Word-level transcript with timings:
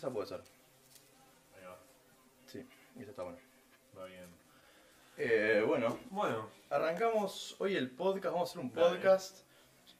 Esa 0.00 0.10
puede 0.10 0.28
ser. 0.28 0.40
Ahí 1.54 1.66
va. 1.66 1.78
Sí, 2.46 2.66
esa 2.98 3.10
está 3.10 3.22
buena. 3.22 3.38
Va 3.98 4.06
bien. 4.06 4.30
Eh, 5.18 5.62
bueno, 5.66 6.00
Bueno, 6.08 6.48
arrancamos 6.70 7.54
hoy 7.58 7.76
el 7.76 7.90
podcast. 7.90 8.32
Vamos 8.32 8.48
a 8.48 8.52
hacer 8.52 8.62
un 8.62 8.70
podcast. 8.70 9.40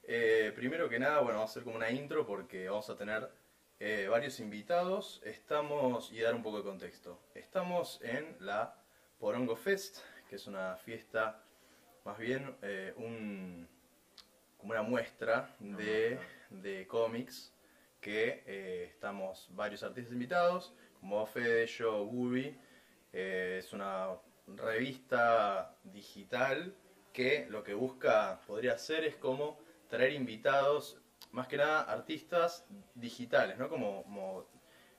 Eh, 0.05 0.55
primero 0.57 0.89
que 0.89 0.99
nada, 0.99 1.21
bueno, 1.21 1.35
vamos 1.35 1.51
a 1.51 1.53
hacer 1.53 1.65
como 1.65 1.77
una 1.77 1.91
intro 1.91 2.27
porque 2.27 2.71
vamos 2.71 2.89
a 2.89 2.97
tener 2.97 3.31
eh, 3.79 4.09
varios 4.09 4.41
invitados. 4.41 5.21
Estamos, 5.23 6.11
y 6.13 6.21
dar 6.23 6.35
un 6.35 6.43
poco 6.43 6.57
de 6.57 6.63
contexto. 6.63 7.21
Estamos 7.35 8.01
en 8.01 8.39
la 8.41 8.75
Porongo 9.19 9.55
Fest, 9.55 9.99
que 10.31 10.37
es 10.37 10.47
una 10.47 10.77
fiesta, 10.77 11.45
más 12.07 12.17
bien 12.17 12.57
eh, 12.63 12.95
un, 12.97 13.69
como 14.57 14.73
una 14.73 14.81
muestra 14.81 15.55
de, 15.59 16.19
de 16.49 16.87
cómics 16.87 17.53
que 18.01 18.43
eh, 18.47 18.89
estamos 18.91 19.49
varios 19.53 19.83
artistas 19.83 20.13
invitados, 20.13 20.75
como 21.01 21.25
Fede, 21.27 21.67
yo, 21.67 22.05
Gubi. 22.05 22.59
Eh, 23.13 23.57
es 23.59 23.73
una 23.73 24.09
revista 24.47 25.77
digital 25.85 26.75
que 27.13 27.47
lo 27.49 27.63
que 27.63 27.75
busca, 27.75 28.41
podría 28.47 28.79
ser, 28.79 29.05
es 29.05 29.17
como 29.17 29.59
traer 29.89 30.13
invitados, 30.13 30.99
más 31.33 31.49
que 31.49 31.57
nada 31.57 31.83
artistas 31.83 32.67
digitales, 32.95 33.59
¿no? 33.59 33.69
Como, 33.69 34.03
como 34.05 34.47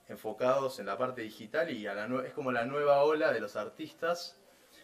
enfocados 0.08 0.80
en 0.80 0.86
la 0.86 0.98
parte 0.98 1.22
digital 1.22 1.72
y 1.72 1.88
a 1.88 1.94
la 1.94 2.26
es 2.26 2.34
como 2.34 2.52
la 2.52 2.66
nueva 2.66 3.04
ola 3.04 3.32
de 3.32 3.40
los 3.40 3.56
artistas 3.56 4.42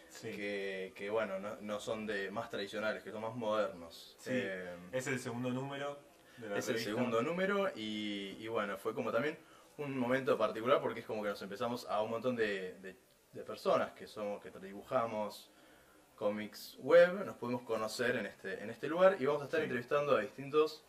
sí. 0.08 0.30
que, 0.30 0.92
que, 0.96 1.10
bueno, 1.10 1.38
no, 1.38 1.56
no 1.60 1.80
son 1.80 2.06
de 2.06 2.30
más 2.30 2.50
tradicionales, 2.50 3.02
que 3.02 3.12
son 3.12 3.22
más 3.22 3.34
modernos. 3.34 4.16
Sí. 4.18 4.30
Eh, 4.32 4.74
Es 4.92 5.06
el 5.06 5.18
segundo 5.18 5.50
número 5.50 6.07
es 6.56 6.68
el 6.68 6.78
segundo 6.78 7.22
número 7.22 7.70
y, 7.76 8.36
y 8.38 8.48
bueno, 8.48 8.76
fue 8.78 8.94
como 8.94 9.10
también 9.12 9.38
un 9.76 9.96
momento 9.96 10.36
particular 10.36 10.80
porque 10.80 11.00
es 11.00 11.06
como 11.06 11.22
que 11.22 11.28
nos 11.28 11.42
empezamos 11.42 11.86
a 11.88 12.02
un 12.02 12.10
montón 12.10 12.34
de, 12.36 12.74
de- 12.80 12.96
de 13.32 13.42
personas 13.44 13.92
que 13.92 14.06
somos, 14.06 14.42
que 14.42 14.50
dibujamos 14.58 15.50
cómics 16.16 16.76
web, 16.80 17.24
nos 17.24 17.36
podemos 17.36 17.62
conocer 17.62 18.16
en 18.16 18.26
este, 18.26 18.62
en 18.62 18.70
este 18.70 18.88
lugar 18.88 19.16
y 19.20 19.26
vamos 19.26 19.42
a 19.42 19.44
estar 19.44 19.60
Sí. 19.60 19.64
entrevistando 19.64 20.16
a 20.16 20.20
distintos 20.20 20.82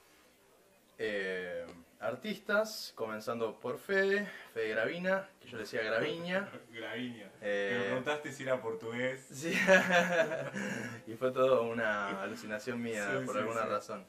eh, 0.98 1.66
artistas, 2.00 2.92
comenzando 2.96 3.60
por 3.60 3.78
Fede, 3.78 4.28
Fede 4.54 4.70
Gravina, 4.70 5.30
que 5.40 5.48
yo 5.50 5.58
le 5.58 5.64
decía 5.64 5.82
Graviña. 5.84 6.50
Graviña. 6.72 7.30
Eh, 7.42 7.76
Me 7.78 7.86
preguntaste 7.86 8.32
si 8.32 8.44
era 8.44 8.62
portugués. 8.62 9.26
Sí. 9.32 9.54
y 11.08 11.14
fue 11.16 11.32
todo 11.32 11.64
una 11.64 12.22
alucinación 12.22 12.82
mía 12.82 13.18
Sí, 13.20 13.26
por 13.26 13.38
alguna 13.38 13.64
razón. 13.66 14.06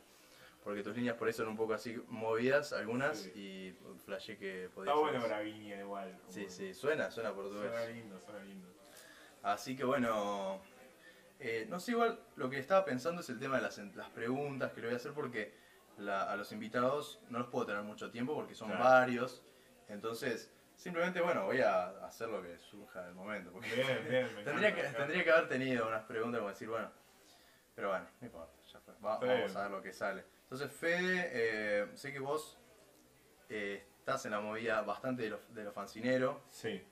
Porque 0.64 0.82
tus 0.82 0.94
líneas 0.94 1.16
por 1.16 1.26
ahí 1.26 1.32
son 1.32 1.48
un 1.48 1.56
poco 1.56 1.72
así 1.72 1.98
movidas, 2.08 2.72
algunas, 2.74 3.18
Sí. 3.18 3.32
y 3.34 3.98
flashé 4.04 4.36
que 4.36 4.68
podía 4.74 4.90
Está 4.92 5.00
bueno 5.00 5.18
eso. 5.18 5.28
Graviña 5.28 5.80
igual. 5.80 6.20
Sí, 6.28 6.46
sí, 6.50 6.74
suena, 6.74 7.10
suena 7.10 7.32
portugués. 7.32 7.70
Suena 7.70 7.86
lindo, 7.86 8.20
suena 8.20 8.44
lindo. 8.44 8.68
Así 9.42 9.74
que 9.74 9.84
bueno, 9.84 10.60
eh, 11.38 11.66
no 11.70 11.80
sé, 11.80 11.92
igual 11.92 12.20
lo 12.36 12.50
que 12.50 12.58
estaba 12.58 12.84
pensando 12.84 13.22
es 13.22 13.30
el 13.30 13.38
tema 13.38 13.56
de 13.56 13.62
las, 13.62 13.78
las 13.78 14.10
preguntas 14.10 14.72
que 14.72 14.82
le 14.82 14.88
voy 14.88 14.94
a 14.94 14.96
hacer 14.98 15.12
porque 15.12 15.54
la- 15.96 16.30
a 16.30 16.36
los 16.36 16.52
invitados 16.52 17.20
no 17.30 17.38
los 17.38 17.48
puedo 17.48 17.64
tener 17.66 17.82
mucho 17.82 18.10
tiempo 18.10 18.34
porque 18.34 18.54
son 18.54 18.68
Claro. 18.68 18.84
varios. 18.84 19.42
Entonces, 19.88 20.52
simplemente, 20.76 21.22
bueno, 21.22 21.46
voy 21.46 21.62
a 21.62 21.88
hacer 22.04 22.28
lo 22.28 22.42
que 22.42 22.58
surja 22.58 23.02
del 23.06 23.14
momento. 23.14 23.50
Porque 23.50 23.74
Bien, 23.74 24.06
bien. 24.08 24.26
me 24.36 24.44
tendría, 24.44 24.68
encanta, 24.68 24.90
que, 24.90 24.96
tendría 24.98 25.24
que 25.24 25.30
haber 25.30 25.48
tenido 25.48 25.88
unas 25.88 26.04
preguntas 26.04 26.38
como 26.38 26.50
decir, 26.50 26.68
bueno, 26.68 26.90
pero 27.74 27.88
bueno, 27.88 28.06
no 28.20 28.26
importa, 28.26 28.52
ya 28.70 28.80
fue. 28.80 28.92
Va- 28.94 29.18
vamos 29.18 29.24
bien. 29.24 29.56
a 29.56 29.62
ver 29.62 29.70
lo 29.70 29.80
que 29.82 29.92
sale. 29.94 30.24
Entonces, 30.50 30.72
Fede, 30.72 31.30
eh, 31.32 31.86
sé 31.94 32.12
que 32.12 32.18
vos 32.18 32.58
eh, 33.48 33.84
estás 34.00 34.24
en 34.24 34.32
la 34.32 34.40
movida 34.40 34.82
bastante 34.82 35.22
de 35.22 35.30
lo, 35.30 35.38
de 35.50 35.62
lo 35.62 35.70
fancinero. 35.70 36.42
Sí. 36.48 36.82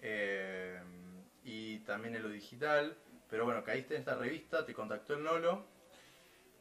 Eh, 0.00 0.80
y 1.44 1.80
también 1.80 2.16
en 2.16 2.22
lo 2.22 2.30
digital. 2.30 2.96
Pero 3.28 3.44
bueno, 3.44 3.62
caíste 3.64 3.94
en 3.96 4.00
esta 4.00 4.14
revista, 4.14 4.64
te 4.64 4.72
contactó 4.72 5.12
el 5.12 5.24
Nolo. 5.24 5.66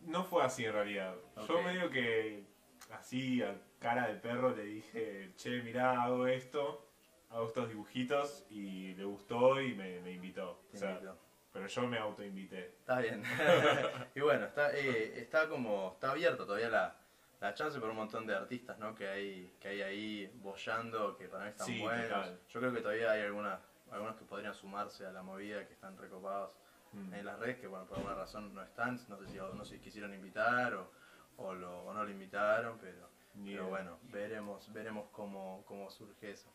No 0.02 0.26
fue 0.26 0.44
así 0.44 0.66
en 0.66 0.74
realidad. 0.74 1.16
Yo 1.48 1.58
Ok. 1.58 1.64
medio 1.64 1.90
que 1.90 2.44
así 2.92 3.42
a 3.42 3.56
cara 3.80 4.08
de 4.10 4.16
perro 4.16 4.54
le 4.54 4.64
dije, 4.64 5.32
che, 5.38 5.62
mirá, 5.64 6.04
hago 6.04 6.28
esto, 6.28 6.86
hago 7.30 7.48
estos 7.48 7.70
dibujitos 7.70 8.46
y 8.50 8.94
le 8.96 9.06
gustó 9.06 9.62
y 9.62 9.74
me, 9.74 10.02
me 10.02 10.12
invitó. 10.12 10.66
Te 10.72 10.76
O 10.76 10.80
sea, 10.82 10.92
invitó. 10.92 11.18
Pero 11.54 11.68
yo 11.68 11.88
me 11.88 11.98
autoinvité. 11.98 12.68
Está 12.80 13.00
bien. 13.00 13.24
y 14.16 14.20
bueno, 14.22 14.46
está, 14.46 14.74
eh, 14.76 15.20
está 15.20 15.48
como, 15.50 15.92
está 15.94 16.12
abierta 16.12 16.46
todavía 16.46 16.70
la, 16.70 16.96
la 17.40 17.54
chance 17.54 17.80
por 17.80 17.90
un 17.90 17.96
montón 17.98 18.26
de 18.26 18.36
artistas 18.36 18.78
¿no? 18.80 18.96
que, 18.96 19.08
hay, 19.08 19.56
que 19.60 19.68
hay 19.70 19.82
ahí 19.82 20.32
bollando, 20.36 21.18
que 21.18 21.28
para 21.28 21.44
mí 21.46 21.50
están 21.50 21.68
Sí, 21.68 21.80
buenos. 21.80 22.08
total. 22.08 22.40
Yo 22.50 22.60
creo 22.60 22.74
que 22.74 22.82
todavía 22.82 23.12
hay 23.12 23.22
algunas, 23.22 23.60
algunos 23.92 24.16
que 24.16 24.26
podrían 24.26 24.54
sumarse 24.54 25.06
a 25.06 25.12
la 25.12 25.22
movida, 25.24 25.66
que 25.68 25.74
están 25.74 25.98
recopados 25.98 26.52
Mm. 26.94 27.14
en 27.14 27.26
las 27.26 27.40
redes, 27.40 27.58
que 27.58 27.68
bueno, 27.68 27.86
por 27.86 28.00
alguna 28.00 28.16
razón 28.16 28.54
no 28.54 28.62
están. 28.62 29.00
No 29.08 29.18
sé 29.18 29.26
si, 29.30 29.38
no 29.38 29.64
sé 29.64 29.76
si 29.76 29.80
quisieron 29.80 30.14
invitar 30.14 30.74
o, 30.74 30.92
o, 31.38 31.54
lo, 31.54 31.84
o 31.86 31.94
no 31.94 32.04
lo 32.04 32.10
invitaron, 32.12 32.78
pero... 32.82 33.08
Pero 33.46 33.68
bueno, 33.70 33.98
veremos, 34.12 34.74
veremos 34.74 35.08
cómo, 35.14 35.64
cómo 35.66 35.90
surge 35.90 36.32
eso. 36.32 36.52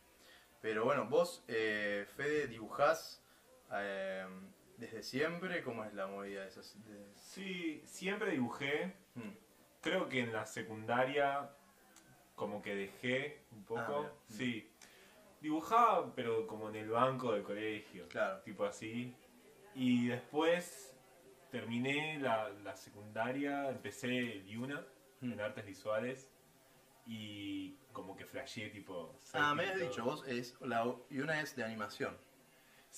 Pero 0.61 0.85
bueno, 0.85 1.05
vos, 1.05 1.43
eh, 1.47 2.05
Fede, 2.15 2.45
dibujás 2.45 3.19
eh, 3.73 4.27
desde 4.77 5.03
siempre, 5.03 5.63
¿cómo 5.63 5.83
es 5.83 5.93
la 5.93 6.07
movida 6.07 6.41
de 6.41 6.47
esos? 6.47 6.75
de- 6.85 7.11
Sí, 7.15 7.81
siempre 7.85 8.31
dibujé. 8.31 8.93
Mm, 9.15 9.29
Creo 9.81 10.09
que 10.09 10.19
en 10.21 10.33
la 10.33 10.45
secundaria 10.45 11.49
como 12.35 12.61
que 12.61 12.75
dejé 12.75 13.41
un 13.51 13.59
Ah, 13.61 13.65
poco. 13.87 14.01
mira. 14.01 14.13
sí. 14.27 14.69
Dibujaba, 15.39 16.13
pero 16.15 16.47
como 16.47 16.69
en 16.69 16.75
el 16.77 16.89
banco 16.89 17.31
del 17.33 17.43
colegio. 17.43 18.07
Claro. 18.09 18.41
Tipo 18.41 18.65
así. 18.65 19.15
Y 19.75 20.07
después 20.07 20.95
terminé 21.51 22.17
la, 22.19 22.49
la 22.63 22.75
secundaria, 22.75 23.69
empecé 23.69 24.07
el 24.33 24.45
Yuna 24.47 24.85
Mm. 25.21 25.31
en 25.33 25.41
artes 25.41 25.65
visuales. 25.65 26.29
Y 27.05 27.75
como 27.93 28.15
que 28.17 28.25
flasheé 28.25 28.69
tipo... 28.69 29.17
Ah, 29.33 29.55
me 29.55 29.63
pintor. 29.63 29.79
dicho, 29.89 30.03
vos 30.03 30.27
es, 30.27 30.59
la, 30.61 30.93
y 31.09 31.19
una 31.19 31.39
es 31.39 31.55
de 31.55 31.63
animación. 31.63 32.17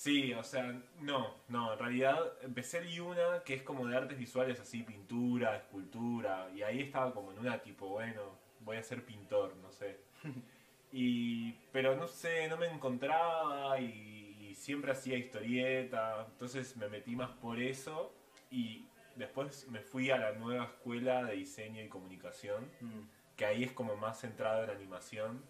Sí, 0.02 0.32
o 0.32 0.42
sea, 0.42 0.64
no, 1.00 1.34
no, 1.48 1.74
en 1.74 1.78
realidad 1.78 2.32
empecé 2.40 2.78
el 2.78 2.88
Yuna, 2.88 3.42
que 3.44 3.52
es 3.52 3.62
como 3.62 3.86
de 3.86 3.94
artes 3.98 4.16
visuales 4.18 4.58
así, 4.58 4.82
pintura, 4.82 5.56
escultura, 5.56 6.48
y 6.54 6.62
ahí 6.62 6.80
estaba 6.80 7.12
como 7.12 7.32
en 7.32 7.38
una 7.40 7.58
tipo, 7.58 7.86
bueno, 7.86 8.22
voy 8.60 8.78
a 8.78 8.82
ser 8.82 9.04
pintor, 9.04 9.56
no 9.56 9.70
sé. 9.70 9.98
Y, 10.92 11.52
pero 11.70 11.94
no 11.94 12.08
sé, 12.08 12.48
no 12.48 12.56
me 12.56 12.66
encontraba 12.66 13.78
y, 13.78 14.48
y 14.50 14.54
siempre 14.56 14.90
hacía 14.90 15.16
historieta, 15.18 16.26
entonces 16.32 16.76
me 16.76 16.88
metí 16.88 17.14
más 17.14 17.30
por 17.30 17.60
eso 17.60 18.12
y 18.50 18.86
después 19.14 19.68
me 19.68 19.80
fui 19.82 20.10
a 20.10 20.18
la 20.18 20.32
nueva 20.32 20.64
escuela 20.64 21.22
de 21.24 21.34
diseño 21.36 21.80
y 21.82 21.88
comunicación, 21.88 22.68
Mm, 22.80 23.02
que 23.36 23.44
ahí 23.46 23.62
es 23.64 23.72
como 23.72 23.94
más 23.96 24.20
centrado 24.20 24.64
en 24.64 24.70
animación 24.70 25.44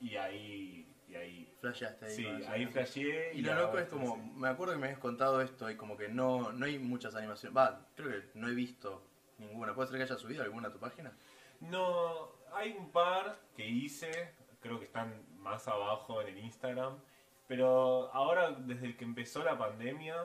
y 0.00 0.16
ahí, 0.16 0.86
y 1.14 1.16
ahí, 1.16 1.54
Flasheaste 1.60 2.06
ahí. 2.06 2.16
sí, 2.16 2.26
ahí 2.48 2.66
flasheé. 2.66 3.34
Y 3.34 3.42
lo 3.42 3.54
loco 3.54 3.78
es 3.78 3.88
como, 3.88 4.16
me 4.16 4.48
acuerdo 4.48 4.74
que 4.74 4.78
me 4.80 4.86
habías 4.86 4.98
contado 5.00 5.40
esto 5.40 5.70
y 5.70 5.76
como 5.76 5.96
que 5.96 6.08
no, 6.08 6.52
no 6.52 6.66
hay 6.66 6.78
muchas 6.78 7.14
animaciones. 7.14 7.56
Va, 7.56 7.86
creo 7.94 8.10
que 8.10 8.28
no 8.34 8.48
he 8.48 8.54
visto 8.54 9.02
ninguna. 9.38 9.74
¿Puede 9.74 9.88
ser 9.88 9.96
que 9.98 10.02
hayas 10.04 10.20
subido 10.20 10.42
alguna 10.42 10.68
a 10.68 10.72
tu 10.72 10.78
página? 10.78 11.12
No, 11.60 12.32
hay 12.52 12.72
un 12.72 12.90
par 12.90 13.38
que 13.56 13.66
hice, 13.66 14.34
creo 14.60 14.78
que 14.78 14.84
están 14.86 15.24
más 15.38 15.66
abajo 15.68 16.20
en 16.20 16.28
el 16.28 16.38
Instagram, 16.38 16.98
pero 17.46 18.10
ahora 18.12 18.50
desde 18.52 18.96
que 18.96 19.04
empezó 19.04 19.42
la 19.44 19.56
pandemia, 19.56 20.16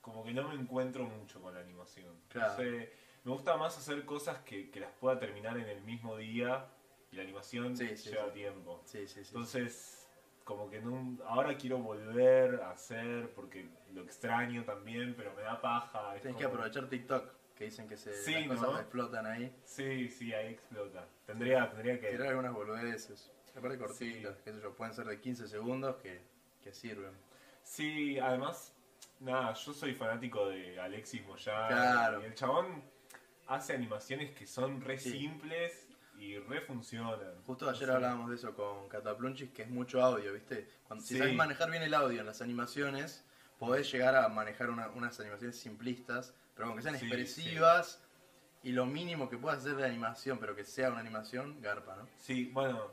como 0.00 0.24
que 0.24 0.32
no 0.32 0.48
me 0.48 0.54
encuentro 0.54 1.04
mucho 1.04 1.40
con 1.40 1.54
la 1.54 1.60
animación. 1.60 2.14
Claro. 2.28 2.56
Sé, 2.56 2.92
me 3.24 3.32
gusta 3.32 3.56
más 3.56 3.76
hacer 3.78 4.04
cosas 4.04 4.38
que, 4.40 4.70
que 4.70 4.80
las 4.80 4.92
pueda 4.92 5.18
terminar 5.18 5.56
en 5.58 5.68
el 5.68 5.80
mismo 5.82 6.16
día 6.16 6.66
y 7.10 7.16
la 7.16 7.22
animación 7.22 7.76
Sí, 7.76 7.86
lleva 7.96 8.26
sí. 8.26 8.30
tiempo. 8.34 8.82
Sí, 8.84 9.06
sí, 9.08 9.24
sí. 9.24 9.28
Entonces, 9.28 10.05
como 10.46 10.70
que 10.70 10.80
no, 10.80 11.18
ahora 11.26 11.56
quiero 11.56 11.78
volver 11.78 12.62
a 12.62 12.70
hacer 12.70 13.28
porque 13.34 13.68
lo 13.92 14.02
extraño 14.02 14.62
también, 14.64 15.12
pero 15.16 15.34
me 15.34 15.42
da 15.42 15.60
paja. 15.60 16.14
es 16.14 16.22
Tienes 16.22 16.38
que 16.38 16.46
aprovechar 16.46 16.88
TikTok, 16.88 17.32
que 17.56 17.64
dicen 17.64 17.88
que 17.88 17.96
se, 17.96 18.14
Sí, 18.14 18.32
las 18.32 18.46
cosas 18.60 18.72
¿no? 18.74 18.78
explotan 18.78 19.26
ahí. 19.26 19.52
Sí, 19.64 20.08
sí, 20.08 20.32
ahí 20.32 20.52
explota. 20.52 21.04
Tendría, 21.26 21.68
tendría 21.68 21.98
que... 21.98 22.10
Tirar 22.10 22.28
algunas 22.28 22.54
boludeces. 22.54 23.32
Aparte 23.56 23.76
cortitas, 23.76 24.36
qué 24.44 24.52
sé 24.52 24.60
yo, 24.62 24.72
pueden 24.72 24.94
ser 24.94 25.06
de 25.06 25.20
15 25.20 25.48
segundos 25.48 25.96
que, 25.96 26.20
que 26.62 26.72
sirven. 26.72 27.10
Sí, 27.64 28.16
además, 28.20 28.72
nada, 29.18 29.52
yo 29.52 29.72
soy 29.72 29.94
fanático 29.94 30.48
de 30.48 30.78
Alexis 30.78 31.26
Moyano. 31.26 31.66
Claro. 31.66 32.22
Y 32.22 32.24
el 32.26 32.34
chabón 32.34 32.84
hace 33.48 33.72
animaciones 33.74 34.30
que 34.30 34.46
son 34.46 34.80
re 34.80 34.96
Sí. 34.96 35.10
simples 35.10 35.85
y 36.18 36.38
re 36.38 36.60
funcionan. 36.62 37.42
Justo 37.46 37.68
ayer 37.68 37.90
hablábamos 37.90 38.30
de 38.30 38.36
eso 38.36 38.54
con 38.54 38.88
Cataplunchis, 38.88 39.50
que 39.50 39.62
es 39.62 39.68
mucho 39.70 40.02
audio, 40.02 40.32
¿viste? 40.32 40.68
Cuando, 40.86 41.04
Si 41.04 41.18
sabes 41.18 41.34
manejar 41.34 41.70
bien 41.70 41.82
el 41.82 41.94
audio 41.94 42.20
en 42.20 42.26
las 42.26 42.40
animaciones, 42.42 43.24
podés 43.58 43.90
llegar 43.90 44.14
a 44.16 44.28
manejar 44.28 44.70
una- 44.70 44.88
unas 44.90 45.18
animaciones 45.20 45.58
simplistas, 45.58 46.34
pero 46.54 46.68
con 46.68 46.76
que 46.76 46.82
sean 46.82 46.98
Sí, 46.98 47.06
expresivas 47.06 48.02
y 48.62 48.72
lo 48.72 48.86
mínimo 48.86 49.28
que 49.28 49.36
puedas 49.38 49.58
hacer 49.60 49.76
de 49.76 49.84
animación, 49.86 50.38
pero 50.38 50.54
que 50.56 50.64
sea 50.64 50.90
una 50.90 51.00
animación, 51.00 51.60
garpa, 51.60 51.96
¿no? 51.96 52.08
Sí, 52.18 52.50
bueno, 52.52 52.90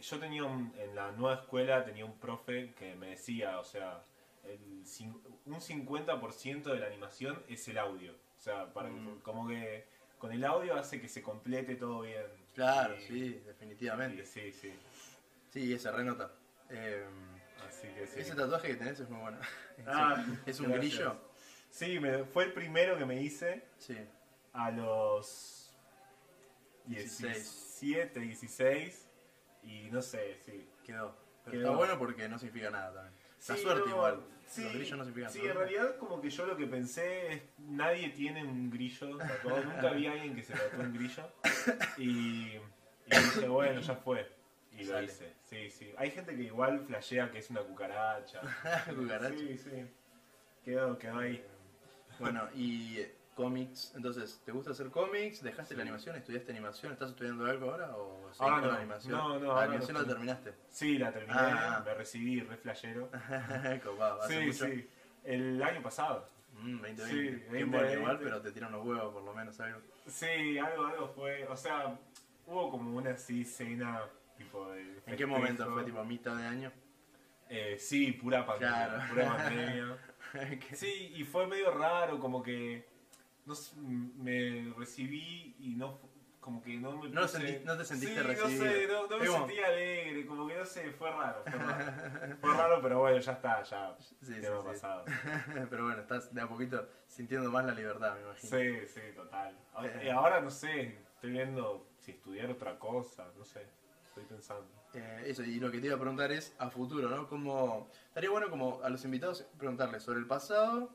yo 0.00 0.18
tenía 0.18 0.44
un- 0.44 0.72
en 0.78 0.94
la 0.94 1.10
nueva 1.12 1.40
escuela 1.42 1.84
tenía 1.84 2.04
un 2.04 2.18
profe 2.18 2.72
que 2.74 2.94
me 2.94 3.10
decía, 3.10 3.58
o 3.58 3.64
sea, 3.64 4.02
el 4.44 4.84
un 5.46 5.60
50% 5.60 6.72
de 6.72 6.78
la 6.80 6.86
animación 6.86 7.42
es 7.48 7.66
el 7.68 7.78
audio. 7.78 8.12
O 8.12 8.40
sea, 8.40 8.72
para 8.72 8.88
Mm. 8.88 9.20
como 9.22 9.46
que 9.48 9.86
con 10.18 10.32
el 10.32 10.44
audio 10.44 10.74
hace 10.76 11.00
que 11.00 11.08
se 11.08 11.22
complete 11.22 11.74
todo 11.76 12.00
bien. 12.02 12.24
Claro, 12.58 12.96
Y- 12.96 13.00
sí, 13.02 13.42
definitivamente. 13.46 14.22
y 14.22 14.26
sí, 14.26 14.52
sí. 14.52 14.72
Sí, 15.52 15.78
se 15.78 15.92
renota. 15.92 16.32
Eh, 16.70 17.04
Así 17.68 17.86
que 17.88 18.04
sí. 18.08 18.18
Ese 18.20 18.34
tatuaje 18.34 18.66
que 18.68 18.74
tenés 18.74 18.98
es 18.98 19.08
muy 19.08 19.20
bueno. 19.20 19.38
Ah, 19.86 20.26
¿Es 20.44 20.58
un 20.58 20.66
gracias. 20.72 20.92
grillo? 20.96 21.16
Sí, 21.70 22.00
me- 22.00 22.24
fue 22.24 22.44
el 22.46 22.52
primero 22.52 22.98
que 22.98 23.04
me 23.06 23.22
hice 23.22 23.64
Sí. 23.78 23.96
a 24.54 24.72
los 24.72 25.72
16. 26.86 27.32
17, 27.80 28.18
16 28.20 29.08
y 29.62 29.88
no 29.90 30.02
sé, 30.02 30.38
sí. 30.44 30.68
Quedó. 30.84 31.14
Pero 31.44 31.52
Quedó. 31.58 31.62
está 31.66 31.76
bueno 31.76 31.96
porque 31.98 32.28
no 32.28 32.40
significa 32.40 32.70
nada 32.70 32.92
también. 32.92 33.14
La 33.48 33.54
Sí, 33.54 33.62
suerte 33.62 33.84
no, 33.88 33.94
igual. 33.94 34.20
Sí, 34.48 34.62
Los 34.64 34.72
grillos 34.72 34.98
no 34.98 35.04
significan 35.04 35.30
sí, 35.32 35.38
nada. 35.38 35.50
en 35.52 35.58
realidad 35.58 35.96
como 35.98 36.20
que 36.20 36.30
yo 36.30 36.44
lo 36.46 36.56
que 36.56 36.66
pensé 36.66 37.32
es, 37.34 37.42
nadie 37.58 38.08
tiene 38.08 38.42
un 38.42 38.68
grillo 38.70 39.16
tatuado, 39.18 39.62
nunca 39.62 39.90
vi 39.92 40.06
a 40.08 40.12
alguien 40.12 40.34
que 40.34 40.42
se 40.42 40.54
tatuó 40.54 40.80
un 40.80 40.92
grillo. 40.94 41.30
Y, 41.96 42.02
y 42.06 42.60
dije, 43.10 43.48
bueno, 43.48 43.80
ya 43.80 43.94
fue. 43.96 44.30
Y 44.72 44.84
lo 44.84 44.92
Sale. 44.92 45.04
hice, 45.06 45.34
sí, 45.44 45.70
sí. 45.70 45.92
Hay 45.96 46.10
gente 46.10 46.36
que 46.36 46.42
igual 46.42 46.84
flashea 46.86 47.30
que 47.30 47.38
es 47.38 47.50
una 47.50 47.62
cucaracha. 47.62 48.40
Cucaracha. 48.94 49.36
Sí, 49.36 49.58
sí. 49.58 49.86
Quedó, 50.64 50.96
quedó 50.98 51.18
ahí. 51.18 51.44
Bueno, 52.20 52.48
y 52.54 52.98
eh, 52.98 53.14
cómics. 53.34 53.92
Entonces, 53.96 54.40
¿te 54.44 54.52
gusta 54.52 54.70
hacer 54.72 54.90
cómics? 54.90 55.42
¿Dejaste 55.42 55.74
la 55.76 55.82
animación? 55.82 56.14
¿Estudiaste 56.16 56.52
animación? 56.52 56.92
¿Estás 56.92 57.10
estudiando 57.10 57.44
algo 57.46 57.70
ahora? 57.72 57.96
¿O 57.96 58.28
seguís 58.32 58.52
con 58.52 58.60
no. 58.62 58.66
la 58.68 58.76
animación? 58.76 59.12
No, 59.12 59.38
no, 59.40 59.54
¿La 59.56 59.62
animación 59.62 59.94
no 59.94 60.02
la 60.02 60.08
terminaste? 60.08 60.54
Sí, 60.68 60.98
la 60.98 61.12
terminé, 61.12 61.34
Ah. 61.38 61.82
me 61.84 61.94
recibí, 61.94 62.40
re 62.40 62.56
flashero. 62.56 63.10
Copado, 63.82 64.22
¿hace 64.22 64.38
Sí, 64.40 64.46
mucho? 64.46 64.66
sí. 64.66 64.88
El 65.24 65.62
año 65.62 65.82
pasado. 65.82 66.28
Mm, 66.62 66.80
2020. 66.80 67.04
Sí, 67.06 67.14
Bien 67.18 67.40
2020. 67.70 67.76
bueno 67.76 67.92
igual, 67.92 68.18
pero 68.22 68.42
te 68.42 68.52
tiran 68.52 68.72
los 68.72 68.84
huevos 68.86 69.12
por 69.14 69.22
lo 69.22 69.32
menos 69.34 69.58
algo. 69.60 69.80
Sí, 70.06 70.58
algo, 70.58 70.86
algo 70.86 71.08
fue. 71.08 71.46
O 71.46 71.56
sea, 71.56 71.98
hubo 72.46 72.70
como 72.70 72.96
una 72.96 73.10
así 73.12 73.44
cena 73.44 74.02
tipo 74.36 74.70
de. 74.70 74.80
¿En 74.82 74.94
qué 74.94 75.02
festejo. 75.10 75.30
momento 75.30 75.72
fue? 75.72 75.84
¿Tipo 75.84 76.04
mitad 76.04 76.36
de 76.36 76.46
año? 76.46 76.72
Eh, 77.48 77.76
sí, 77.78 78.12
pura 78.12 78.44
pandemia. 78.44 78.86
Claro. 78.86 79.02
Pura 79.14 79.36
pandemia. 79.36 79.98
¿Qué? 80.68 80.76
Sí, 80.76 81.12
y 81.16 81.24
fue 81.24 81.46
medio 81.46 81.70
raro, 81.72 82.18
como 82.18 82.42
que. 82.42 82.86
No 83.46 83.54
sé, 83.54 83.74
me 83.80 84.72
recibí 84.76 85.56
y 85.58 85.74
no. 85.76 85.98
Como 86.48 86.62
que 86.62 86.78
no 86.78 86.92
me. 86.96 87.10
No 87.10 87.20
puse- 87.20 87.38
sentí- 87.38 87.62
no 87.62 87.76
te 87.76 87.84
sentiste 87.84 88.14
sí, 88.22 88.26
recibido. 88.26 88.64
No 88.64 88.70
sé, 88.72 88.86
no, 88.88 89.06
no 89.06 89.18
me 89.18 89.26
sentía 89.26 89.66
alegre, 89.66 90.26
como 90.26 90.48
que 90.48 90.56
no 90.56 90.64
sé, 90.64 90.90
fue 90.92 91.10
raro. 91.10 91.42
Fue 91.44 91.52
raro, 91.58 92.36
Fue 92.40 92.54
raro, 92.54 92.80
pero 92.80 92.98
bueno, 93.00 93.18
ya 93.18 93.32
está, 93.32 93.62
ya. 93.64 93.94
Sí, 93.98 94.16
sí, 94.22 94.40
tema 94.40 94.60
sí. 94.62 94.66
pasado. 94.66 95.04
Pero 95.68 95.84
bueno, 95.84 96.00
estás 96.00 96.32
de 96.32 96.40
a 96.40 96.48
poquito 96.48 96.88
sintiendo 97.06 97.50
más 97.50 97.66
la 97.66 97.74
libertad, 97.74 98.14
me 98.14 98.22
imagino. 98.22 98.56
Sí, 98.56 98.86
sí, 98.88 99.00
total. 99.14 99.58
Ahora- 99.74 100.02
Y 100.02 100.08
ahora 100.08 100.40
no 100.40 100.50
sé, 100.50 100.96
estoy 101.16 101.32
viendo 101.32 101.86
si 101.98 102.12
estudiar 102.12 102.50
otra 102.50 102.78
cosa, 102.78 103.26
no 103.36 103.44
sé. 103.44 103.66
Estoy 104.08 104.24
pensando. 104.24 104.66
Eh, 104.94 105.24
eso, 105.26 105.42
y 105.42 105.60
lo 105.60 105.70
que 105.70 105.80
te 105.80 105.88
iba 105.88 105.96
a 105.96 106.00
preguntar 106.00 106.32
es 106.32 106.54
a 106.58 106.70
futuro, 106.70 107.10
¿no? 107.10 107.28
Como, 107.28 107.90
estaría 108.06 108.30
bueno 108.30 108.48
como 108.48 108.80
a 108.82 108.88
los 108.88 109.04
invitados 109.04 109.42
preguntarles 109.58 110.02
sobre 110.02 110.20
el 110.20 110.26
pasado, 110.26 110.88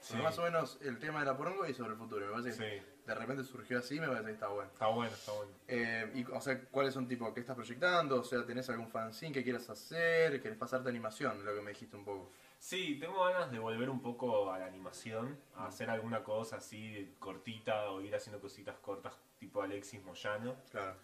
Sí. 0.00 0.16
más 0.16 0.38
o 0.38 0.42
menos 0.42 0.78
el 0.82 0.98
tema 0.98 1.20
de 1.20 1.26
la 1.26 1.36
porongo 1.36 1.66
y 1.66 1.74
sobre 1.74 1.92
el 1.92 1.96
futuro. 1.98 2.26
Me 2.26 2.32
parece 2.32 2.50
que 2.58 2.80
Sí, 2.80 2.86
de 3.06 3.14
repente 3.14 3.44
surgió 3.44 3.78
así, 3.78 4.00
me 4.00 4.06
parece 4.08 4.26
que 4.26 4.32
está 4.32 4.48
bueno. 4.48 4.70
está 4.72 4.86
bueno, 4.88 5.12
está 5.12 5.32
bueno. 5.32 5.52
Eh, 5.68 6.12
y, 6.14 6.24
o 6.24 6.40
sea, 6.40 6.60
¿cuáles 6.70 6.94
son 6.94 7.06
tipo, 7.06 7.32
qué 7.34 7.40
estás 7.40 7.56
proyectando? 7.56 8.20
O 8.20 8.24
sea, 8.24 8.44
¿tenés 8.46 8.68
algún 8.70 8.88
fanzine 8.88 9.32
que 9.32 9.42
quieras 9.44 9.68
hacer? 9.70 10.40
¿Querés 10.42 10.56
pasarte 10.58 10.88
a 10.88 10.90
animación? 10.90 11.44
Lo 11.44 11.54
que 11.54 11.60
me 11.60 11.70
dijiste 11.70 11.96
un 11.96 12.04
poco. 12.04 12.30
Sí, 12.58 12.98
tengo 13.00 13.24
ganas 13.24 13.50
de 13.50 13.58
volver 13.58 13.88
un 13.88 14.02
poco 14.02 14.52
a 14.52 14.58
la 14.58 14.66
animación, 14.66 15.38
a 15.56 15.66
hacer 15.68 15.88
alguna 15.88 16.22
cosa 16.22 16.56
así 16.56 17.14
cortita 17.18 17.90
o 17.90 18.00
ir 18.02 18.14
haciendo 18.14 18.38
cositas 18.40 18.76
cortas 18.78 19.14
tipo 19.38 19.62
Alexis 19.62 20.02
Moyano. 20.04 20.56
Claro. 20.70 20.94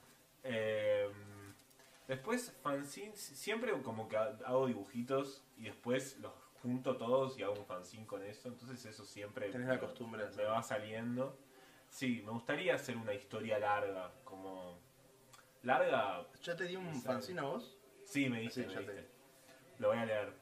Eh, 0.42 1.10
después, 2.08 2.52
fanzines, 2.62 3.18
siempre 3.20 3.72
como 3.82 4.08
que 4.08 4.16
ha- 4.16 4.36
hago 4.44 4.66
dibujitos 4.66 5.42
y 5.56 5.64
después 5.64 6.18
los 6.18 6.32
junto 6.66 6.96
todos 6.96 7.38
y 7.38 7.44
hago 7.44 7.54
un 7.54 7.64
fanzine 7.64 8.04
con 8.06 8.24
eso, 8.24 8.48
entonces 8.48 8.84
eso 8.84 9.04
siempre 9.04 9.50
Tenés 9.50 9.68
la 9.68 9.74
me- 9.74 9.80
costumbre 9.80 10.22
me 10.24 10.28
hacerlo. 10.28 10.50
va 10.50 10.62
saliendo. 10.64 11.38
Sí, 11.88 12.22
me 12.26 12.32
gustaría 12.32 12.74
hacer 12.74 12.96
una 12.96 13.14
historia 13.14 13.58
larga, 13.60 14.10
como... 14.24 14.80
Larga, 15.62 16.26
¿Ya 16.42 16.56
te 16.56 16.64
di 16.64 16.74
un 16.76 16.88
Exacto. 16.88 17.12
fanzine 17.12 17.40
a 17.40 17.44
vos? 17.44 17.76
sí, 18.04 18.28
me 18.28 18.40
diste, 18.40 18.62
Sí, 18.68 18.74
me 18.74 18.82
te. 18.82 19.08
Lo 19.78 19.88
voy 19.88 19.98
a 19.98 20.06
leer. 20.06 20.32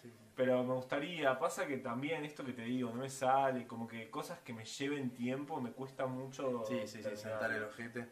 Sí. 0.00 0.10
Pero 0.34 0.64
me 0.64 0.72
gustaría, 0.74 1.38
pasa 1.38 1.66
que 1.66 1.76
también 1.78 2.24
esto 2.24 2.44
que 2.44 2.52
te 2.54 2.62
digo, 2.62 2.88
no 2.90 2.96
me 2.96 3.10
sale, 3.10 3.66
como 3.66 3.86
que 3.86 4.08
cosas 4.10 4.38
que 4.40 4.52
me 4.54 4.64
lleven 4.64 5.10
tiempo 5.10 5.60
me 5.60 5.72
cuesta 5.72 6.06
mucho. 6.06 6.64
Sí, 6.66 6.80
sí, 6.80 6.86
sí, 6.86 7.02
terminar. 7.02 7.16
sentar 7.18 7.52
el 7.52 7.64
ojete. 7.64 8.08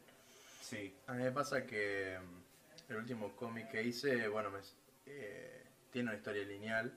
Sí, 0.60 0.94
A 1.06 1.12
mí 1.14 1.22
me 1.22 1.32
pasa 1.32 1.66
que 1.66 2.18
mm, 2.20 2.90
el 2.92 2.96
último 2.98 3.34
cómic 3.36 3.70
que 3.70 3.82
hice, 3.82 4.28
bueno, 4.28 4.50
me, 4.50 4.60
eh, 5.06 5.64
tiene 5.90 6.08
una 6.10 6.16
historia 6.18 6.44
lineal. 6.44 6.92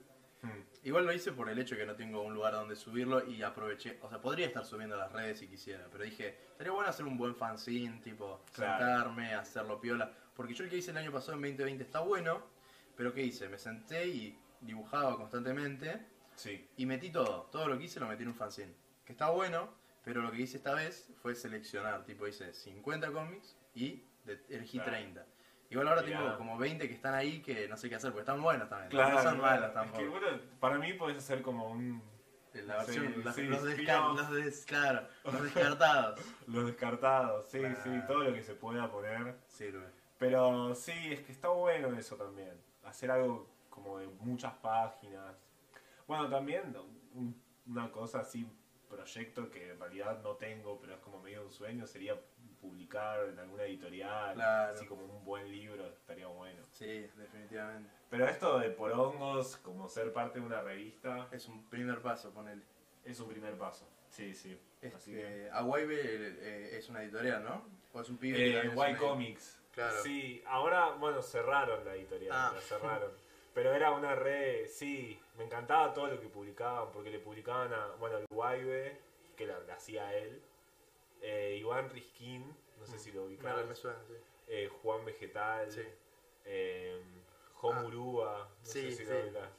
Hmm, 0.46 0.62
Igual 0.84 1.04
lo 1.06 1.12
hice 1.12 1.32
por 1.32 1.48
el 1.48 1.58
hecho 1.58 1.74
de 1.74 1.80
que 1.80 1.86
no 1.86 1.96
tengo 1.96 2.22
un 2.22 2.32
lugar 2.32 2.52
donde 2.52 2.76
subirlo 2.76 3.26
y 3.26 3.42
aproveché, 3.42 3.98
o 4.02 4.08
sea, 4.08 4.20
podría 4.20 4.46
estar 4.46 4.64
subiendo 4.64 4.94
a 4.94 4.98
las 4.98 5.12
redes 5.12 5.38
si 5.40 5.48
quisiera, 5.48 5.88
pero 5.90 6.04
dije, 6.04 6.36
estaría 6.52 6.72
bueno 6.72 6.88
hacer 6.88 7.04
un 7.06 7.16
buen 7.16 7.34
fanzine, 7.34 8.00
tipo, 8.02 8.44
Claro. 8.52 8.84
sentarme, 8.84 9.34
hacerlo 9.34 9.80
piola, 9.80 10.12
porque 10.34 10.54
yo 10.54 10.62
el 10.64 10.70
que 10.70 10.76
hice 10.76 10.92
el 10.92 10.98
año 10.98 11.10
pasado 11.10 11.32
en 11.34 11.40
2020 11.42 11.82
está 11.82 12.00
bueno, 12.00 12.40
pero 12.96 13.12
¿qué 13.12 13.22
hice? 13.22 13.48
Me 13.48 13.58
senté 13.58 14.06
y 14.06 14.38
dibujaba 14.60 15.16
constantemente 15.16 16.06
sí, 16.36 16.68
y 16.76 16.86
metí 16.86 17.10
todo, 17.10 17.48
todo 17.50 17.66
lo 17.66 17.76
que 17.78 17.84
hice 17.84 17.98
lo 17.98 18.06
metí 18.06 18.22
en 18.22 18.28
un 18.28 18.34
fanzine, 18.36 18.72
que 19.04 19.12
está 19.12 19.28
bueno, 19.30 19.68
pero 20.04 20.22
lo 20.22 20.30
que 20.30 20.38
hice 20.40 20.58
esta 20.58 20.72
vez 20.72 21.10
fue 21.20 21.34
seleccionar, 21.34 22.04
tipo, 22.04 22.28
hice 22.28 22.52
50 22.54 23.10
cómics 23.10 23.56
y 23.74 24.04
de- 24.24 24.40
elegí 24.50 24.78
Claro. 24.78 24.92
30. 24.92 25.26
Igual 25.70 25.88
ahora 25.88 26.02
Mirá. 26.02 26.18
tengo 26.20 26.36
como 26.38 26.58
20 26.58 26.86
que 26.88 26.94
están 26.94 27.14
ahí 27.14 27.42
que 27.42 27.66
no 27.68 27.76
sé 27.76 27.88
qué 27.88 27.96
hacer, 27.96 28.10
porque 28.12 28.20
están 28.22 28.40
buenos 28.42 28.68
también. 28.68 28.90
claro. 28.90 29.16
no 29.16 29.22
son 29.22 29.38
claro. 29.38 29.42
malos 29.54 29.68
Es 29.68 29.74
tampoco. 29.74 29.98
que, 29.98 30.08
bueno, 30.08 30.26
para 30.60 30.78
mí 30.78 30.92
puedes 30.94 31.18
hacer 31.18 31.42
como 31.42 31.70
un. 31.70 32.02
La 32.54 32.82
Sí, 32.84 32.98
versión, 32.98 33.34
sí, 33.34 33.42
los, 33.42 33.62
desca- 33.64 33.70
spin-off. 33.72 34.16
los 34.18 34.30
des- 34.32 34.64
claro, 34.64 35.06
los 35.24 35.42
descartados. 35.42 36.20
Los 36.46 36.66
descartados, 36.66 37.48
sí, 37.48 37.58
Claro. 37.58 37.76
sí, 37.84 37.90
todo 38.06 38.18
lo 38.24 38.32
que 38.32 38.42
se 38.42 38.54
pueda 38.54 38.90
poner. 38.90 39.36
Sirve. 39.46 39.86
Pero 40.18 40.74
sí, 40.74 40.92
es 41.12 41.20
que 41.20 41.32
está 41.32 41.48
bueno 41.48 41.92
eso 41.98 42.16
también. 42.16 42.58
Hacer 42.84 43.10
algo 43.10 43.50
como 43.68 43.98
de 43.98 44.06
muchas 44.06 44.54
páginas. 44.54 45.34
Bueno, 46.06 46.30
también 46.30 46.74
un- 47.12 47.38
una 47.66 47.90
cosa 47.92 48.20
así, 48.20 48.48
proyecto 48.88 49.50
que 49.50 49.72
en 49.72 49.78
realidad 49.80 50.22
no 50.22 50.36
tengo, 50.36 50.80
pero 50.80 50.94
es 50.94 51.00
como 51.00 51.20
medio 51.20 51.42
un 51.42 51.50
sueño, 51.50 51.86
sería 51.86 52.18
publicar 52.60 53.24
en 53.28 53.38
alguna 53.38 53.64
editorial, 53.64 54.34
Claro. 54.34 54.72
así 54.74 54.86
como 54.86 55.04
un 55.04 55.24
buen 55.24 55.50
libro, 55.50 55.86
estaría 55.86 56.26
bueno. 56.26 56.62
Sí, 56.72 57.08
definitivamente. 57.16 57.90
Pero 58.10 58.26
esto 58.28 58.58
de 58.58 58.70
porongos, 58.70 59.56
como 59.58 59.88
ser 59.88 60.12
parte 60.12 60.40
de 60.40 60.46
una 60.46 60.60
revista, 60.62 61.28
Es 61.32 61.46
un 61.48 61.64
primer 61.68 62.00
paso, 62.00 62.30
ponele. 62.32 62.62
es 63.04 63.18
un 63.20 63.28
primer 63.28 63.54
paso. 63.56 63.86
Sí, 64.10 64.34
sí. 64.34 64.58
Así 64.94 65.12
que... 65.12 65.46
Este, 65.46 65.48
eh, 65.48 66.78
es 66.78 66.88
una 66.88 67.02
editorial, 67.02 67.44
¿no? 67.44 67.62
O 67.92 68.00
es 68.00 68.08
un 68.08 68.16
pibe 68.18 68.38
Eh, 68.60 68.70
Y 68.92 68.94
Comics. 68.96 69.60
Claro. 69.72 69.96
Sí, 70.02 70.42
ahora, 70.46 70.90
bueno, 70.92 71.20
cerraron 71.22 71.84
la 71.84 71.94
editorial, 71.94 72.32
Ah. 72.34 72.52
la 72.54 72.60
cerraron. 72.60 73.10
Pero 73.52 73.74
era 73.74 73.90
una 73.92 74.14
red, 74.14 74.66
sí, 74.68 75.20
me 75.36 75.44
encantaba 75.44 75.92
todo 75.92 76.06
lo 76.08 76.20
que 76.20 76.28
publicaban, 76.28 76.90
porque 76.92 77.10
le 77.10 77.18
publicaban 77.18 77.72
a, 77.72 77.88
bueno, 77.98 78.18
el 78.18 78.26
Guaybe, 78.30 78.98
que 79.36 79.46
la, 79.46 79.58
la 79.60 79.74
hacía 79.74 80.14
él, 80.14 80.40
eh, 81.28 81.56
Iván 81.60 81.90
Riskin, 81.90 82.56
no 82.78 82.86
sé 82.86 82.98
si 83.00 83.10
lo 83.10 83.24
ubicás, 83.24 83.42
Claro, 83.52 83.66
me 83.66 83.74
suena, 83.74 83.98
sí. 84.06 84.14
eh, 84.46 84.68
Juan 84.80 85.04
Vegetal, 85.04 85.70
Sí. 85.72 85.82
eh, 86.44 87.00
Homurúa, 87.62 88.48
no 88.60 88.64
Sí, 88.66 88.92
sé 88.92 89.04
si 89.04 89.10
lo 89.12 89.20
ubicás. 89.24 89.50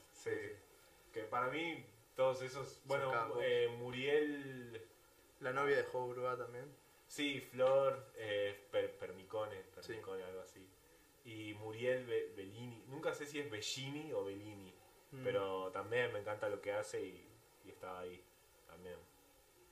Que 1.13 1.23
para 1.23 1.47
mí, 1.49 1.83
todos 2.15 2.41
esos, 2.41 2.81
bueno, 2.85 3.11
eh, 3.41 3.67
Muriel... 3.79 4.81
La 5.41 5.51
novia 5.51 5.75
de 5.77 5.85
Hobrua 5.91 6.37
también. 6.37 6.73
Sí, 7.07 7.41
Flor, 7.41 8.11
eh, 8.15 8.67
Per- 8.71 8.97
Pernicone, 8.97 9.55
Pernicone, 9.75 10.23
algo 10.23 10.41
así. 10.41 10.65
Y 11.25 11.53
Muriel 11.55 12.05
Be- 12.05 12.31
Bellini. 12.35 12.83
Nunca 12.87 13.13
sé 13.13 13.25
si 13.25 13.39
es 13.39 13.49
Bellini 13.49 14.13
o 14.13 14.23
Bellini. 14.23 14.73
Mm, 15.11 15.23
Pero 15.23 15.71
también 15.71 16.11
me 16.13 16.19
encanta 16.19 16.47
lo 16.49 16.61
que 16.61 16.71
hace 16.71 17.01
y, 17.01 17.27
y 17.65 17.69
está 17.71 17.99
ahí 17.99 18.23
también. 18.67 18.97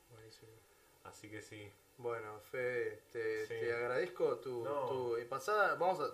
buenísimo. 0.10 0.52
Así 1.04 1.30
que 1.30 1.42
sí. 1.42 1.72
Bueno, 1.98 2.40
Fe, 2.52 3.04
te, 3.12 3.46
Sí. 3.48 3.54
te 3.62 3.74
agradezco 3.74 4.38
tu, 4.38 4.64
No. 4.64 4.86
tu 4.88 5.18
pasada. 5.30 5.76
Vamos 5.76 6.00
a 6.02 6.12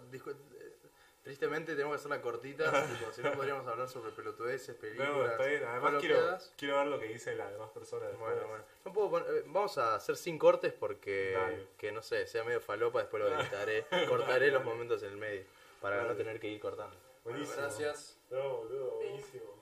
Tristemente 1.23 1.73
tenemos 1.75 1.93
que 1.93 1.99
hacerla 1.99 2.19
cortita, 2.19 2.63
si 3.13 3.21
no 3.21 3.31
podríamos 3.33 3.67
hablar 3.67 3.87
sobre 3.87 4.11
pelotudeces, 4.11 4.75
películas. 4.75 5.09
No, 5.11 5.25
está 5.27 5.45
bien. 5.45 5.63
Además 5.65 5.93
quiero, 5.99 6.37
quiero 6.57 6.77
ver 6.79 6.87
lo 6.87 6.99
que 6.99 7.07
dicen 7.09 7.37
las 7.37 7.51
demás 7.51 7.69
personas. 7.69 8.09
después. 8.09 8.31
Bueno, 8.33 8.47
bueno. 8.47 8.63
No 8.85 8.91
puedo 8.93 9.09
pon- 9.11 9.25
eh, 9.27 9.43
vamos 9.45 9.77
a 9.77 9.93
hacer 9.95 10.17
sin 10.17 10.39
cortes 10.39 10.73
porque 10.73 11.33
Dale. 11.33 11.67
que 11.77 11.91
no 11.91 12.01
sé, 12.01 12.25
sea 12.25 12.43
medio 12.43 12.59
falopa, 12.59 12.99
después 13.01 13.21
lo 13.21 13.39
editaré, 13.39 13.85
cortaré 14.09 14.47
los 14.49 14.61
Dale. 14.63 14.71
momentos 14.71 15.03
en 15.03 15.09
el 15.11 15.17
medio. 15.17 15.43
para 15.79 16.03
no 16.03 16.15
tener 16.15 16.39
que 16.39 16.47
ir 16.47 16.59
cortando. 16.59 16.95
Buenísimo. 17.23 17.55
Gracias. 17.57 18.17
No, 18.31 18.57
boludo, 18.57 18.95
buenísimo. 18.97 19.60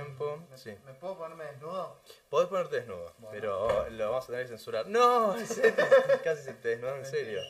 Tiempo, 0.00 0.38
sí. 0.54 0.72
¿Me 0.86 0.94
puedo 0.94 1.18
ponerme 1.18 1.46
desnudo? 1.46 1.96
Podés 2.28 2.48
ponerte 2.48 2.76
desnudo, 2.76 3.12
Bueno. 3.18 3.28
pero 3.32 3.90
lo 3.90 4.10
vamos 4.10 4.22
a 4.22 4.26
tener 4.28 4.42
que 4.44 4.48
censurar. 4.50 4.86
No, 4.86 5.34
casi 6.24 6.42
se 6.44 6.52
te 6.54 6.68
desnudan 6.68 6.98
en 6.98 7.04
serio. 7.06 7.40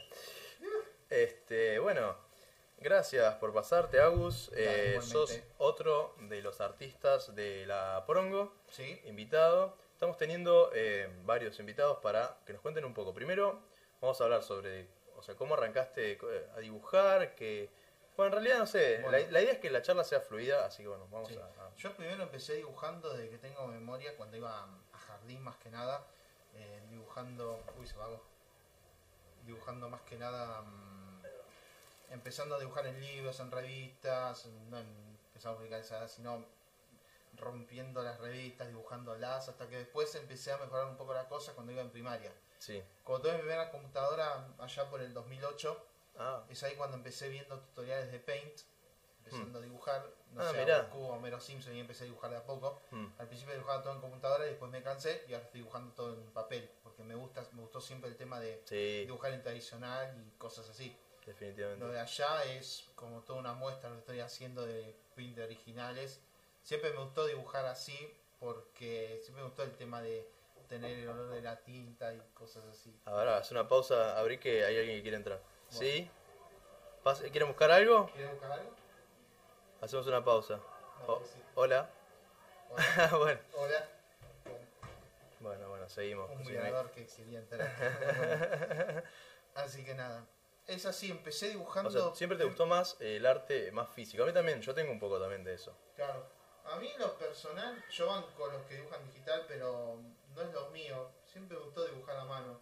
Este, 1.11 1.79
bueno, 1.81 2.17
gracias 2.79 3.35
por 3.35 3.53
pasarte, 3.53 4.01
Agus. 4.01 4.51
Eh, 4.55 4.99
sos 5.03 5.39
otro 5.59 6.15
de 6.31 6.41
los 6.41 6.63
artistas 6.63 7.35
de 7.35 7.67
la 7.67 8.05
Porongo, 8.07 8.55
Sí. 8.71 8.99
invitado. 9.05 9.77
Estamos 9.93 10.17
teniendo 10.17 10.71
eh, 10.73 11.11
varios 11.25 11.61
invitados 11.61 11.99
para 11.99 12.39
que 12.47 12.55
nos 12.55 12.63
cuenten 12.63 12.87
un 12.87 12.95
poco. 12.95 13.13
Primero, 13.13 13.61
vamos 14.01 14.19
a 14.19 14.25
hablar 14.25 14.43
sobre, 14.43 14.87
o 15.15 15.23
sea, 15.23 15.35
cómo 15.35 15.53
arrancaste 15.57 16.13
eh, 16.13 16.47
a 16.57 16.61
dibujar, 16.61 17.35
que... 17.35 17.69
Bueno, 18.21 18.37
en 18.37 18.43
realidad 18.43 18.59
no 18.59 18.67
sé, 18.67 18.99
Bueno. 19.00 19.17
la, 19.17 19.31
la 19.31 19.41
idea 19.41 19.53
es 19.55 19.59
que 19.61 19.71
la 19.71 19.81
charla 19.81 20.05
sea 20.05 20.21
fluida, 20.21 20.67
así 20.67 20.83
que 20.83 20.89
bueno, 20.91 21.09
vamos 21.11 21.31
Sí. 21.31 21.39
a... 21.39 21.45
a- 21.65 21.75
Yo 21.75 21.97
primero 21.97 22.23
empecé 22.23 22.53
dibujando 22.57 23.15
desde 23.15 23.31
que 23.31 23.39
tengo 23.39 23.67
memoria, 23.67 24.15
cuando 24.15 24.37
iba 24.37 24.62
a 24.93 24.99
jardín 24.99 25.43
más 25.43 25.57
que 25.57 25.71
nada, 25.71 26.05
eh, 26.55 26.83
dibujando, 26.91 27.65
uy 27.79 27.87
se 27.87 27.95
apagó, 27.95 28.21
dibujando 29.47 29.89
más 29.89 30.03
que 30.03 30.19
nada, 30.19 30.61
mm, 30.61 31.23
empezando 32.11 32.57
a 32.57 32.59
dibujar 32.59 32.87
en 32.89 33.00
libros, 33.00 33.41
en 33.41 33.50
revistas, 33.50 34.45
no 34.69 34.77
empezando 34.77 35.55
a 35.55 35.57
publicar 35.57 35.81
esa, 35.81 36.07
sino 36.07 36.45
rompiendo 37.39 38.03
las 38.03 38.21
revistas, 38.21 38.69
dibujándolas, 38.69 39.49
hasta 39.49 39.67
que 39.67 39.79
después 39.79 40.15
empecé 40.15 40.53
a 40.53 40.59
mejorar 40.59 40.85
un 40.89 40.99
poco 40.99 41.15
la 41.15 41.27
cosa 41.27 41.55
cuando 41.55 41.73
iba 41.73 41.81
en 41.81 41.89
primaria. 41.91 42.33
Sí. 42.59 42.83
Cuando 43.03 43.23
tuve 43.23 43.33
mi 43.37 43.39
primera 43.45 43.71
computadora 43.71 44.47
allá 44.59 44.91
por 44.91 45.00
el 45.00 45.15
2008, 45.15 45.87
Ah, 46.21 46.45
es 46.49 46.62
ahí 46.62 46.75
cuando 46.77 46.97
empecé 46.97 47.29
viendo 47.29 47.59
tutoriales 47.59 48.12
de 48.12 48.21
Paint, 48.21 48.61
empezando 49.19 49.59
a 49.59 49.62
dibujar, 49.62 50.07
no 50.33 50.43
Ah, 50.43 50.50
sé, 50.50 50.59
mirá. 50.59 50.77
a 50.77 50.81
a 50.91 50.95
Homero 50.95 51.41
Simpson 51.41 51.75
y 51.75 51.81
empecé 51.81 52.05
a 52.05 52.07
dibujar 52.07 52.31
de 52.31 52.37
a 52.37 52.45
poco. 52.45 52.81
mm. 52.91 53.07
Al 53.19 53.27
principio 53.27 53.55
dibujaba 53.55 53.83
todo 53.83 53.95
en 53.95 54.00
computadora 54.00 54.45
y 54.47 54.50
después 54.50 54.71
me 54.71 54.83
cansé 54.83 55.25
y 55.29 55.33
ahora 55.33 55.47
estoy 55.47 55.61
dibujando 55.61 55.93
todo 55.95 56.15
en 56.15 56.31
papel, 56.33 56.71
porque 56.83 57.03
me 57.03 57.15
gusta, 57.15 57.43
me 57.53 57.62
gustó 57.62 57.81
siempre 57.81 58.11
el 58.11 58.17
tema 58.17 58.39
de 58.39 58.62
sí, 58.67 59.05
dibujar 59.07 59.33
en 59.33 59.43
tradicional 59.43 60.15
y 60.27 60.31
cosas 60.39 60.69
así. 60.69 60.97
definitivamente. 61.27 61.85
Lo 61.85 61.91
de 61.93 62.00
allá 62.00 62.45
es 62.45 62.91
como 62.95 63.23
toda 63.23 63.39
una 63.39 63.53
muestra 63.55 63.89
lo 63.89 63.97
que 63.97 64.00
estoy 64.00 64.21
haciendo 64.21 64.67
de 64.67 64.95
print 65.15 65.37
de 65.37 65.45
originales. 65.45 66.21
Siempre 66.62 66.91
me 66.93 66.99
gustó 66.99 67.25
dibujar 67.27 67.65
así 67.67 68.15
porque 68.39 69.19
siempre 69.23 69.43
me 69.43 69.49
gustó 69.49 69.62
el 69.62 69.77
tema 69.77 70.03
de 70.03 70.29
tener 70.69 70.99
el 70.99 71.09
olor 71.09 71.31
de 71.31 71.43
la 71.43 71.57
tinta 71.62 72.12
y 72.15 72.21
cosas 72.35 72.65
así. 72.65 72.95
Ahora, 73.05 73.39
haz 73.39 73.50
una 73.50 73.67
pausa, 73.69 74.19
abrí 74.19 74.39
que 74.39 74.65
hay 74.65 74.77
alguien 74.79 74.99
que 74.99 75.03
quiere 75.03 75.17
entrar. 75.17 75.41
¿Sí? 75.71 76.11
¿Quieren 77.31 77.49
buscar 77.49 77.71
algo? 77.71 78.07
¿Quieres 78.12 78.33
buscar 78.33 78.53
algo? 78.53 78.71
Hacemos 79.81 80.07
una 80.07 80.25
pausa. 80.25 80.57
No, 80.57 81.15
Oh, 81.15 81.23
sí. 81.25 81.43
hola. 81.55 81.89
Hola. 82.69 83.09
bueno, 83.19 83.41
Hola. 83.55 83.89
bueno, 85.41 85.69
bueno, 85.71 85.89
seguimos. 85.89 86.31
un 86.31 86.39
mirador 86.45 86.91
que 86.91 87.07
quería 87.07 87.39
entrar. 87.39 89.05
Así 89.55 89.85
que 89.85 89.95
nada. 89.95 90.27
Es 90.67 90.87
así, 90.87 91.11
empecé 91.11 91.49
dibujando. 91.49 91.89
O 91.89 91.93
sea, 91.93 92.15
siempre 92.15 92.39
te 92.39 92.45
gustó 92.45 92.65
más 92.67 92.97
el 93.00 93.27
arte 93.27 93.73
más 93.73 93.89
físico. 93.89 94.23
A 94.23 94.27
mí 94.27 94.33
también, 94.33 94.61
yo 94.62 94.73
tengo 94.73 94.93
un 94.93 95.00
poco 95.00 95.19
también 95.19 95.43
de 95.43 95.55
eso. 95.55 95.75
Claro. 95.97 96.25
A 96.67 96.77
mí 96.77 96.93
lo 96.99 97.17
personal, 97.19 97.83
yo 97.91 98.07
banco 98.07 98.47
los 98.47 98.62
que 98.67 98.77
dibujan 98.77 99.05
digital, 99.07 99.45
pero 99.49 99.99
no 100.37 100.43
es 100.43 100.53
lo 100.53 100.71
mío. 100.71 101.11
Siempre 101.25 101.57
me 101.57 101.65
gustó 101.65 101.85
dibujar 101.87 102.17
a 102.19 102.25
mano. 102.25 102.61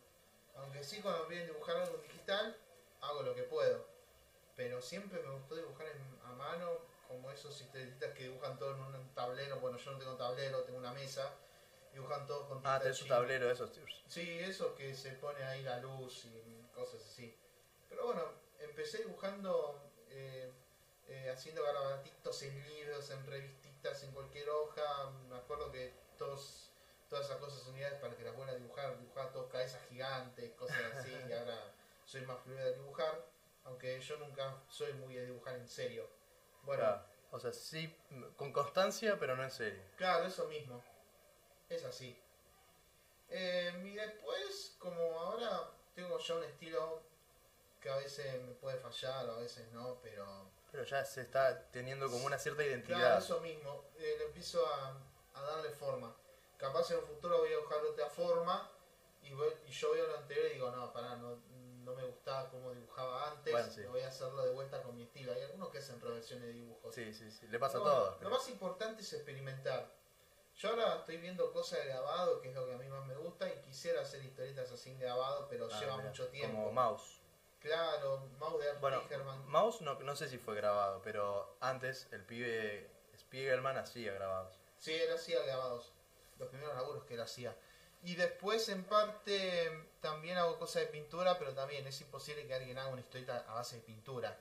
Aunque 0.57 0.83
sí 0.83 1.03
cuando 1.03 1.25
me 1.25 1.29
piden 1.29 1.49
dibujar 1.49 1.77
algo 1.77 1.99
digital, 1.99 2.57
hago 3.00 3.23
lo 3.23 3.35
que 3.35 3.43
puedo. 3.45 3.85
Pero 4.57 4.81
siempre 4.81 5.21
me 5.23 5.31
gustó 5.31 5.55
dibujar 5.57 5.87
en- 5.88 6.19
a 6.25 6.33
mano, 6.33 6.81
como 7.07 7.31
esos 7.31 7.61
historietistas 7.61 8.12
que 8.12 8.25
dibujan 8.25 8.59
todo 8.59 8.75
en 8.75 8.81
un 8.81 9.14
tablero. 9.14 9.61
Bueno, 9.61 9.78
yo 9.78 9.93
no 9.93 9.99
tengo 9.99 10.17
tablero, 10.17 10.62
tengo 10.64 10.78
una 10.78 10.93
mesa. 10.93 11.33
Dibujan 11.93 12.26
todos 12.26 12.47
con 12.49 12.61
Ah, 12.64 12.78
tenés 12.78 13.00
un 13.02 13.09
tablero 13.09 13.47
de 13.47 13.52
esos. 13.52 13.73
tíos. 13.73 14.05
Sí, 14.07 14.40
eso 14.40 14.75
que 14.75 14.95
se 14.95 15.12
pone 15.12 15.43
ahí 15.45 15.62
la 15.62 15.78
luz 15.78 16.25
y 16.26 16.67
cosas 16.75 17.00
así. 17.02 17.35
Pero 17.88 18.07
bueno, 18.07 18.23
empecé 18.59 18.99
dibujando, 18.99 19.90
eh, 20.09 20.52
eh, 21.07 21.31
haciendo 21.31 21.62
garabatitos 21.62 22.43
en 22.43 22.62
libros, 22.67 23.09
en 23.11 23.25
revistitas, 23.26 24.02
en 24.02 24.12
cualquier 24.12 24.50
hoja. 24.50 25.07
Me 25.28 25.37
acuerdo 25.37 25.71
que 25.71 25.95
todos, 26.19 26.71
todas 27.09 27.25
esas 27.25 27.38
cosas 27.38 27.67
unidades 27.69 27.99
para 28.00 28.14
que 28.17 28.25
las 28.25 28.35
puedan 28.35 28.59
dibujar, 28.59 28.99
dibujaba 28.99 29.31
todos 29.33 29.50
cabezas 29.50 29.81
gigantes, 29.88 30.50
cosas 30.52 30.76
así, 30.95 31.11
y 31.11 31.33
ahora 31.33 31.73
soy 32.09 32.23
más 32.23 32.41
fluido 32.41 32.65
de 32.65 32.75
dibujar, 32.75 33.23
aunque 33.65 34.00
yo 34.00 34.17
nunca 34.17 34.62
soy 34.71 34.95
muy 34.95 35.15
de 35.15 35.27
dibujar 35.27 35.57
en 35.57 35.69
serio. 35.69 36.09
Bueno, 36.62 36.83
Claro. 36.83 37.03
O 37.31 37.38
sea, 37.38 37.53
sí, 37.53 37.95
con 38.37 38.50
constancia, 38.55 39.19
pero 39.21 39.37
no 39.37 39.45
en 39.45 39.50
serio. 39.50 39.83
Claro, 39.99 40.25
eso 40.27 40.49
mismo. 40.49 40.83
Es 41.69 41.85
así. 41.85 42.19
Eh, 43.29 43.83
y 43.85 43.95
después, 43.95 44.77
como 44.79 45.21
ahora 45.21 45.71
tengo 45.95 46.19
ya 46.19 46.35
un 46.37 46.45
estilo 46.45 47.03
que 47.81 47.91
a 47.91 47.97
veces 47.97 48.41
me 48.43 48.55
puede 48.55 48.79
fallar, 48.79 49.29
a 49.29 49.35
veces 49.37 49.71
no, 49.73 49.99
pero... 50.03 50.50
Pero 50.73 50.85
ya 50.85 51.05
se 51.05 51.21
está 51.21 51.71
teniendo 51.71 52.11
como 52.11 52.25
una 52.25 52.38
cierta 52.38 52.62
Claro, 52.62 52.73
identidad. 52.77 53.19
eso 53.19 53.41
mismo. 53.41 53.85
Eh, 53.99 54.15
le 54.19 54.25
empiezo 54.25 54.67
a, 54.67 54.97
a 55.35 55.43
darle 55.43 55.69
forma. 55.71 56.17
Capaz 56.57 56.91
en 56.91 56.99
un 57.00 57.07
futuro 57.07 57.38
voy 57.41 57.53
a 57.53 57.59
buscar 57.59 57.85
otra 57.85 58.07
forma 58.09 58.71
y, 59.23 59.33
voy- 59.35 59.53
y 59.67 59.71
yo 59.71 59.93
veo 59.93 60.07
lo 60.07 60.17
anterior 60.17 60.47
y 60.47 60.55
digo, 60.55 60.71
no, 60.71 60.91
pará, 60.95 61.17
no, 61.17 61.43
no 61.88 61.95
me 61.95 62.04
gustaba 62.04 62.50
cómo 62.50 62.71
dibujaba 62.73 63.30
antes, 63.30 63.52
Bueno, 63.52 63.71
sí. 63.73 63.83
voy 63.85 64.00
a 64.02 64.09
hacerlo 64.09 64.42
de 64.45 64.52
vuelta 64.52 64.83
con 64.83 64.95
mi 64.95 65.02
estilo. 65.04 65.33
Hay 65.33 65.42
algunos 65.42 65.71
que 65.71 65.78
hacen 65.78 66.00
reversiones 66.00 66.47
de 66.49 66.52
dibujos. 66.52 66.95
Sí, 66.95 67.12
sí, 67.14 67.30
sí. 67.30 67.47
Le 67.49 67.59
pasa 67.59 67.78
a 67.78 67.80
Pero 67.83 67.95
bueno, 67.95 68.04
todos. 68.11 68.23
Lo 68.23 68.30
más 68.30 68.49
importante 68.49 69.02
es 69.02 69.12
experimentar. 69.14 69.90
Yo 70.57 70.71
ahora 70.71 70.97
estoy 70.97 71.16
viendo 71.18 71.52
cosas 71.52 71.78
de 71.80 71.87
grabado, 71.87 72.40
que 72.40 72.49
es 72.50 72.54
lo 72.54 72.66
que 72.66 72.75
a 72.75 72.78
mí 72.78 72.88
más 72.88 73.07
me 73.07 73.14
gusta, 73.16 73.49
y 73.49 73.61
quisiera 73.62 74.02
hacer 74.02 74.23
historietas 74.25 74.71
así 74.73 74.90
en 74.90 74.99
grabado, 74.99 75.47
pero 75.49 75.68
Ah, 75.73 75.80
lleva 75.80 75.97
mira, 75.97 76.09
mucho 76.09 76.26
tiempo. 76.28 76.57
Como 76.57 76.73
mouse. 76.73 77.21
Claro, 77.61 78.28
Mouse 78.38 78.62
de 78.62 78.71
Art 78.71 78.80
Bueno, 78.80 79.00
Spiegelman. 79.02 79.47
mouse 79.49 79.80
no, 79.80 79.95
no 80.00 80.14
sé 80.16 80.28
si 80.28 80.38
fue 80.38 80.54
grabado, 80.54 81.00
pero 81.02 81.57
antes 81.61 82.07
el 82.12 82.25
pibe 82.25 82.90
Spiegelman 83.16 83.76
hacía 83.78 84.12
grabados. 84.12 84.59
Sí, 84.78 84.92
él 84.95 85.12
hacía 85.12 85.42
grabados. 85.45 85.92
Los 86.38 86.49
primeros 86.50 86.75
laburos 86.76 87.04
que 87.04 87.14
él 87.14 87.21
hacía. 87.21 87.57
Y 88.02 88.14
después, 88.14 88.69
en 88.69 88.85
parte, 88.85 89.71
también 90.00 90.38
hago 90.38 90.59
cosas 90.59 90.83
de 90.83 90.88
pintura, 90.88 91.38
pero 91.38 91.52
también 91.55 91.87
es 91.87 92.00
imposible 92.00 92.47
que 92.47 92.55
alguien 92.55 92.78
haga 92.78 92.88
una 92.90 93.00
historieta 93.00 93.45
a 93.49 93.55
base 93.55 93.76
de 93.76 93.83
pintura. 93.83 94.38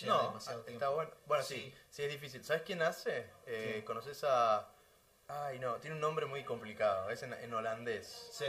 Lleva 0.00 0.16
No, 0.16 0.28
demasiado 0.28 0.60
está 0.60 0.70
tiempo. 0.70 0.94
bueno. 0.94 1.10
Bueno, 1.26 1.44
sí. 1.44 1.54
Sí. 1.54 1.74
sí, 1.90 2.02
es 2.04 2.10
difícil. 2.10 2.44
¿Sabes 2.44 2.62
quién 2.62 2.82
hace? 2.82 3.30
Eh, 3.46 3.70
¿Quién? 3.74 3.84
¿Conoces 3.84 4.24
a...? 4.24 4.68
Ay, 5.28 5.58
no, 5.58 5.76
tiene 5.76 5.94
un 5.96 6.00
nombre 6.00 6.26
muy 6.26 6.44
complicado. 6.44 7.08
Es 7.10 7.22
en, 7.22 7.32
en 7.34 7.52
holandés. 7.54 8.28
Sí, 8.32 8.44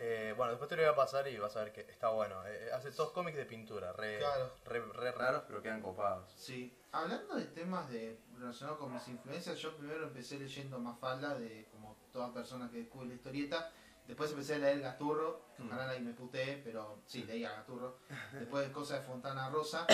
Eh, 0.00 0.32
bueno, 0.36 0.52
después 0.52 0.68
te 0.68 0.76
lo 0.76 0.82
voy 0.82 0.92
a 0.92 0.94
pasar 0.94 1.26
y 1.26 1.36
vas 1.38 1.56
a 1.56 1.64
ver 1.64 1.72
que 1.72 1.80
está 1.80 2.08
bueno. 2.10 2.46
Eh, 2.46 2.70
hace 2.72 2.92
todos 2.92 3.10
cómics 3.10 3.36
de 3.36 3.44
pintura, 3.46 3.92
re, 3.92 4.18
Claro. 4.18 4.52
re, 4.64 4.80
re 4.92 5.10
raros, 5.12 5.42
pero 5.48 5.60
quedan 5.60 5.82
copados. 5.82 6.30
Sí, 6.36 6.72
hablando 6.92 7.34
de 7.34 7.46
temas 7.46 7.88
de 7.90 8.16
relacionados 8.38 8.78
con 8.78 8.92
mis 8.94 9.06
influencias, 9.08 9.58
yo 9.58 9.76
primero 9.76 10.04
empecé 10.04 10.38
leyendo 10.38 10.78
Mafalda, 10.78 11.34
de 11.34 11.66
como 11.72 11.96
toda 12.12 12.32
persona 12.32 12.70
que 12.70 12.78
descubre 12.78 13.08
la 13.08 13.14
historieta. 13.14 13.72
Después 14.08 14.30
empecé 14.32 14.54
a 14.54 14.58
leer 14.58 14.80
Gaturro, 14.80 15.42
que 15.56 15.62
Mm. 15.62 15.66
ojalá 15.68 15.86
nadie 15.86 16.00
me 16.00 16.12
putee, 16.14 16.60
pero 16.64 17.02
sí, 17.06 17.22
leía 17.24 17.52
Gaturro. 17.52 17.98
Después 18.32 18.68
cosas 18.70 19.00
de 19.02 19.06
Fontana 19.06 19.48
Rosa. 19.50 19.86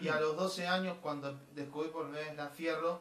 Y 0.00 0.08
a 0.08 0.20
los 0.20 0.36
12 0.36 0.66
años, 0.66 0.98
cuando 1.00 1.32
descubrí 1.52 1.88
por 1.90 2.04
primera 2.06 2.26
vez 2.26 2.36
la 2.36 2.48
Fierro, 2.50 3.00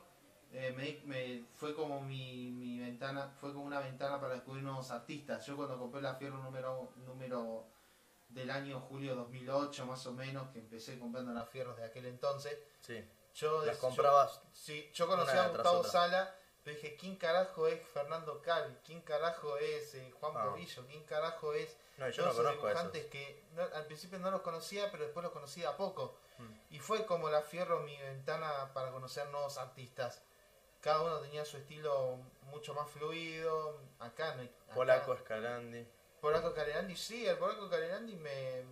eh, 0.53 1.01
me, 1.06 1.46
fue 1.53 1.74
como 1.74 2.00
mi, 2.01 2.51
mi 2.51 2.80
ventana, 2.80 3.30
fue 3.39 3.51
como 3.53 3.65
una 3.65 3.80
ventana 3.80 4.20
para 4.22 4.36
descubrir 4.36 4.63
nuevos 4.63 4.91
artistas. 4.91 5.46
Yo 5.48 5.56
cuando 5.58 5.77
compré 5.80 6.01
la 6.01 6.13
Fierro 6.15 6.38
número, 6.38 6.94
número 7.08 7.65
del 8.30 8.50
año 8.51 8.80
julio 8.82 9.15
2008 9.15 9.86
más 9.88 10.06
o 10.06 10.13
menos, 10.13 10.50
que 10.51 10.60
empecé 10.60 11.00
comprando 11.00 11.34
las 11.34 11.50
Fierros 11.50 11.75
de 11.75 11.86
aquel 11.86 12.06
entonces, 12.06 12.56
Sí, 12.82 13.03
yo, 13.34 13.65
las 13.65 13.75
yo- 13.77 13.82
comprabas. 13.82 14.41
sí, 14.53 14.89
yo 14.94 15.08
conocí 15.08 15.32
una 15.32 15.46
a 15.46 15.48
Gustavo. 15.50 15.84
Sala, 15.84 16.36
dije, 16.65 16.96
¿quién 16.96 17.15
carajo 17.15 17.68
es 17.68 17.82
Fernando 17.89 18.41
Cal? 18.41 18.80
¿Quién 18.86 19.01
carajo 19.01 19.58
es 19.58 19.96
eh, 19.96 20.12
Juan 20.20 20.34
Ah. 20.36 20.44
Porrillo? 20.46 20.86
¿Quién 20.88 21.03
carajo 21.06 21.53
es 21.53 21.75
No, 21.98 22.08
yo 22.10 22.24
todos 22.24 22.36
no 22.38 22.41
esos 22.41 22.46
a 22.46 22.50
esos. 22.51 22.63
dibujantes 22.63 23.06
que 23.08 23.44
no- 23.53 23.63
al 23.74 23.86
principio 23.88 24.20
no 24.20 24.30
los 24.32 24.41
conocía, 24.41 24.91
pero 24.91 25.03
después 25.06 25.24
los 25.24 25.34
conocía 25.34 25.70
a 25.70 25.77
poco? 25.77 26.15
Mm. 26.38 26.53
Y 26.75 26.80
fue 26.80 27.06
como 27.06 27.30
la 27.30 27.41
fierro 27.41 27.80
mi 27.82 27.98
ventana 27.98 28.72
para 28.74 28.91
conocer 28.91 29.27
nuevos 29.30 29.58
artistas. 29.58 30.22
Cada 30.82 31.01
uno 31.03 31.20
tenía 31.20 31.46
su 31.46 31.58
estilo 31.58 32.18
mucho 32.44 32.74
más 32.74 32.89
fluido. 32.89 33.80
Acá 34.00 34.36
no 34.36 34.48
Polaco, 34.74 35.15
Scalandi. 35.18 35.88
Polaco 36.20 36.53
Calerandi, 36.53 36.96
sí, 36.96 37.25
el 37.27 37.38
Polaco 37.38 37.70
Calerandi 37.70 38.15
me, 38.15 38.63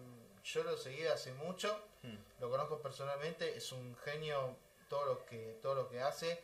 yo 0.44 0.64
lo 0.64 0.78
seguí 0.78 1.06
hace 1.08 1.34
mucho, 1.34 1.80
Hmm. 2.04 2.16
lo 2.40 2.50
conozco 2.50 2.80
personalmente, 2.82 3.58
es 3.58 3.72
un 3.72 3.96
genio 3.98 4.56
todo 4.88 5.06
lo 5.06 5.26
que 5.26 5.60
todo 5.62 5.76
lo 5.76 5.90
que 5.90 6.02
hace. 6.02 6.44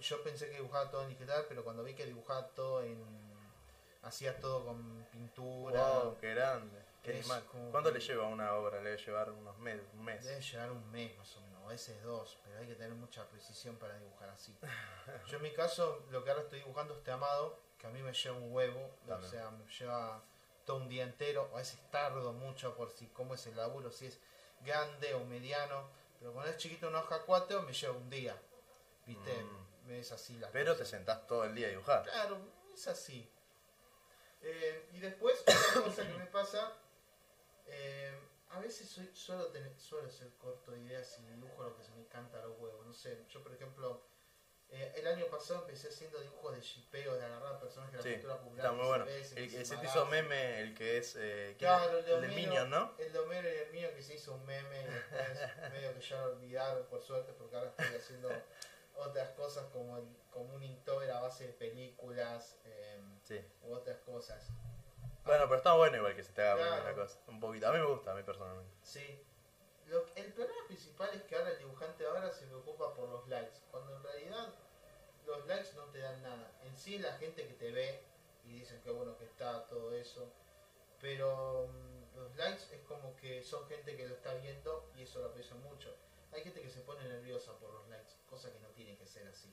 Yo 0.00 0.22
pensé 0.22 0.48
que 0.48 0.56
dibujaba 0.56 0.90
todo 0.90 1.02
en 1.02 1.10
digital, 1.10 1.44
pero 1.48 1.62
cuando 1.62 1.82
vi 1.84 1.94
que 1.94 2.06
dibujaba 2.06 2.48
todo 2.48 2.82
en 2.82 3.28
hacía 4.02 4.38
todo 4.40 4.64
con 4.64 5.06
pintura, 5.10 5.80
Wow, 6.02 6.18
qué 6.18 6.34
grande. 6.34 6.82
Qué 7.02 7.10
animal. 7.18 7.44
¿Cuánto 7.70 7.92
que- 7.92 7.98
le 7.98 8.04
lleva 8.04 8.26
una 8.26 8.54
obra? 8.54 8.78
Le 8.80 8.90
debe 8.90 9.02
llevar 9.04 9.30
unos 9.30 9.58
meses, 9.58 9.86
un 9.92 10.04
mes. 10.04 10.24
debe 10.24 10.40
llevar 10.40 10.70
un 10.70 10.90
mes 10.90 11.16
más 11.18 11.36
o 11.36 11.40
menos, 11.42 11.62
a 11.64 11.68
veces 11.68 12.02
dos, 12.02 12.38
pero 12.44 12.58
hay 12.58 12.66
que 12.66 12.74
tener 12.74 12.92
mucha 12.94 13.28
precisión 13.28 13.76
para 13.76 13.96
dibujar 13.98 14.30
así. 14.30 14.56
Yo 15.30 15.36
en 15.36 15.42
mi 15.42 15.52
caso, 15.52 16.04
lo 16.10 16.24
que 16.24 16.30
ahora 16.30 16.42
estoy 16.42 16.60
dibujando 16.60 16.94
este 16.94 17.10
amado, 17.10 17.58
que 17.78 17.86
a 17.86 17.90
mí 17.90 18.02
me 18.02 18.12
lleva 18.12 18.36
un 18.36 18.52
huevo, 18.52 18.90
o 19.08 19.22
sea, 19.22 19.50
me 19.50 19.64
lleva 19.70 20.22
todo 20.64 20.78
un 20.78 20.88
día 20.88 21.04
entero, 21.04 21.48
a 21.54 21.58
veces 21.58 21.78
tardo 21.90 22.32
mucho 22.32 22.74
por 22.74 22.90
si 22.90 23.06
cómo 23.08 23.34
es 23.34 23.46
el 23.46 23.56
laburo, 23.56 23.90
si 23.90 24.06
es 24.06 24.18
grande 24.62 25.14
o 25.14 25.24
mediano, 25.24 25.88
pero 26.18 26.32
cuando 26.32 26.50
es 26.50 26.56
chiquito 26.58 26.88
una 26.88 27.00
hoja 27.00 27.22
4 27.24 27.62
me 27.62 27.72
lleva 27.72 27.94
un 27.94 28.10
día, 28.10 28.36
¿viste? 29.08 29.42
Mm. 29.42 29.90
Es 29.90 30.12
así 30.12 30.38
la 30.38 30.50
Pero 30.52 30.76
te 30.76 30.84
sentás 30.84 31.26
todo 31.26 31.44
el 31.44 31.54
día 31.54 31.66
a 31.68 31.70
dibujar. 31.70 32.02
Claro, 32.02 32.38
es 32.74 32.86
así. 32.88 33.28
Eh, 34.42 34.88
y 34.92 35.00
después, 35.00 35.40
otra 35.40 35.82
cosa 35.82 36.06
que 36.06 36.12
me 36.14 36.26
pasa, 36.26 36.72
eh, 37.66 38.12
a 38.50 38.60
veces 38.60 38.88
soy, 38.88 39.10
suelo, 39.14 39.46
tener, 39.46 39.76
suelo 39.80 40.08
ser 40.10 40.28
corto 40.34 40.72
de 40.72 40.80
ideas 40.80 41.18
y 41.20 41.26
dibujo 41.26 41.62
lo 41.64 41.76
que 41.76 41.82
se 41.82 41.92
me 41.92 42.06
canta 42.06 42.38
a 42.38 42.46
los 42.46 42.58
huevos. 42.58 42.86
No 42.86 42.92
sé, 42.92 43.24
yo 43.30 43.42
por 43.42 43.52
ejemplo, 43.54 44.06
eh, 44.70 44.92
el 44.96 45.06
año 45.06 45.26
pasado 45.26 45.62
empecé 45.62 45.88
haciendo 45.88 46.20
dibujos 46.20 46.54
de 46.54 46.60
shipeo, 46.60 47.14
de 47.14 47.24
agarrar 47.24 47.58
personajes 47.58 48.02
de 48.02 48.02
Sí, 48.02 48.08
la 48.26 48.36
cultura 48.36 48.38
popular. 48.38 48.64
está 48.66 48.72
muy 48.72 48.82
que 48.82 48.88
bueno. 48.88 49.04
El, 49.06 49.24
se 49.24 49.44
el 49.58 49.66
se 49.66 49.76
te 49.78 49.86
hizo 49.86 50.06
meme, 50.06 50.60
el 50.60 50.74
que 50.74 50.98
es. 50.98 51.16
Eh, 51.16 51.56
¿quién 51.58 51.70
Claro, 51.70 51.98
el 51.98 52.04
de 52.04 52.14
el 52.14 52.20
de 52.20 52.28
Minion, 52.28 52.68
¿no? 52.70 52.94
El 52.98 53.12
de 53.12 53.18
Homero 53.18 53.48
y 53.48 53.56
el 53.56 53.72
mío 53.72 53.88
que 53.94 54.02
se 54.02 54.14
hizo 54.14 54.34
un 54.34 54.44
meme 54.44 54.82
y 54.82 54.84
después 54.84 55.72
medio 55.72 55.94
que 55.94 56.00
ya 56.00 56.16
lo 56.26 56.32
olvidaron 56.32 56.86
por 56.86 57.00
suerte 57.02 57.32
porque 57.32 57.56
ahora 57.56 57.70
estoy 57.70 57.96
haciendo 57.96 58.30
otras 58.98 59.30
cosas 59.30 59.64
como, 59.72 59.96
el, 59.98 60.04
como 60.30 60.54
un 60.54 60.62
Inktober 60.62 61.10
a 61.10 61.20
base 61.20 61.46
de 61.46 61.52
películas 61.54 62.58
eh, 62.64 63.00
Sí. 63.24 63.40
u 63.62 63.72
otras 63.72 63.98
cosas. 64.00 64.48
Bueno, 65.24 65.44
pero 65.44 65.56
está 65.56 65.74
bueno 65.74 65.96
igual 65.96 66.14
que 66.16 66.22
se 66.22 66.32
te 66.32 66.42
haga 66.42 66.66
Claro. 66.66 66.84
la 66.84 66.94
cosa. 66.94 67.18
Un 67.28 67.40
poquito. 67.40 67.68
A 67.68 67.72
mí 67.72 67.78
me 67.78 67.86
gusta, 67.86 68.12
a 68.12 68.14
mí 68.14 68.22
personalmente. 68.22 68.74
Sí. 68.82 69.24
Lo- 69.86 70.04
el 70.16 70.32
problema 70.32 70.66
principal 70.66 71.10
es 71.14 71.22
que 71.22 71.36
ahora 71.36 71.50
el 71.50 71.58
dibujante 71.58 72.06
ahora 72.06 72.30
se 72.30 72.46
preocupa 72.46 72.94
por 72.94 73.08
los 73.08 73.26
likes, 73.28 73.58
cuando 73.70 73.96
en 73.96 74.02
realidad 74.02 74.54
los 75.26 75.46
likes 75.46 75.72
no 75.76 75.84
te 75.86 75.98
dan 75.98 76.22
nada. 76.22 76.50
En 76.64 76.76
sí 76.76 76.98
la 76.98 77.12
gente 77.14 77.46
que 77.46 77.54
te 77.54 77.70
ve 77.72 78.02
y 78.44 78.52
dicen 78.60 78.80
que 78.82 78.90
bueno 78.90 79.16
que 79.18 79.24
está 79.24 79.66
todo 79.66 79.92
eso, 79.94 80.30
pero 81.00 81.68
mm, 81.68 82.16
los 82.16 82.36
likes 82.36 82.64
es 82.74 82.82
como 82.86 83.14
que 83.16 83.42
son 83.42 83.66
gente 83.68 83.96
que 83.96 84.06
lo 84.08 84.14
está 84.14 84.34
viendo 84.34 84.90
y 84.96 85.02
eso 85.02 85.20
lo 85.20 85.26
aprecio 85.26 85.56
mucho. 85.56 85.94
Hay 86.32 86.42
gente 86.42 86.60
que 86.60 86.70
se 86.70 86.80
pone 86.80 87.06
nerviosa 87.08 87.52
por 87.58 87.72
los 87.72 87.88
likes, 87.88 88.12
cosa 88.28 88.52
que 88.52 88.60
no 88.60 88.68
tiene 88.68 88.96
que 88.96 89.06
ser 89.06 89.26
así. 89.26 89.52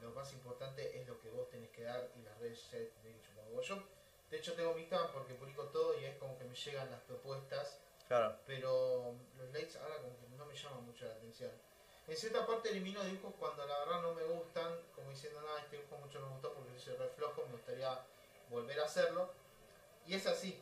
Lo 0.00 0.10
más 0.10 0.32
importante 0.32 0.98
es 0.98 1.06
lo 1.06 1.20
que 1.20 1.30
vos 1.30 1.48
tenés 1.48 1.70
que 1.70 1.84
dar 1.84 2.10
y 2.16 2.22
las 2.22 2.36
redes 2.38 2.58
sociales 2.58 2.90
te 3.02 3.40
huevo. 3.40 3.62
Yo, 3.62 3.82
de 4.30 4.36
hecho, 4.36 4.54
tengo 4.54 4.74
mi 4.74 4.82
Instagram 4.82 5.12
porque 5.12 5.34
publico 5.34 5.64
todo 5.66 5.98
y 6.00 6.04
es 6.04 6.16
como 6.16 6.36
que 6.38 6.44
me 6.44 6.54
llegan 6.54 6.90
las 6.90 7.00
propuestas 7.02 7.78
Claro. 8.08 8.36
pero 8.46 9.14
los 9.38 9.50
likes 9.52 9.78
ahora 9.78 9.96
como 9.98 10.18
que 10.18 10.26
no 10.36 10.44
me 10.44 10.54
llaman 10.54 10.84
mucho 10.84 11.06
la 11.06 11.14
atención. 11.14 11.50
En 12.08 12.16
cierta 12.16 12.44
parte 12.46 12.70
elimino 12.70 13.02
dibujos 13.04 13.34
cuando 13.38 13.64
la 13.64 13.78
verdad 13.78 14.02
no 14.02 14.12
me 14.12 14.24
gustan, 14.24 14.80
como 14.94 15.10
diciendo, 15.10 15.40
nada, 15.40 15.60
este 15.60 15.76
dibujo 15.76 15.96
mucho 15.98 16.18
no 16.20 16.26
me 16.26 16.32
gustó 16.32 16.52
porque 16.52 16.78
soy 16.78 16.96
re 16.96 17.08
flojo, 17.10 17.46
me 17.46 17.52
gustaría 17.52 18.04
volver 18.50 18.80
a 18.80 18.84
hacerlo. 18.84 19.30
Y 20.06 20.14
es 20.14 20.26
así, 20.26 20.60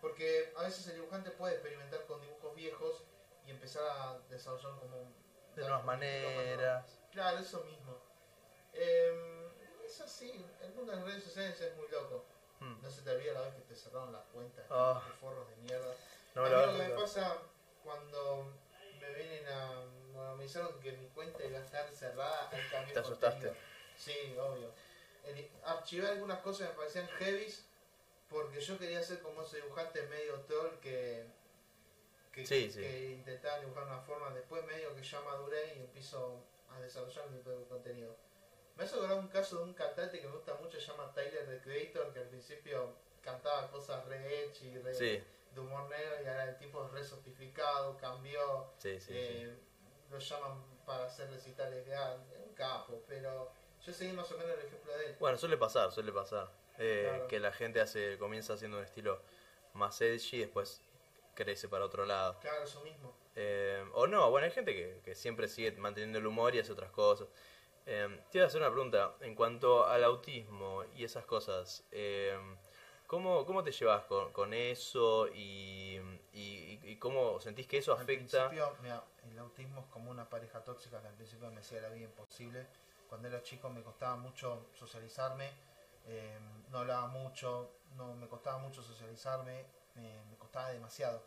porque 0.00 0.52
a 0.56 0.62
veces 0.62 0.86
el 0.86 0.94
dibujante 0.94 1.30
puede 1.32 1.54
experimentar 1.54 2.06
con 2.06 2.20
dibujos 2.20 2.54
viejos 2.54 3.02
y 3.46 3.50
empezar 3.50 3.82
a 3.84 4.18
desarrollar 4.30 4.78
como... 4.78 5.12
De 5.56 5.62
nuevas 5.62 5.84
maneras. 5.84 6.98
Claro, 7.12 7.38
eso 7.38 7.62
mismo. 7.64 7.96
Eh, 8.72 9.48
es 9.84 10.00
así, 10.00 10.44
el 10.62 10.72
mundo 10.74 10.92
de 10.92 10.98
las 10.98 11.06
redes 11.06 11.24
sociales 11.24 11.60
es 11.60 11.76
muy 11.76 11.88
loco. 11.88 12.24
Hmm. 12.60 12.80
No 12.82 12.90
se 12.90 13.02
te 13.02 13.10
olvida 13.10 13.32
la 13.32 13.40
vez 13.42 13.54
que 13.54 13.62
te 13.62 13.74
cerraron 13.74 14.12
las 14.12 14.24
cuentas, 14.26 14.64
Ah. 14.70 15.02
de 15.06 15.12
forros 15.14 15.48
de 15.48 15.56
mierda. 15.56 15.94
No 16.34 16.42
me 16.42 16.50
lo 16.50 16.66
lo 16.66 16.72
que 16.72 16.78
me 16.84 16.88
pasa 16.90 17.36
cuando 17.82 18.52
me 19.00 19.14
vienen 19.14 19.46
a. 19.48 19.84
Bueno, 20.12 20.36
me 20.36 20.44
dijeron 20.44 20.78
que 20.80 20.92
mi 20.92 21.08
cuenta 21.08 21.44
iba 21.44 21.58
a 21.58 21.62
estar 21.64 21.90
cerrada 21.92 22.48
al 22.50 22.70
cambio 22.70 22.94
Te 22.94 23.00
asustaste. 23.00 23.46
contenido. 23.48 23.56
Sí, 23.96 24.36
obvio. 24.38 24.70
El- 25.24 25.50
archivé 25.64 26.08
algunas 26.08 26.38
cosas 26.40 26.66
que 26.68 26.72
me 26.72 26.78
parecían 26.78 27.08
heavies 27.18 27.64
porque 28.28 28.60
yo 28.60 28.78
quería 28.78 29.02
ser 29.02 29.20
como 29.20 29.42
ese 29.42 29.56
dibujante 29.56 30.02
medio 30.04 30.40
troll 30.42 30.78
que. 30.80 31.26
Que, 32.32 32.46
Sí, 32.46 32.70
sí. 32.70 32.80
que 32.80 33.10
intentaba 33.10 33.58
dibujar 33.60 33.84
una 33.84 34.00
forma. 34.00 34.30
Después, 34.30 34.64
medio 34.64 34.94
que 34.94 35.02
ya 35.02 35.20
maduré 35.22 35.74
y 35.76 35.80
empiezo 35.80 36.44
a 36.70 36.80
desarrollar 36.80 37.28
mi 37.30 37.38
propio 37.40 37.66
contenido. 37.68 38.16
Me 38.76 38.84
hace 38.84 38.94
acordar 38.96 39.18
un 39.18 39.28
caso 39.28 39.58
de 39.58 39.64
un 39.64 39.74
cantante 39.74 40.20
que 40.20 40.26
me 40.26 40.34
gusta 40.34 40.54
mucho, 40.54 40.80
se 40.80 40.86
llama 40.86 41.12
Tyler 41.12 41.46
the 41.46 41.60
Creator, 41.60 42.12
que 42.12 42.20
al 42.20 42.28
principio 42.28 42.94
cantaba 43.20 43.70
cosas 43.70 44.04
re 44.06 44.44
edgy 44.46 44.68
y 44.68 44.78
re 44.78 44.94
Sí, 44.94 45.22
de 45.54 45.60
humor 45.60 45.88
negro 45.90 46.14
y 46.22 46.26
ahora 46.26 46.44
el 46.50 46.56
tipo 46.56 46.86
es 46.86 46.92
re 46.92 47.04
sofistificado, 47.04 47.96
cambió, 47.98 48.72
sí, 48.78 48.98
sí. 49.00 49.06
sí. 49.08 49.12
eh, 49.14 49.58
lo 50.10 50.18
llaman 50.18 50.64
para 50.86 51.04
hacer 51.06 51.28
recitales 51.30 51.84
grandes, 51.86 52.38
un 52.46 52.54
capo, 52.54 53.02
pero 53.06 53.52
yo 53.84 53.92
seguí 53.92 54.12
más 54.12 54.30
o 54.32 54.38
menos 54.38 54.52
el 54.58 54.66
ejemplo 54.66 54.96
de 54.96 55.06
él. 55.06 55.16
Bueno, 55.20 55.36
suele 55.36 55.56
pasar, 55.56 55.90
suele 55.92 56.12
pasar. 56.12 56.50
Eh, 56.78 57.06
Claro. 57.08 57.28
Que 57.28 57.40
la 57.40 57.52
gente 57.52 57.80
hace 57.80 58.16
comienza 58.18 58.54
haciendo 58.54 58.78
un 58.78 58.84
estilo 58.84 59.20
más 59.74 60.00
edgy 60.00 60.36
y 60.36 60.40
después 60.40 60.80
crece 61.44 61.68
para 61.68 61.84
otro 61.84 62.04
lado. 62.04 62.38
Claro, 62.40 62.64
eso 62.64 62.80
mismo. 62.82 63.12
Eh, 63.34 63.84
o 63.94 64.06
no, 64.06 64.30
bueno, 64.30 64.44
hay 64.46 64.50
gente 64.50 64.74
que, 64.74 65.00
que 65.04 65.14
siempre 65.14 65.48
sigue 65.48 65.72
manteniendo 65.72 66.18
el 66.18 66.26
humor 66.26 66.54
y 66.54 66.58
hace 66.58 66.72
otras 66.72 66.90
cosas. 66.90 67.28
Eh, 67.86 68.20
te 68.30 68.38
iba 68.38 68.44
a 68.44 68.48
hacer 68.48 68.60
una 68.60 68.70
pregunta 68.70 69.14
en 69.20 69.34
cuanto 69.34 69.86
al 69.86 70.04
autismo 70.04 70.84
y 70.94 71.04
esas 71.04 71.24
cosas. 71.24 71.84
eh, 71.92 72.38
¿cómo, 73.06 73.44
¿Cómo 73.46 73.64
te 73.64 73.72
llevas 73.72 74.04
con, 74.04 74.32
con 74.32 74.52
eso 74.54 75.26
y, 75.28 75.98
y, 76.32 76.78
y 76.82 76.96
cómo 76.96 77.40
sentís 77.40 77.66
que 77.66 77.78
eso 77.78 77.92
Al 77.92 78.02
afecta? 78.02 78.48
principio, 78.48 78.76
mira, 78.82 79.02
el 79.30 79.38
autismo 79.38 79.80
es 79.80 79.86
como 79.86 80.10
una 80.10 80.28
pareja 80.28 80.62
tóxica 80.62 81.00
que 81.00 81.08
al 81.08 81.14
principio 81.14 81.50
me 81.50 81.60
hacía 81.60 81.80
la 81.80 81.88
vida 81.88 82.04
imposible. 82.04 82.66
Cuando 83.08 83.26
era 83.26 83.42
chico 83.42 83.68
me 83.70 83.82
costaba 83.82 84.14
mucho 84.16 84.68
socializarme, 84.74 85.50
eh, 86.06 86.38
no 86.70 86.78
hablaba 86.78 87.08
mucho, 87.08 87.70
no 87.96 88.14
me 88.14 88.28
costaba 88.28 88.58
mucho 88.58 88.82
socializarme, 88.82 89.64
me, 89.96 90.24
me 90.30 90.36
costaba 90.50 90.70
demasiado. 90.72 91.22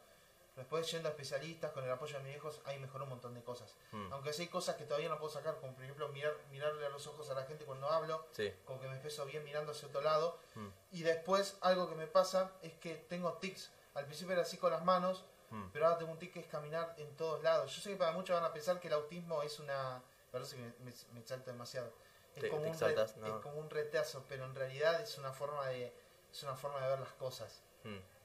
Después 0.58 0.92
yendo 0.92 1.08
a 1.08 1.12
especialistas 1.12 1.72
con 1.72 1.84
el 1.84 1.90
apoyo 1.92 2.16
de 2.18 2.24
mis 2.26 2.36
hijos, 2.36 2.62
ahí 2.66 2.78
mejoró 2.78 3.06
un 3.06 3.12
montón 3.12 3.34
de 3.34 3.42
cosas. 3.42 3.74
Mm, 3.92 4.14
Aunque 4.14 4.34
sí 4.34 4.44
hay 4.44 4.48
cosas 4.50 4.76
que 4.76 4.84
todavía 4.84 5.10
no 5.10 5.18
puedo 5.18 5.32
sacar, 5.34 5.56
como 5.60 5.74
por 5.74 5.84
ejemplo 5.84 6.10
mirar, 6.10 6.34
mirarle 6.52 6.86
a 6.86 6.90
los 6.90 7.08
ojos 7.08 7.28
a 7.32 7.34
la 7.34 7.44
gente 7.46 7.66
cuando 7.66 7.88
hablo, 7.90 8.28
sí. 8.32 8.54
como 8.66 8.80
que 8.80 8.88
me 8.88 8.96
empiezo 8.96 9.26
bien 9.26 9.44
mirando 9.46 9.72
hacia 9.72 9.88
otro 9.88 10.02
lado. 10.02 10.38
mm, 10.56 10.68
Y 10.92 11.02
después 11.04 11.58
algo 11.62 11.90
que 11.90 11.96
me 11.96 12.06
pasa 12.06 12.52
es 12.62 12.74
que 12.74 12.96
tengo 12.96 13.34
tics. 13.40 13.72
Al 13.96 14.06
principio 14.06 14.34
era 14.34 14.44
así 14.44 14.58
con 14.58 14.70
las 14.72 14.84
manos, 14.84 15.24
mm. 15.50 15.70
pero 15.72 15.86
ahora 15.88 15.98
tengo 15.98 16.12
un 16.12 16.20
tic 16.20 16.34
que 16.34 16.42
es 16.42 16.48
caminar 16.48 16.94
en 16.98 17.16
todos 17.16 17.42
lados. 17.42 17.74
Yo 17.76 17.82
sé 17.82 17.90
que 17.92 17.96
para 17.96 18.12
muchos 18.12 18.36
van 18.36 18.46
a 18.46 18.54
pensar 18.54 18.80
que 18.80 18.88
el 18.90 18.94
autismo 18.94 19.42
es 19.42 19.58
una... 19.60 20.04
Parece 20.32 20.56
que 20.58 20.62
me, 20.62 20.74
me, 20.86 20.94
me 21.14 21.20
exalto 21.22 21.50
demasiado. 21.50 21.92
Es, 22.36 22.42
Te- 22.42 22.50
como 22.50 22.62
te 22.64 22.68
un 22.68 22.74
exaltas, 22.74 23.16
re- 23.16 23.22
no. 23.22 23.28
es 23.38 23.42
como 23.44 23.58
un 23.60 23.70
retraso, 23.72 24.24
pero 24.30 24.46
en 24.46 24.54
realidad 24.54 25.02
es 25.02 25.18
una 25.18 25.32
forma 25.32 25.68
de, 25.70 25.92
es 26.32 26.44
una 26.44 26.56
forma 26.56 26.80
de 26.82 26.90
ver 26.90 27.00
las 27.00 27.14
cosas. 27.14 27.62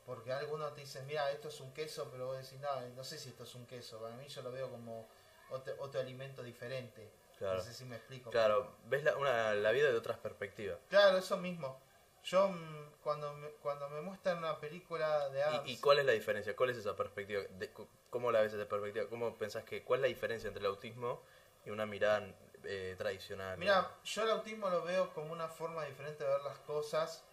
Porque 0.08 0.32
algunos 0.32 0.74
te 0.74 0.80
dicen, 0.80 1.06
mira, 1.06 1.30
esto 1.32 1.48
es 1.48 1.60
un 1.60 1.70
queso, 1.74 2.08
pero 2.10 2.28
vos 2.28 2.38
decís, 2.38 2.58
no, 2.60 2.80
no 2.96 3.04
sé 3.04 3.18
si 3.18 3.28
esto 3.28 3.44
es 3.44 3.54
un 3.54 3.66
queso. 3.66 4.00
Para 4.00 4.16
mí 4.16 4.26
yo 4.26 4.40
lo 4.40 4.50
veo 4.50 4.70
como 4.70 5.06
otro, 5.50 5.74
otro 5.80 6.00
alimento 6.00 6.42
diferente. 6.42 7.12
Claro. 7.36 7.58
No 7.58 7.62
sé 7.62 7.74
si 7.74 7.84
me 7.84 7.96
explico. 7.96 8.30
Claro, 8.30 8.76
ves 8.86 9.04
la, 9.04 9.18
una, 9.18 9.52
la 9.52 9.70
vida 9.70 9.90
de 9.90 9.98
otras 9.98 10.16
perspectivas. 10.16 10.78
Claro, 10.88 11.18
eso 11.18 11.36
mismo. 11.36 11.78
Yo 12.24 12.48
mm, 12.48 12.92
cuando 13.02 13.34
me, 13.34 13.48
cuando 13.60 13.90
me 13.90 14.00
muestran 14.00 14.38
una 14.38 14.58
película 14.58 15.28
de 15.28 15.42
apps, 15.42 15.68
¿Y, 15.68 15.72
y 15.72 15.76
cuál 15.78 15.98
es 15.98 16.06
la 16.06 16.12
diferencia? 16.12 16.56
¿Cuál 16.56 16.70
es 16.70 16.78
esa 16.78 16.96
perspectiva? 16.96 17.42
De, 17.42 17.70
¿Cómo 18.08 18.32
la 18.32 18.40
ves 18.40 18.54
esa 18.54 18.66
perspectiva? 18.66 19.10
¿Cómo 19.10 19.36
pensás 19.36 19.64
que 19.64 19.84
cuál 19.84 19.98
es 19.98 20.02
la 20.02 20.08
diferencia 20.08 20.48
entre 20.48 20.60
el 20.60 20.68
autismo 20.68 21.20
y 21.66 21.70
una 21.70 21.84
mirada 21.84 22.26
eh, 22.64 22.94
tradicional? 22.96 23.58
Mira, 23.58 23.98
yo 24.04 24.22
el 24.22 24.30
autismo 24.30 24.70
lo 24.70 24.84
veo 24.84 25.12
como 25.12 25.34
una 25.34 25.48
forma 25.48 25.84
diferente 25.84 26.24
de 26.24 26.30
ver 26.30 26.40
las 26.40 26.58
cosas, 26.60 27.24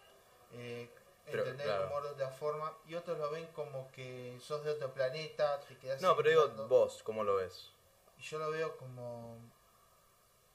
eh, 0.52 0.90
entender 1.26 1.66
claro. 1.66 1.84
el 1.84 1.88
humor 1.90 2.04
de 2.04 2.10
otra 2.10 2.30
forma, 2.30 2.74
y 2.86 2.96
otros 2.96 3.18
lo 3.18 3.30
ven 3.32 3.48
como 3.54 3.92
que 3.92 4.38
sos 4.42 4.64
de 4.64 4.72
otro 4.72 4.94
planeta, 4.94 5.60
te 5.62 5.78
quedas 5.78 6.02
No, 6.02 6.16
pero 6.16 6.30
digo 6.30 6.68
vos, 6.68 7.02
¿cómo 7.04 7.24
lo 7.24 7.36
ves? 7.36 7.72
Y 8.18 8.22
yo 8.22 8.40
lo 8.40 8.52
veo 8.52 8.78
como 8.78 9.38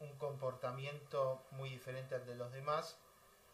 un 0.00 0.16
comportamiento 0.18 1.42
muy 1.52 1.70
diferente 1.70 2.14
al 2.14 2.26
de 2.26 2.34
los 2.34 2.50
demás, 2.52 2.96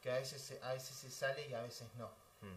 que 0.03 0.11
a 0.11 0.17
veces, 0.17 0.43
se- 0.43 0.63
a 0.63 0.73
veces 0.75 0.97
se 0.97 1.11
sale 1.11 1.47
y 1.49 1.55
a 1.55 1.63
veces 1.63 1.89
no. 1.95 2.09
Mm, 2.41 2.57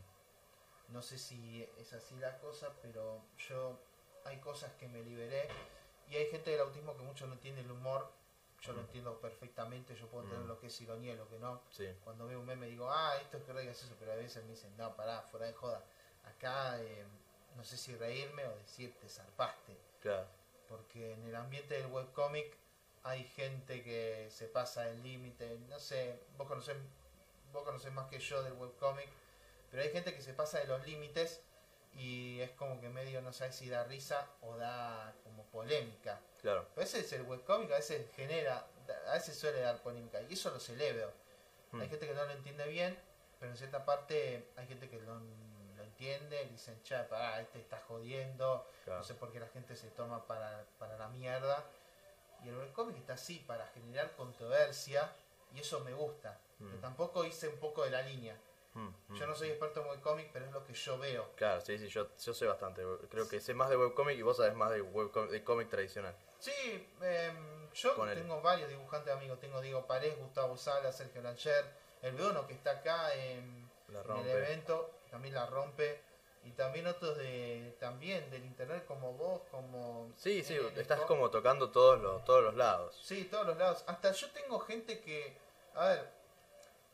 No 0.93 1.01
sé 1.03 1.17
si 1.19 1.67
es 1.77 1.93
así 1.93 2.15
la 2.15 2.39
cosa, 2.39 2.73
pero 2.81 3.21
yo 3.47 3.79
hay 4.25 4.39
cosas 4.39 4.71
que 4.73 4.87
me 4.87 5.01
liberé 5.03 5.47
y 6.07 6.15
hay 6.15 6.25
gente 6.31 6.49
del 6.51 6.61
autismo 6.61 6.95
que 6.97 7.03
mucho 7.03 7.27
no 7.27 7.33
entiende 7.33 7.61
el 7.61 7.71
humor. 7.71 8.11
Yo 8.61 8.73
lo 8.73 8.81
entiendo 8.81 9.19
perfectamente, 9.19 9.95
yo 9.95 10.07
puedo 10.07 10.23
entender 10.25 10.45
Mm. 10.45 10.49
lo 10.49 10.59
que 10.59 10.67
es 10.67 10.81
ironía 10.81 11.13
y 11.13 11.17
lo 11.17 11.29
que 11.29 11.39
no. 11.39 11.61
sí. 11.71 11.87
Cuando 12.03 12.27
veo 12.27 12.39
un 12.39 12.45
meme 12.45 12.67
digo, 12.67 12.89
ah, 12.91 13.15
esto 13.21 13.37
es 13.37 13.43
que 13.43 13.53
re 13.53 13.63
gracioso, 13.65 13.95
pero 13.99 14.11
a 14.11 14.15
veces 14.15 14.43
me 14.43 14.51
dicen, 14.51 14.75
no, 14.77 14.95
pará, 14.95 15.21
fuera 15.21 15.45
de 15.45 15.53
joda. 15.53 15.81
Acá 16.25 16.81
eh, 16.81 17.05
no 17.55 17.63
sé 17.63 17.77
si 17.77 17.95
reírme 17.95 18.45
o 18.45 18.55
decir 18.57 18.93
te 18.99 19.07
zarpaste. 19.09 19.77
Claro. 20.01 20.27
Porque 20.67 21.13
en 21.13 21.23
el 21.25 21.35
ambiente 21.35 21.73
del 21.75 21.87
webcomic 21.87 22.55
hay 23.03 23.23
gente 23.23 23.81
que 23.81 24.27
se 24.29 24.47
pasa 24.47 24.89
el 24.89 25.01
límite, 25.01 25.57
no 25.69 25.79
sé, 25.79 26.19
vos 26.37 26.47
conocés, 26.47 26.75
vos 27.53 27.63
conocés 27.63 27.91
más 27.93 28.07
que 28.09 28.19
yo 28.19 28.43
del 28.43 28.53
webcomic, 28.53 29.07
pero 29.71 29.81
hay 29.83 29.89
gente 29.89 30.13
que 30.13 30.21
se 30.21 30.33
pasa 30.33 30.59
de 30.59 30.67
los 30.67 30.85
límites 30.85 31.41
y 31.95 32.39
es 32.41 32.51
como 32.51 32.79
que 32.81 32.89
medio 32.89 33.21
no 33.21 33.31
sabes 33.33 33.55
si 33.55 33.69
da 33.69 33.83
risa 33.85 34.27
o 34.41 34.57
da 34.57 35.15
polémica. 35.51 36.19
Claro. 36.41 36.65
A 36.75 36.79
veces 36.79 37.11
el 37.13 37.23
webcomic 37.23 37.71
a 37.71 37.75
veces 37.75 38.05
genera, 38.15 38.65
a 39.07 39.13
veces 39.13 39.37
suele 39.37 39.59
dar 39.61 39.77
polémica 39.81 40.21
y 40.21 40.33
eso 40.33 40.49
lo 40.51 40.59
celebro. 40.59 41.11
Hmm. 41.71 41.81
Hay 41.81 41.89
gente 41.89 42.07
que 42.07 42.13
no 42.13 42.23
lo 42.25 42.31
entiende 42.31 42.67
bien, 42.67 42.97
pero 43.39 43.51
en 43.51 43.57
cierta 43.57 43.85
parte 43.85 44.47
hay 44.55 44.67
gente 44.67 44.89
que 44.89 44.99
lo, 45.01 45.19
lo 45.75 45.83
entiende 45.83 46.43
y 46.43 46.49
dicen, 46.49 46.81
che, 46.83 46.97
pará, 47.03 47.41
este 47.41 47.59
está 47.59 47.79
jodiendo, 47.87 48.65
Claro. 48.85 48.99
no 48.99 49.05
sé 49.05 49.13
por 49.15 49.31
qué 49.31 49.39
la 49.39 49.47
gente 49.49 49.75
se 49.75 49.89
toma 49.89 50.25
para, 50.25 50.65
para 50.77 50.97
la 50.97 51.07
mierda. 51.09 51.63
Y 52.43 52.49
el 52.49 52.57
webcomic 52.57 52.97
está 52.97 53.13
así, 53.13 53.39
para 53.45 53.67
generar 53.67 54.15
controversia, 54.15 55.11
y 55.53 55.59
eso 55.59 55.81
me 55.81 55.93
gusta. 55.93 56.39
Mm. 56.59 56.67
Pero 56.67 56.79
tampoco 56.79 57.25
hice 57.25 57.49
un 57.49 57.57
poco 57.59 57.83
de 57.83 57.91
la 57.91 58.01
línea. 58.01 58.37
Mm, 58.73 58.87
mm. 59.07 59.15
Yo 59.15 59.27
no 59.27 59.35
soy 59.35 59.49
experto 59.49 59.81
en 59.81 59.87
webcomic, 59.89 60.31
pero 60.31 60.45
es 60.45 60.51
lo 60.51 60.63
que 60.63 60.73
yo 60.73 60.97
veo. 60.97 61.31
Claro, 61.35 61.61
sí, 61.61 61.77
sí, 61.77 61.87
yo, 61.87 62.07
yo 62.15 62.33
sé 62.33 62.45
bastante. 62.45 62.83
Creo 63.09 63.27
que 63.27 63.39
sé 63.39 63.53
más 63.53 63.69
de 63.69 63.77
webcomic 63.77 64.17
y 64.17 64.21
vos 64.21 64.37
sabés 64.37 64.53
más 64.53 64.71
de 64.71 64.81
webcomic 64.81 65.31
de 65.31 65.43
cómic 65.43 65.69
tradicional. 65.69 66.15
Sí, 66.39 66.87
em, 67.01 67.69
yo 67.73 67.93
tengo 68.13 68.41
varios 68.41 68.69
dibujantes 68.69 69.13
amigos. 69.13 69.39
Tengo 69.39 69.61
Diego 69.61 69.85
Paredes, 69.85 70.17
Gustavo 70.19 70.57
Sala, 70.57 70.91
Sergio 70.91 71.21
Lancher, 71.21 71.65
el 72.01 72.13
Bruno 72.13 72.47
que 72.47 72.53
está 72.53 72.71
acá 72.71 73.13
en, 73.15 73.69
en 73.89 74.17
el 74.17 74.27
evento, 74.27 74.99
también 75.09 75.33
la 75.33 75.45
rompe. 75.47 76.07
Y 76.45 76.51
también 76.51 76.87
otros 76.87 77.17
de 77.17 77.75
también 77.81 78.29
del 78.31 78.45
internet 78.45 78.85
como 78.85 79.11
vos, 79.13 79.41
como... 79.51 80.09
Sí, 80.15 80.41
sí, 80.41 80.55
eh, 80.55 80.71
estás 80.77 81.01
como 81.01 81.29
tocando 81.29 81.69
todos 81.69 82.01
los, 82.01 82.23
todos 82.23 82.41
los 82.41 82.55
lados. 82.55 82.97
Sí, 83.03 83.25
todos 83.25 83.45
los 83.45 83.57
lados. 83.57 83.83
Hasta 83.87 84.13
yo 84.13 84.31
tengo 84.31 84.59
gente 84.59 85.01
que... 85.01 85.37
A 85.75 85.87
ver, 85.89 86.09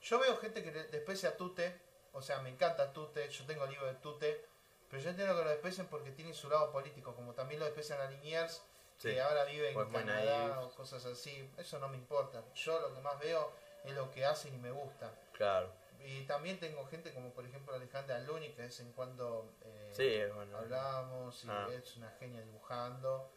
yo 0.06 0.20
veo 0.20 0.38
gente 0.38 0.64
que 0.64 0.72
desprecia 0.72 1.30
a 1.30 1.38
Tute. 1.38 1.82
O 2.14 2.22
sea, 2.22 2.40
me 2.42 2.50
encanta 2.50 2.94
Tute. 2.94 3.28
Yo 3.30 3.46
tengo 3.46 3.66
libros 3.66 3.88
de 3.94 4.00
Tute. 4.00 4.46
Pero 4.90 5.02
yo 5.02 5.10
entiendo 5.10 5.36
que 5.36 5.44
lo 5.44 5.50
desprecian 5.50 5.88
porque 5.88 6.12
tiene 6.12 6.34
su 6.34 6.50
lado 6.50 6.72
político. 6.72 7.16
Como 7.16 7.34
también 7.34 7.60
lo 7.60 7.66
desprecian 7.66 8.00
a 8.00 8.10
Liniers. 8.10 8.64
Sí. 8.98 9.10
Que 9.10 9.20
ahora 9.22 9.44
vive 9.46 9.72
en 9.72 9.78
O 9.78 9.82
es 9.82 9.88
muy 9.90 10.00
Canadá 10.00 10.62
o 10.62 10.70
cosas 10.76 11.04
así. 11.06 11.50
Eso 11.58 11.80
no 11.80 11.90
me 11.90 11.98
importa. 11.98 12.44
Yo 12.54 12.80
lo 12.80 12.94
que 12.94 13.02
más 13.02 13.20
veo 13.20 13.52
es 13.84 13.92
lo 13.94 14.10
que 14.12 14.26
hacen 14.26 14.54
y 14.54 14.58
me 14.58 14.72
gusta. 14.72 15.12
Claro. 15.34 15.70
Y 16.00 16.22
también 16.26 16.60
tengo 16.60 16.86
gente 16.88 17.12
como 17.14 17.32
por 17.32 17.46
ejemplo 17.46 17.74
Alejandra 17.74 18.20
Luni 18.20 18.50
que 18.52 18.62
de 18.62 18.68
vez 18.68 18.80
en 18.80 18.92
cuando... 18.94 19.52
eh, 19.64 19.90
Sí, 19.92 20.34
bueno. 20.34 20.58
hablábamos 20.58 21.44
y 21.44 21.48
Ah. 21.50 21.68
es 21.74 21.98
una 21.98 22.12
genia 22.20 22.42
dibujando. 22.42 23.30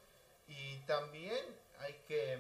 Y 0.47 0.79
también 0.81 1.39
hay 1.81 1.95
que... 2.07 2.39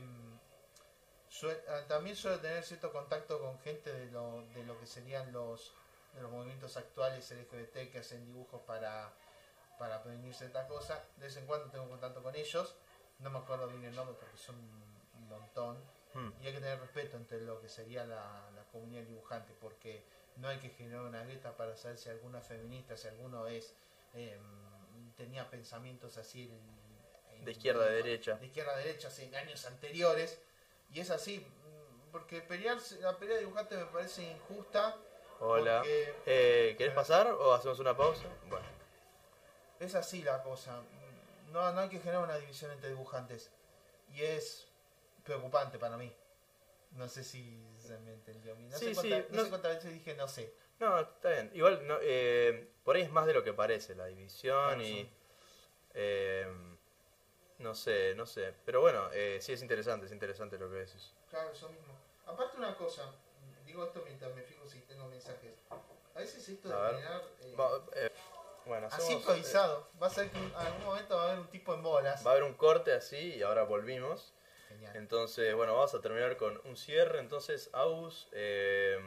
ah, 1.68 1.84
también 1.88 2.16
suele 2.16 2.38
tener 2.38 2.64
cierto 2.64 2.92
contacto 2.92 3.38
con 3.40 3.58
gente 3.60 3.92
de 3.92 4.10
lo, 4.10 4.42
de 4.54 4.64
lo 4.64 4.78
que 4.80 4.86
serían 4.86 5.32
los, 5.32 5.72
de 6.14 6.22
los 6.22 6.30
movimientos 6.30 6.76
actuales 6.76 7.30
LGBT 7.30 7.90
que 7.90 7.98
hacen 7.98 8.24
dibujos 8.26 8.60
para, 8.62 9.12
para 9.78 10.02
prevenir 10.02 10.34
ciertas 10.34 10.66
cosas. 10.66 10.98
De 11.16 11.26
vez 11.26 11.36
en 11.36 11.46
cuando 11.46 11.70
tengo 11.70 11.88
contacto 11.88 12.22
con 12.22 12.34
ellos. 12.34 12.74
No 13.20 13.30
me 13.30 13.38
acuerdo 13.38 13.66
bien 13.68 13.84
el 13.84 13.94
nombre 13.96 14.16
porque 14.18 14.36
son 14.36 14.54
un 14.56 15.28
montón. 15.28 15.76
Mm, 16.14 16.30
Y 16.42 16.46
hay 16.46 16.52
que 16.54 16.60
tener 16.60 16.80
respeto 16.80 17.16
entre 17.16 17.40
lo 17.40 17.60
que 17.60 17.68
sería 17.68 18.04
la, 18.04 18.48
la 18.54 18.62
comunidad 18.72 19.02
dibujante, 19.02 19.52
porque 19.60 20.04
no 20.36 20.48
hay 20.48 20.58
que 20.58 20.70
generar 20.70 21.02
una 21.02 21.22
grieta 21.24 21.56
para 21.56 21.76
saber 21.76 21.98
si 21.98 22.08
alguno 22.08 22.38
es 22.38 22.46
feminista, 22.46 22.96
si 22.96 23.08
alguno 23.08 23.46
es 23.48 23.74
eh, 24.14 24.38
tenía 25.16 25.50
pensamientos 25.50 26.16
así 26.16 26.48
en- 26.50 27.44
De 27.44 27.50
izquierda 27.50 27.84
a 27.84 27.88
derecha. 27.88 28.36
de 28.36 28.46
izquierda 28.46 28.72
a 28.72 28.76
derecha 28.78 29.08
en 29.18 29.34
años 29.34 29.66
anteriores. 29.66 30.40
Y 30.92 31.00
es 31.00 31.10
así, 31.10 31.46
porque 32.12 32.40
pelear, 32.40 32.78
la 33.00 33.16
pelea 33.18 33.36
de 33.36 33.40
dibujante 33.44 33.76
me 33.76 33.84
parece 33.86 34.22
injusta. 34.22 34.96
Hola. 35.40 35.78
Porque 35.80 36.14
Eh, 36.26 36.74
¿Querés 36.76 36.94
pasar 36.94 37.28
o 37.28 37.52
hacemos 37.52 37.78
una 37.78 37.96
pausa? 37.96 38.24
Bueno. 38.48 38.66
es 39.80 39.94
así 39.94 40.22
la 40.22 40.42
cosa. 40.42 40.82
No, 41.52 41.72
no 41.72 41.80
hay 41.80 41.88
que 41.88 42.00
generar 42.00 42.22
una 42.24 42.36
división 42.36 42.70
entre 42.72 42.88
dibujantes. 42.90 43.50
Y 44.14 44.22
es 44.22 44.66
preocupante 45.24 45.78
para 45.78 45.96
mí. 45.96 46.12
No 46.92 47.06
sé 47.08 47.22
si 47.22 47.62
se 47.78 47.96
me 47.98 48.12
entendió. 48.14 48.54
No, 48.56 48.78
Sí, 48.78 48.86
sé, 48.94 49.00
sí, 49.02 49.08
cuánta- 49.10 49.28
no 49.30 49.36
no- 49.36 49.44
sé 49.44 49.48
cuántas 49.50 49.74
veces 49.76 49.92
dije 49.94 50.14
no 50.14 50.26
sé. 50.26 50.52
No, 50.80 50.98
está 50.98 51.30
bien. 51.30 51.50
Igual, 51.54 51.86
no, 51.86 51.98
eh, 52.02 52.70
por 52.82 52.96
ahí 52.96 53.02
es 53.02 53.10
más 53.10 53.26
de 53.26 53.34
lo 53.34 53.44
que 53.44 53.52
parece, 53.52 53.94
la 53.94 54.06
división 54.06 54.56
Claro, 54.66 54.82
y... 54.82 54.86
sí. 54.86 55.10
eh, 55.94 56.76
no 57.58 57.74
sé, 57.74 58.14
no 58.14 58.26
sé. 58.26 58.54
Pero 58.64 58.80
bueno, 58.80 59.08
eh, 59.12 59.38
sí 59.40 59.52
es 59.52 59.62
interesante, 59.62 60.06
es 60.06 60.12
interesante 60.12 60.58
lo 60.58 60.68
que 60.70 60.76
decís. 60.76 61.12
Claro, 61.30 61.50
eso 61.52 61.68
mismo. 61.68 61.92
Aparte 62.26 62.56
una 62.58 62.76
cosa, 62.76 63.10
digo 63.64 63.84
esto 63.84 64.02
mientras 64.04 64.34
me 64.34 64.42
fijo 64.42 64.66
si 64.66 64.80
tengo 64.82 65.06
mensajes. 65.08 65.54
A 66.14 66.18
veces 66.20 66.48
esto 66.48 66.68
de 66.68 66.74
A 66.74 66.80
ver. 66.80 66.94
generar... 66.96 67.22
eh, 67.40 67.54
Va- 67.58 67.84
eh, 67.94 68.12
bueno, 68.64 68.86
así 68.88 68.96
hacemos, 68.96 69.20
improvisado. 69.22 69.88
Va 70.02 70.06
a 70.08 70.10
ser 70.10 70.30
que 70.30 70.38
en 70.38 70.54
algún 70.54 70.84
momento 70.84 71.16
va 71.16 71.22
a 71.22 71.26
haber 71.28 71.40
un 71.40 71.48
tipo 71.48 71.74
en 71.74 71.82
bolas. 71.82 72.20
eh, 72.20 72.24
va 72.24 72.30
a 72.30 72.34
haber 72.34 72.44
un 72.44 72.54
corte 72.54 72.92
así 72.92 73.16
y 73.36 73.42
ahora 73.42 73.62
volvimos. 73.62 74.34
Genial. 74.68 74.96
Entonces, 74.96 75.54
bueno, 75.54 75.74
vamos 75.74 75.94
a 75.94 76.00
terminar 76.00 76.36
con 76.36 76.60
un 76.64 76.76
cierre. 76.76 77.20
Entonces, 77.20 77.70
Aus, 77.72 78.28
eh, 78.32 78.98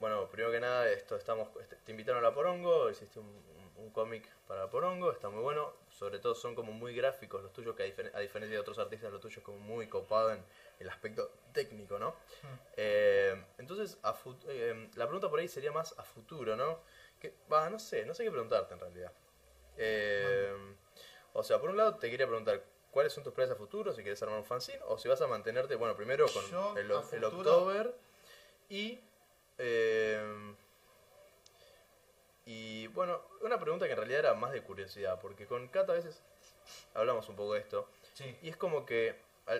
bueno, 0.00 0.28
primero 0.28 0.52
que 0.52 0.60
nada, 0.60 0.88
esto 0.90 1.16
estamos, 1.16 1.48
este, 1.60 1.76
te 1.76 1.90
invitaron 1.92 2.22
a 2.24 2.28
la 2.28 2.34
Porongo, 2.34 2.90
hiciste 2.90 3.18
un, 3.18 3.26
un- 3.76 3.90
cómic 3.90 4.28
para 4.46 4.68
Porongo, 4.68 5.10
está 5.12 5.28
muy 5.28 5.42
bueno. 5.42 5.72
Sobre 5.90 6.18
todo 6.18 6.34
son 6.34 6.54
como 6.54 6.72
muy 6.72 6.94
gráficos 6.94 7.42
los 7.42 7.52
tuyos, 7.52 7.74
que 7.74 7.82
a, 7.82 7.86
difer- 7.86 8.10
a 8.14 8.20
diferencia 8.20 8.54
de 8.54 8.60
otros 8.60 8.78
artistas, 8.78 9.10
lo 9.12 9.18
tuyo 9.20 9.38
es 9.38 9.44
como 9.44 9.58
muy 9.58 9.86
copado 9.88 10.32
en 10.32 10.44
el 10.78 10.88
aspecto 10.88 11.30
técnico, 11.52 11.98
¿no? 11.98 12.10
Hmm. 12.42 12.58
Eh, 12.76 13.44
entonces, 13.58 13.98
a 14.02 14.14
eh, 14.48 14.90
la 14.94 15.06
pregunta 15.06 15.28
por 15.30 15.38
ahí 15.38 15.48
sería 15.48 15.72
más 15.72 15.98
a 15.98 16.02
futuro, 16.02 16.56
¿no? 16.56 16.80
Que, 17.18 17.34
va, 17.50 17.70
no 17.70 17.78
sé, 17.78 18.04
no 18.04 18.12
sé 18.14 18.24
qué 18.24 18.30
preguntarte 18.30 18.74
en 18.74 18.80
realidad. 18.80 19.12
Eh, 19.76 20.74
o 21.32 21.42
sea, 21.42 21.58
por 21.58 21.70
un 21.70 21.76
lado 21.76 21.94
te 21.96 22.10
quería 22.10 22.26
preguntar 22.26 22.62
cuáles 22.90 23.12
son 23.12 23.24
tus 23.24 23.32
planes 23.32 23.52
a 23.52 23.56
futuro, 23.56 23.92
si 23.92 24.02
quieres 24.02 24.22
armar 24.22 24.38
un 24.38 24.44
fanzine, 24.44 24.80
o 24.86 24.98
si 24.98 25.08
vas 25.08 25.20
a 25.20 25.26
mantenerte, 25.26 25.74
bueno, 25.74 25.94
primero 25.96 26.26
con 26.26 26.50
Yo, 26.50 26.74
el, 26.76 26.90
el 27.12 27.24
October 27.24 27.94
y... 28.68 29.00
eh, 29.58 30.54
y 32.46 32.86
bueno, 32.88 33.20
una 33.42 33.58
pregunta 33.60 33.86
que 33.86 33.92
en 33.92 33.98
realidad 33.98 34.20
era 34.20 34.34
más 34.34 34.52
de 34.52 34.62
curiosidad, 34.62 35.20
porque 35.20 35.46
con 35.46 35.68
Kat 35.68 35.90
a 35.90 35.94
veces 35.94 36.22
hablamos 36.94 37.28
un 37.28 37.36
poco 37.36 37.52
de 37.54 37.60
esto, 37.60 37.88
Sí. 38.14 38.36
y 38.42 38.48
es 38.48 38.56
como 38.56 38.86
que 38.86 39.16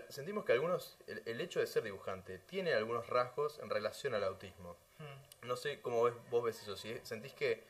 sentimos 0.09 0.45
que 0.45 0.53
algunos, 0.53 0.97
el, 1.07 1.23
el 1.27 1.41
hecho 1.41 1.61
de 1.61 1.67
ser 1.67 1.83
dibujante 1.83 2.39
tiene 2.39 2.73
algunos 2.73 3.09
rasgos 3.09 3.59
en 3.59 3.69
relación 3.71 4.15
al 4.15 4.25
autismo. 4.25 4.77
Hmm. 4.99 5.47
No 5.49 5.57
sé 5.57 5.81
cómo 5.81 6.05
ves, 6.05 6.15
vos 6.31 6.43
ves 6.45 6.61
eso, 6.63 6.77
si 6.77 6.99
sentís 7.05 7.35
que 7.35 7.63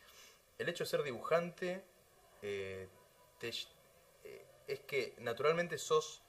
el 0.58 0.68
hecho 0.68 0.84
de 0.84 0.90
ser 0.90 1.02
dibujante 1.02 1.82
eh, 2.42 2.88
te 3.38 3.48
eh, 3.48 4.44
es 4.66 4.80
que 4.80 5.14
naturalmente 5.18 5.76
sos 5.78 6.22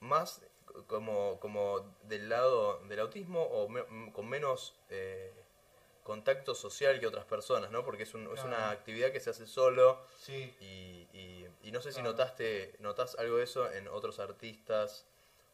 más 0.00 0.42
como, 0.86 1.38
como 1.40 1.80
del 2.04 2.28
lado 2.28 2.78
del 2.86 3.00
autismo 3.00 3.42
o 3.42 3.68
me- 3.68 4.12
con 4.12 4.28
menos 4.28 4.76
eh, 4.90 5.32
contacto 6.02 6.54
social 6.54 6.98
que 7.00 7.06
otras 7.06 7.24
personas, 7.24 7.70
¿no? 7.70 7.84
Porque 7.84 8.02
es, 8.04 8.14
un- 8.14 8.32
es 8.36 8.42
una 8.44 8.70
actividad 8.70 9.12
que 9.12 9.20
se 9.20 9.30
hace 9.30 9.46
solo 9.46 10.04
Sí. 10.18 10.54
y, 10.60 11.08
y- 11.16 11.48
y 11.62 11.72
no 11.72 11.80
sé 11.80 11.90
si 11.92 11.96
Claro. 12.00 12.12
notaste 12.12 12.76
notas 12.80 13.16
algo 13.18 13.36
de 13.36 13.44
eso 13.44 13.70
en 13.70 13.86
otros 13.88 14.18
artistas 14.18 15.06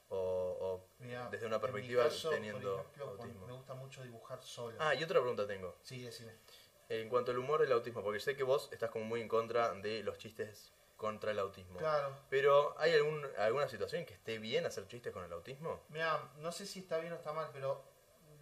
o, 0.09 0.17
o 0.19 0.89
Mirá, 1.01 1.29
desde 1.31 1.47
una 1.47 1.57
en 1.57 1.63
mi 1.63 1.67
perspectiva 1.67 2.05
caso, 2.05 2.31
teniendo 2.31 2.61
por 2.77 2.81
ejemplo, 2.81 3.07
cuando 3.07 3.23
autismo. 3.25 3.47
me 3.49 3.53
gusta 3.55 3.75
mucho 3.75 4.03
dibujar 4.03 4.43
solo. 4.43 4.77
Ah, 4.81 4.95
y 4.95 5.03
otra 5.03 5.19
pregunta 5.21 5.47
tengo. 5.47 5.77
Sí, 5.83 6.01
decime. 6.03 6.33
En 6.89 7.09
cuanto 7.09 7.33
al 7.33 7.39
humor 7.39 7.61
del 7.61 7.73
autismo, 7.73 8.03
porque 8.05 8.21
sé 8.21 8.37
que 8.37 8.45
vos 8.45 8.69
estás 8.73 8.91
como 8.91 9.05
muy 9.05 9.21
en 9.21 9.27
contra 9.29 9.75
de 9.75 10.05
los 10.05 10.17
chistes 10.19 10.73
contra 10.97 11.33
el 11.33 11.39
autismo. 11.41 11.79
Claro. 11.81 12.17
Pero 12.31 12.75
¿hay 12.79 12.95
algún, 12.95 13.27
alguna 13.37 13.69
situación 13.69 14.07
que 14.07 14.15
esté 14.15 14.39
bien 14.39 14.65
hacer 14.65 14.87
chistes 14.87 15.13
con 15.13 15.25
el 15.25 15.33
autismo? 15.33 15.83
Mira, 15.89 16.31
no 16.37 16.53
sé 16.53 16.65
si 16.65 16.79
está 16.79 16.99
bien 16.99 17.13
o 17.13 17.17
está 17.17 17.33
mal, 17.33 17.51
pero 17.53 17.83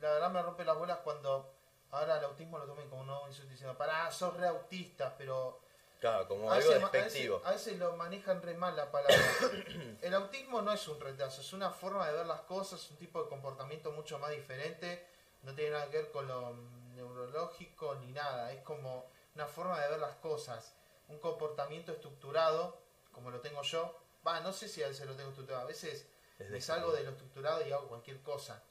la 0.03 0.13
verdad 0.13 0.31
me 0.31 0.43
rompe 0.43 0.65
las 0.67 0.77
bolas 0.79 0.99
cuando 0.99 1.51
ahora 1.97 2.19
el 2.19 2.25
autismo 2.25 2.59
lo 2.59 2.67
tomen 2.67 2.89
como 2.89 3.03
un 3.03 3.07
nuevo 3.09 3.27
insulto 3.29 3.51
diciendo, 3.51 3.77
pará, 3.77 4.11
sos 4.11 4.37
re 4.37 4.47
autista, 4.49 5.15
pero 5.17 5.61
Claro, 6.01 6.29
como 6.29 6.51
a 6.51 6.57
algo 6.57 6.71
a, 6.71 6.75
veces, 6.75 6.93
despectivo. 6.93 7.41
a 7.45 7.53
veces 7.53 7.79
lo 7.79 7.97
manejan 7.97 8.43
re 8.43 8.55
mal 8.55 8.77
la 8.77 8.91
palabra. 8.91 9.17
el 10.03 10.15
autismo 10.15 10.61
no 10.61 10.73
es 10.73 10.87
un 10.87 11.01
retraso, 11.01 11.41
es 11.41 11.53
una 11.55 11.71
forma 11.71 12.07
de 12.07 12.13
ver 12.15 12.27
las 12.27 12.43
cosas, 12.43 12.91
un 12.91 12.99
tipo 12.99 13.23
de 13.23 13.29
comportamiento 13.31 13.91
mucho 13.93 14.19
más 14.19 14.31
diferente, 14.31 15.07
no 15.45 15.55
tiene 15.55 15.71
nada 15.71 15.89
que 15.91 15.97
ver 15.99 16.11
con 16.11 16.29
lo 16.29 16.55
neurológico 16.95 17.95
ni 17.97 18.13
nada, 18.13 18.53
es 18.53 18.61
como 18.63 19.07
una 19.35 19.47
forma 19.47 19.81
de 19.81 19.89
ver 19.89 19.99
las 19.99 20.17
cosas, 20.17 20.75
un 21.09 21.19
comportamiento 21.21 21.93
estructurado, 21.93 22.79
como 23.13 23.31
lo 23.31 23.41
tengo 23.41 23.63
yo. 23.63 23.99
Va, 24.27 24.41
no 24.41 24.53
sé 24.53 24.69
si 24.69 24.83
a 24.83 24.89
veces 24.89 25.07
lo 25.07 25.15
tengo 25.17 25.31
estructurado, 25.31 25.65
a 25.65 25.69
veces 25.69 26.07
Es 26.39 26.51
me 26.51 26.61
salgo 26.61 26.93
de 26.93 27.03
lo 27.03 27.11
estructurado 27.11 27.67
y 27.67 27.73
hago 27.73 27.89
cualquier 27.89 28.21
cosa. 28.23 28.63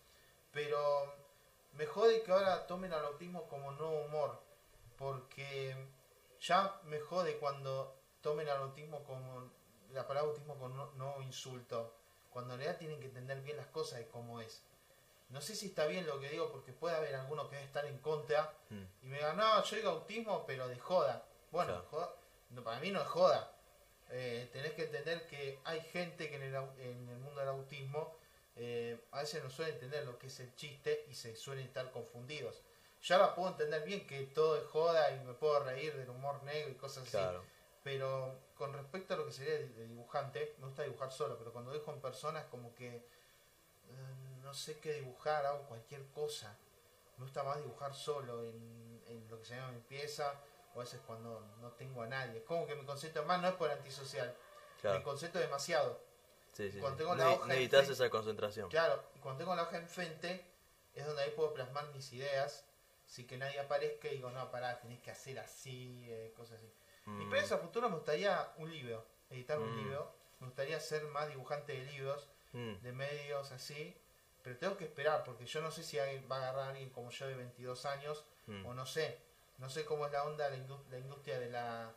Pero 0.51 1.15
me 1.73 1.86
jode 1.86 2.23
que 2.23 2.31
ahora 2.31 2.65
tomen 2.67 2.93
al 2.93 3.05
autismo 3.05 3.47
como 3.47 3.71
nuevo 3.71 4.01
humor. 4.05 4.41
Porque 4.97 5.75
Ya 6.39 6.79
me 6.83 6.99
jode 6.99 7.38
cuando 7.38 7.95
tomen 8.21 8.49
al 8.49 8.57
autismo 8.57 9.03
como 9.05 9.49
la 9.91 10.05
palabra 10.05 10.29
autismo 10.31 10.57
con 10.59 10.75
no, 10.97 11.21
insulto. 11.21 11.95
Cuando 12.31 12.53
en 12.55 12.59
realidad 12.59 12.79
tienen 12.79 12.99
que 12.99 13.05
entender 13.07 13.39
bien 13.41 13.55
las 13.57 13.67
cosas 13.67 14.01
y 14.01 14.05
cómo 14.05 14.41
es. 14.41 14.62
No 15.29 15.39
sé 15.39 15.55
si 15.55 15.67
está 15.67 15.86
bien 15.86 16.05
lo 16.05 16.19
que 16.19 16.29
digo 16.29 16.51
porque 16.51 16.73
puede 16.73 16.95
haber 16.97 17.15
alguno 17.15 17.47
que 17.49 17.55
debe 17.55 17.67
estar 17.67 17.86
en 17.86 17.97
contra 17.99 18.53
Mm. 18.69 18.83
y 19.03 19.05
me 19.07 19.17
diga, 19.17 19.33
no, 19.33 19.63
yo 19.63 19.75
digo 19.77 19.89
autismo, 19.91 20.45
pero 20.45 20.67
de 20.67 20.77
joda. 20.79 21.23
Bueno, 21.51 21.71
Claro. 21.73 21.88
joda- 21.89 22.13
no, 22.49 22.63
para 22.63 22.79
mí 22.81 22.91
no 22.91 23.01
es 23.01 23.07
joda. 23.07 23.49
Eh, 24.09 24.49
tenés 24.51 24.73
que 24.73 24.83
entender 24.83 25.25
que 25.27 25.59
hay 25.63 25.79
gente 25.81 26.29
que 26.29 26.36
en 26.36 26.43
el, 26.43 26.55
en 26.55 27.09
el 27.09 27.17
mundo 27.19 27.39
del 27.39 27.49
autismo 27.49 28.17
eh, 28.56 29.04
a 29.12 29.20
veces 29.22 29.44
no 29.44 29.50
suele 29.50 29.74
entender 29.74 30.06
lo 30.06 30.18
que 30.20 30.28
es 30.28 30.39
el 30.39 30.56
chiste 30.56 31.06
y 31.10 31.16
se 31.16 31.36
suelen 31.36 31.66
estar 31.66 31.92
confundidos. 31.92 32.62
Yo 33.02 33.16
ahora 33.16 33.36
puedo 33.36 33.50
entender 33.50 33.84
bien 33.84 34.08
que 34.08 34.22
todo 34.28 34.58
es 34.58 34.66
joda 34.68 35.12
y 35.12 35.20
me 35.26 35.34
puedo 35.34 35.60
reír 35.63 35.96
del 35.98 36.10
humor 36.10 36.42
negro 36.44 36.70
y 36.72 36.76
cosas 36.76 37.04
así. 37.04 37.18
Pero 37.84 38.39
con 38.56 38.72
respecto 38.74 39.13
a 39.13 39.18
lo 39.18 39.26
que 39.26 39.34
sería 39.34 39.56
de, 39.56 39.68
de 39.70 39.88
dibujante, 39.88 40.56
me 40.60 40.68
gusta 40.68 40.84
dibujar 40.84 41.12
solo, 41.12 41.38
pero 41.38 41.52
cuando 41.52 41.72
dibujo 41.74 41.92
en 41.92 42.00
personas 42.00 42.46
como 42.46 42.74
que 42.76 42.96
eh, 42.96 44.39
no 44.42 44.54
sé 44.54 44.80
qué 44.80 44.94
dibujar, 44.94 45.46
hago 45.46 45.63
cualquier 45.68 46.06
cosa. 46.12 46.58
Me 47.18 47.26
gusta 47.26 47.44
más 47.44 47.58
dibujar 47.58 47.94
solo 47.94 48.42
en, 48.44 49.04
en 49.08 49.28
lo 49.30 49.38
que 49.39 49.46
se 49.46 49.56
llama 49.56 49.72
mi 49.74 49.82
pieza, 49.82 50.39
o 50.74 50.80
a 50.80 50.84
veces 50.84 51.02
cuando 51.06 51.42
no 51.60 51.72
tengo 51.74 52.02
a 52.02 52.08
nadie. 52.08 52.38
Es 52.39 52.44
como 52.46 52.66
que 52.66 52.76
me 52.76 52.86
concentro 52.86 53.24
más, 53.26 53.42
no 53.42 53.50
es 53.50 53.56
por 53.56 53.70
antisocial, 53.70 54.28
me 54.30 54.82
Claro. 54.82 55.04
concentro 55.04 55.42
demasiado. 55.42 56.00
Sí, 56.54 56.72
sí, 56.72 56.80
cuando 56.80 56.98
sí. 56.98 57.04
tengo 57.04 57.16
la 57.16 57.26
Ne- 57.26 57.34
hoja 57.36 57.46
Necesitas 57.48 57.80
enfrente- 57.82 57.94
esa 57.94 58.10
concentración. 58.10 58.70
Claro, 58.70 59.04
y 59.16 59.20
cuando 59.20 59.39
tengo 59.39 59.56
la 59.56 59.63
hoja 59.63 59.78
enfrente, 59.78 60.46
es 60.94 61.06
donde 61.06 61.24
ahí 61.24 61.32
puedo 61.32 61.54
plasmar 61.54 61.88
mis 61.94 62.12
ideas, 62.13 62.66
sin 63.06 63.28
que 63.28 63.38
nadie 63.38 63.60
aparezca 63.60 64.08
y 64.08 64.16
digo, 64.18 64.30
no, 64.32 64.50
pará, 64.52 64.80
tenés 64.80 65.00
que 65.02 65.12
hacer 65.12 65.39
así, 65.39 66.06
eh, 66.08 66.32
cosas 66.36 66.58
así. 66.60 66.72
Y 67.06 67.10
Mm. 67.10 67.30
para 67.30 67.42
eso 67.42 67.56
a 67.56 67.58
futuro 67.58 67.89
me 67.89 67.96
gustaría 67.96 68.54
un 68.58 68.72
libro, 68.72 69.06
editar 69.30 69.60
un 69.60 69.74
Mm. 69.74 69.78
libro. 69.84 70.16
Me 70.39 70.48
gustaría 70.48 70.80
ser 70.80 71.04
más 71.06 71.28
dibujante 71.28 71.74
de 71.74 71.84
libros, 71.92 72.30
Mm. 72.54 72.76
de 72.82 72.92
medios 72.94 73.52
así. 73.52 73.98
Pero 74.44 74.58
tengo 74.58 74.78
que 74.78 74.84
esperar 74.86 75.24
porque 75.24 75.46
yo 75.46 75.62
no 75.62 75.72
sé 75.72 75.84
si 75.84 75.98
va 75.98 76.04
a 76.36 76.39
agarrar 76.39 76.66
a 76.66 76.70
alguien 76.70 76.89
como 76.92 77.10
yo 77.12 77.28
de 77.28 77.36
22 77.36 77.86
años 77.86 78.26
Mm. 78.48 78.66
o 78.66 78.74
no 78.74 78.86
sé. 78.86 79.20
No 79.58 79.70
sé 79.70 79.86
cómo 79.86 80.06
es 80.06 80.12
la 80.12 80.24
onda 80.26 80.50
la, 80.50 80.58
la 80.89 80.98
industria 81.00 81.39
de 81.39 81.50
la, 81.50 81.94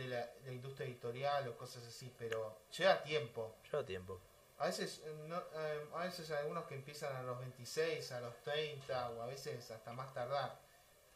de 0.00 0.08
la, 0.08 0.26
de 0.26 0.46
la 0.46 0.52
industria 0.52 0.86
editorial 0.86 1.48
o 1.48 1.56
cosas 1.56 1.86
así, 1.86 2.12
pero 2.18 2.58
lleva 2.76 3.02
tiempo. 3.02 3.56
Lleva 3.70 3.84
tiempo. 3.84 4.20
A 4.58 4.66
veces, 4.66 5.02
eh, 5.04 5.24
no, 5.26 5.38
eh, 5.38 5.86
a 5.94 6.04
veces 6.04 6.30
hay 6.30 6.38
algunos 6.38 6.64
que 6.64 6.74
empiezan 6.74 7.14
a 7.16 7.22
los 7.22 7.38
26, 7.38 8.12
a 8.12 8.20
los 8.20 8.36
30 8.42 9.10
o 9.10 9.22
a 9.22 9.26
veces 9.26 9.70
hasta 9.70 9.92
más 9.92 10.12
tardar. 10.12 10.58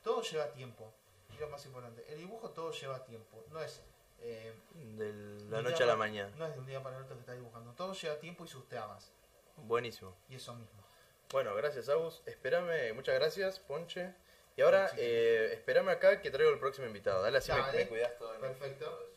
Todo 0.03 0.23
lleva 0.23 0.51
tiempo. 0.53 0.93
Y 1.35 1.39
lo 1.39 1.49
más 1.49 1.65
importante, 1.67 2.05
el 2.09 2.19
dibujo 2.19 2.51
todo 2.51 2.71
lleva 2.71 3.05
tiempo. 3.05 3.45
No 3.51 3.61
es, 3.61 3.83
eh, 4.21 4.55
De 4.75 5.13
la 5.51 5.63
noche 5.63 5.83
a 5.83 5.87
la 5.87 5.97
mañana. 5.97 6.35
No 6.37 6.47
es 6.47 6.55
de 6.55 6.61
un 6.61 6.67
día 6.67 6.83
para 6.83 6.97
el 6.97 7.03
otro 7.03 7.17
que 7.17 7.21
estás 7.21 7.37
dibujando. 7.37 7.73
Todo 7.73 7.93
lleva 7.93 8.19
tiempo 8.19 8.45
y 8.45 8.49
sus 8.49 8.69
trabas. 8.69 9.13
Buenísimo. 9.57 10.17
Y 10.29 10.37
eso 10.37 10.55
mismo. 10.55 10.83
Bueno, 11.31 11.55
gracias, 11.55 11.89
Agus. 11.89 12.23
Espérame, 12.27 12.95
muchas 12.95 13.15
gracias, 13.17 13.59
Ponche. 13.59 14.15
Y 14.57 14.63
ahora, 14.63 14.91
eh, 14.97 15.51
espérame 15.53 15.89
acá 15.91 16.21
que 16.21 16.31
traigo 16.31 16.53
el 16.53 16.61
próximo 16.61 16.87
invitado. 16.87 17.23
Dale, 17.23 17.39
así 17.39 17.51
me- 17.53 17.59
Dale. 17.59 17.79
me, 17.79 17.87
cuidas 17.89 18.17
todo. 18.19 18.39
Perfecto. 18.39 19.11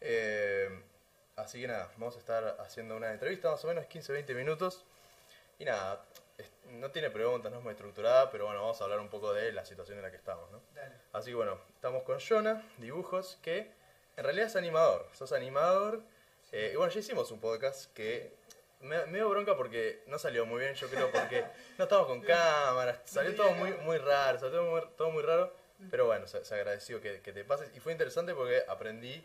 Eh, 0.00 0.68
así 1.36 1.60
que 1.60 1.68
nada, 1.68 1.90
vamos 1.96 2.16
a 2.16 2.18
estar 2.18 2.56
haciendo 2.60 2.96
una 2.96 3.10
entrevista 3.12 3.50
más 3.50 3.64
o 3.64 3.68
menos 3.68 3.86
15-20 3.86 4.34
minutos. 4.34 4.84
Y 5.58 5.64
nada, 5.64 6.04
no 6.66 6.90
tiene 6.90 7.10
preguntas, 7.10 7.50
no 7.50 7.58
es 7.58 7.64
muy 7.64 7.72
estructurada, 7.72 8.30
pero 8.30 8.44
bueno, 8.46 8.60
vamos 8.60 8.80
a 8.80 8.84
hablar 8.84 9.00
un 9.00 9.08
poco 9.08 9.32
de 9.32 9.52
la 9.52 9.64
situación 9.64 9.98
en 9.98 10.02
la 10.04 10.10
que 10.10 10.16
estamos, 10.16 10.50
¿no? 10.50 10.62
Dale. 10.74 10.94
Así 11.12 11.30
que 11.30 11.36
bueno, 11.36 11.58
estamos 11.74 12.02
con 12.04 12.18
Jonah, 12.20 12.62
dibujos, 12.78 13.38
que 13.42 13.72
en 14.16 14.24
realidad 14.24 14.46
es 14.46 14.56
animador. 14.56 15.06
Sos 15.12 15.32
animador. 15.32 16.00
eh, 16.52 16.70
y 16.72 16.76
bueno, 16.76 16.92
ya 16.92 17.00
hicimos 17.00 17.30
un 17.30 17.40
podcast 17.40 17.92
que 17.92 18.34
me, 18.80 19.04
me 19.06 19.18
dio 19.18 19.28
bronca 19.28 19.56
porque 19.56 20.02
no 20.06 20.18
salió 20.18 20.46
muy 20.46 20.60
bien, 20.60 20.74
yo 20.74 20.88
creo, 20.88 21.10
porque 21.10 21.44
no 21.78 21.84
estamos 21.84 22.06
con 22.06 22.20
cámaras, 22.22 23.00
salió 23.04 23.34
todo 23.34 23.50
muy, 23.52 23.72
muy 23.72 23.98
raro, 23.98 24.38
salió 24.38 24.60
todo 24.60 24.70
muy, 24.70 24.82
todo 24.96 25.10
muy 25.10 25.22
raro. 25.22 25.52
Pero 25.90 26.06
bueno, 26.06 26.26
se, 26.26 26.44
se 26.44 26.54
agradeció 26.56 27.00
que, 27.00 27.20
que 27.22 27.32
te 27.32 27.44
pases. 27.44 27.70
Y 27.76 27.78
fue 27.80 27.92
interesante 27.92 28.34
porque 28.34 28.62
aprendí 28.68 29.24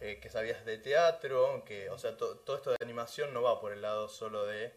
eh, 0.00 0.18
que 0.20 0.28
sabías 0.28 0.64
de 0.64 0.78
teatro, 0.78 1.62
que, 1.64 1.88
o 1.90 1.98
sea, 1.98 2.16
to- 2.16 2.36
todo 2.38 2.56
esto 2.56 2.70
de 2.70 2.76
animación 2.80 3.32
no 3.32 3.42
va 3.42 3.60
por 3.60 3.72
el 3.72 3.80
lado 3.82 4.08
solo 4.08 4.44
de 4.46 4.72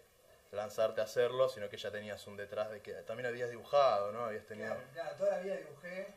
lanzarte 0.51 1.01
a 1.01 1.05
hacerlo, 1.05 1.49
sino 1.49 1.69
que 1.69 1.77
ya 1.77 1.91
tenías 1.91 2.25
un 2.27 2.35
detrás 2.37 2.69
de 2.69 2.81
que 2.81 2.93
también 3.03 3.27
habías 3.27 3.49
dibujado, 3.49 4.11
¿no? 4.11 4.25
Habías 4.25 4.45
tenido... 4.45 4.67
Claro, 4.67 4.89
claro, 4.93 5.15
toda 5.15 5.31
la 5.31 5.39
vida 5.39 5.55
dibujé, 5.57 6.13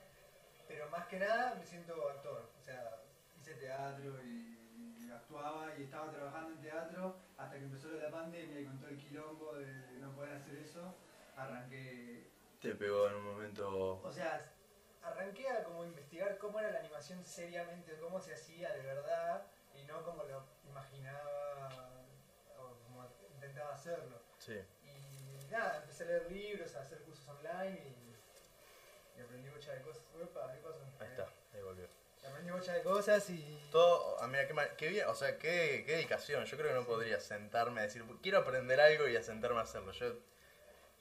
pero 0.66 0.88
más 0.90 1.06
que 1.06 1.18
nada 1.18 1.54
me 1.54 1.64
siento 1.64 2.08
actor. 2.08 2.50
O 2.58 2.62
sea, 2.62 3.00
hice 3.36 3.54
teatro 3.54 4.22
y 4.24 5.10
actuaba 5.14 5.72
y 5.78 5.84
estaba 5.84 6.10
trabajando 6.10 6.50
en 6.50 6.60
teatro 6.60 7.16
hasta 7.36 7.56
que 7.56 7.64
empezó 7.64 7.88
la 7.88 8.10
pandemia 8.10 8.60
y 8.60 8.64
con 8.64 8.78
todo 8.78 8.90
el 8.90 8.98
quilombo 8.98 9.54
de 9.54 9.66
no 10.00 10.12
poder 10.14 10.34
hacer 10.34 10.56
eso, 10.56 10.94
arranqué. 11.36 12.30
Te 12.60 12.74
pegó 12.74 13.08
en 13.08 13.14
un 13.14 13.24
momento... 13.24 14.00
O 14.02 14.12
sea, 14.12 14.40
arranqué 15.02 15.48
a 15.48 15.62
como 15.64 15.84
investigar 15.84 16.38
cómo 16.38 16.58
era 16.58 16.70
la 16.70 16.80
animación 16.80 17.22
seriamente, 17.22 17.98
cómo 17.98 18.20
se 18.20 18.34
hacía 18.34 18.72
de 18.72 18.82
verdad 18.82 19.46
y 19.74 19.84
no 19.84 20.02
como 20.02 20.24
lo 20.24 20.44
imaginaba 20.68 21.68
o 22.58 22.76
como 22.84 23.06
intentaba 23.34 23.74
hacerlo. 23.74 24.23
Sí. 24.44 24.52
Y 24.84 25.50
nada, 25.52 25.78
empecé 25.82 26.04
a 26.04 26.06
leer 26.06 26.30
libros, 26.32 26.74
a 26.76 26.80
hacer 26.82 26.98
cursos 26.98 27.26
online 27.28 27.78
y, 27.80 29.18
y 29.18 29.22
aprendí 29.22 29.48
muchas 29.50 29.76
de 29.76 29.82
cosas. 29.82 30.02
Uepa, 30.18 30.52
¿qué 30.52 30.58
pasó? 30.60 30.80
Ahí 31.00 31.08
está, 31.08 31.28
ahí 31.54 31.62
volvió. 31.62 31.86
Y 32.22 32.26
aprendí 32.26 32.50
muchas 32.52 32.74
de 32.76 32.82
cosas 32.82 33.30
y. 33.30 33.68
Todo, 33.70 34.16
ah, 34.20 34.26
mira, 34.26 34.46
qué, 34.46 34.54
mal- 34.54 34.76
qué 34.76 34.88
bien, 34.88 35.06
o 35.08 35.14
sea, 35.14 35.38
qué, 35.38 35.84
qué 35.86 35.92
dedicación. 35.92 36.44
Yo 36.44 36.56
creo 36.56 36.68
que 36.70 36.74
no 36.74 36.86
podría 36.86 37.20
sentarme 37.20 37.80
a 37.80 37.84
decir, 37.84 38.04
quiero 38.22 38.38
aprender 38.38 38.80
algo 38.80 39.08
y 39.08 39.16
a 39.16 39.22
sentarme 39.22 39.58
a 39.60 39.62
hacerlo. 39.62 39.92
Yo 39.92 40.14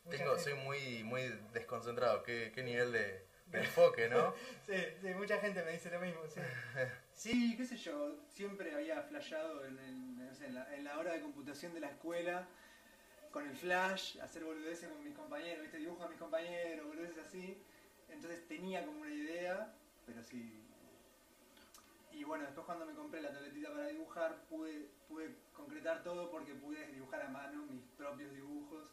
mucha 0.06 0.18
tengo, 0.18 0.38
soy 0.40 0.54
muy, 0.56 1.04
muy 1.04 1.24
desconcentrado. 1.54 2.24
Qué, 2.24 2.52
qué 2.54 2.64
nivel 2.64 2.92
de, 2.92 3.26
de 3.48 3.60
enfoque, 3.64 4.08
¿no? 4.10 4.34
Sí, 4.66 4.76
sí, 5.02 5.08
mucha 5.16 5.38
gente 5.40 5.64
me 5.64 5.72
dice 5.72 5.90
lo 5.92 6.00
mismo, 6.00 6.22
sí. 6.28 6.40
Sí, 7.14 7.56
qué 7.56 7.64
sé 7.66 7.78
yo, 7.78 8.16
siempre 8.28 8.74
había 8.74 9.02
flasheado 9.04 9.64
en, 9.66 9.78
el- 9.80 10.16
no 10.28 10.34
sé, 10.34 10.46
en 10.48 10.56
la, 10.56 10.76
en 10.76 10.84
la 10.84 10.98
hora 10.98 11.14
de 11.14 11.22
computación 11.22 11.74
de 11.74 11.80
la 11.80 11.88
escuela, 11.90 12.48
con 13.34 13.46
el 13.48 13.56
flash, 13.56 14.20
hacer 14.20 14.44
boludeces 14.46 14.88
con 14.90 15.04
mis 15.04 15.16
compañeros, 15.16 15.64
¿viste? 15.64 15.78
dibujo 15.80 16.04
a 16.04 16.08
mis 16.08 16.20
compañeros, 16.20 16.88
boludeces 16.88 17.18
así. 17.18 17.58
Entonces 18.08 18.48
tenía 18.48 18.86
como 18.86 19.02
una 19.02 19.14
idea, 19.14 19.74
pero 20.06 20.24
sí. 20.24 20.60
Y 22.12 22.24
bueno, 22.24 22.46
después 22.46 22.66
cuando 22.66 22.86
me 22.86 22.94
compré 22.94 23.22
la 23.22 23.34
tabletita 23.34 23.72
para 23.72 23.88
dibujar, 23.88 24.46
pude, 24.48 24.88
pude 25.10 25.36
concretar 25.52 26.04
todo 26.04 26.30
porque 26.30 26.54
pude 26.54 26.86
dibujar 26.92 27.24
a 27.24 27.30
mano 27.30 27.66
mis 27.66 27.82
propios 27.98 28.32
dibujos. 28.34 28.84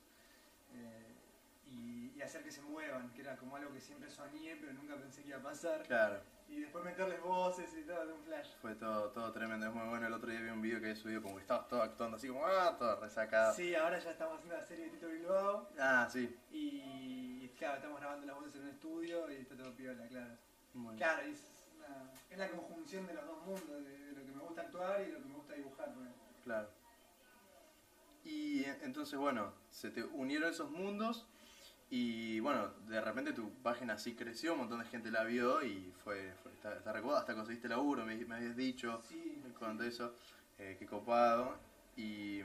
eh, 0.75 1.07
y, 1.67 2.13
y 2.17 2.23
hacer 2.23 2.43
que 2.43 2.51
se 2.51 2.63
muevan, 2.63 3.13
que 3.13 3.21
era 3.21 3.37
como 3.37 3.55
algo 3.57 3.73
que 3.73 3.81
siempre 3.81 4.11
soñé, 4.11 4.57
pero 4.57 4.73
nunca 4.73 4.97
pensé 4.97 5.23
que 5.23 5.29
iba 5.29 5.39
a 5.39 5.43
pasar. 5.43 5.85
Claro, 5.87 6.21
Y 6.51 6.61
después 6.63 6.85
meterles 6.85 7.21
voces 7.23 7.71
y 7.79 7.83
todo 7.85 8.07
de 8.07 8.13
un 8.13 8.23
flash. 8.25 8.49
fue 8.61 8.75
todo, 8.75 9.11
todo 9.11 9.31
tremendo, 9.33 9.67
es 9.67 9.73
muy 9.73 9.87
bueno. 9.89 10.07
El 10.09 10.13
otro 10.13 10.31
día 10.31 10.41
vi 10.41 10.49
un 10.51 10.61
video 10.61 10.81
que 10.81 10.87
había 10.91 11.01
subido 11.01 11.23
como 11.23 11.37
que 11.37 11.43
estabas 11.43 11.69
todo 11.69 11.83
actuando 11.83 12.17
así 12.17 12.27
como, 12.29 12.45
ah, 12.45 12.77
todo 12.79 12.99
resacado. 13.01 13.55
Sí, 13.55 13.75
ahora 13.75 13.99
ya 14.01 14.11
estamos 14.11 14.35
haciendo 14.39 14.57
la 14.57 14.65
serie 14.67 14.85
de 14.87 14.91
Tito 14.91 15.07
Bilbao 15.09 15.69
Ah, 15.79 16.09
sí. 16.11 16.37
y 16.51 17.49
claro, 17.57 17.77
estamos 17.77 18.01
grabando 18.01 18.27
las 18.27 18.37
voces 18.37 18.55
en 18.57 18.63
un 18.63 18.69
estudio 18.69 19.31
y 19.31 19.37
está 19.37 19.57
todo 19.57 19.73
piola, 19.77 20.07
claro. 20.09 20.37
Bien. 20.75 20.97
Claro, 20.97 21.23
es, 21.23 21.67
una- 21.77 22.11
es 22.31 22.39
la 22.39 22.49
conjunción 22.49 23.07
de 23.07 23.15
los 23.15 23.27
dos 23.27 23.47
mundos, 23.47 23.85
de, 23.85 23.99
de 24.07 24.13
lo 24.13 24.27
que 24.27 24.33
me 24.33 24.43
gusta 24.43 24.63
actuar 24.63 25.01
y 25.03 25.05
de 25.07 25.13
lo 25.13 25.19
que 25.23 25.29
me 25.29 25.35
gusta 25.35 25.55
dibujar. 25.55 25.93
Claro. 26.45 26.69
Y 28.25 28.65
eh, 28.65 28.79
entonces, 28.83 29.19
bueno, 29.19 29.53
se 29.71 29.91
te 29.91 30.03
unieron 30.05 30.51
esos 30.51 30.71
mundos 30.71 31.27
y 31.93 32.39
bueno, 32.39 32.69
de 32.89 33.01
repente 33.01 33.33
tu 33.33 33.51
página 33.63 33.99
sí 33.99 34.15
creció, 34.15 34.53
un 34.53 34.61
montón 34.61 34.79
de 34.79 34.85
gente 34.85 35.11
la 35.11 35.25
vio 35.25 35.61
y 35.63 35.93
fue, 36.05 36.33
fue 36.41 36.53
está, 36.53 36.77
está 36.77 36.93
recopado, 36.93 37.19
hasta 37.19 37.35
conseguiste 37.35 37.69
laburo, 37.69 38.07
me, 38.07 38.17
me 38.17 38.37
habías 38.37 38.57
dicho, 38.57 39.03
Sí, 39.09 39.43
con 39.59 39.77
todo 39.77 39.89
eso, 39.89 40.15
eh, 40.59 40.77
qué 40.79 40.87
copado. 40.87 41.59
Y, 41.97 42.43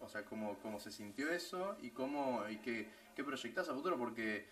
o 0.00 0.08
sea, 0.08 0.24
cómo, 0.24 0.58
cómo 0.58 0.80
se 0.80 0.90
sintió 0.90 1.30
eso 1.30 1.76
y 1.80 1.90
cómo, 1.90 2.44
y 2.50 2.56
qué, 2.56 2.90
qué 3.14 3.22
proyectás 3.22 3.68
a 3.68 3.74
futuro, 3.74 3.96
porque 3.96 4.48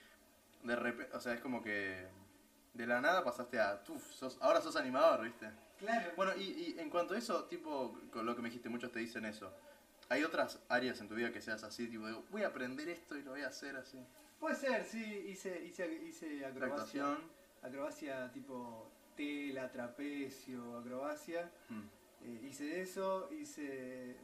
de 0.63 0.77
repente, 0.77 1.17
o 1.17 1.21
sea, 1.21 1.35
es 1.35 1.41
como 1.41 1.61
que 1.61 2.07
de 2.75 2.87
la 2.87 3.01
nada 3.01 3.25
pasaste 3.25 3.59
a, 3.59 3.83
tuf, 3.83 4.09
sos, 4.13 4.39
ahora 4.41 4.61
sos 4.61 4.77
animador, 4.77 5.25
¿viste? 5.25 5.51
claro. 5.81 6.13
Bueno, 6.15 6.33
y, 6.37 6.43
y 6.43 6.77
en 6.79 6.91
cuanto 6.91 7.15
a 7.15 7.19
eso, 7.19 7.45
tipo, 7.47 7.99
con 8.13 8.25
lo 8.25 8.37
que 8.37 8.43
me 8.43 8.51
dijiste, 8.51 8.69
muchos 8.69 8.93
te 8.93 9.01
dicen 9.01 9.25
eso. 9.25 9.53
¿Hay 10.11 10.25
otras 10.25 10.59
áreas 10.69 11.01
en 11.01 11.09
tu 11.09 11.15
vida 11.15 11.33
que 11.33 11.41
seas 11.41 11.63
así, 11.63 11.87
tipo, 11.87 12.07
digo, 12.07 12.25
voy 12.31 12.43
a 12.43 12.49
aprender 12.49 12.89
esto 12.89 13.17
y 13.17 13.23
lo 13.23 13.31
voy 13.31 13.43
a 13.43 13.47
hacer 13.47 13.77
así? 13.77 14.05
Puede 14.41 14.57
ser, 14.57 14.85
sí, 14.85 15.03
hice, 15.29 15.63
hice, 15.65 15.87
hice 16.03 16.45
acrobacia. 16.45 16.75
actuación, 16.75 17.41
Acrobacia 17.63 18.33
tipo 18.33 18.91
tela, 19.17 19.71
trapecio, 19.71 20.79
acrobacia. 20.79 21.51
Mm. 21.69 21.83
Eh, 22.25 22.41
hice 22.49 22.81
eso, 22.81 23.31
hice 23.33 24.17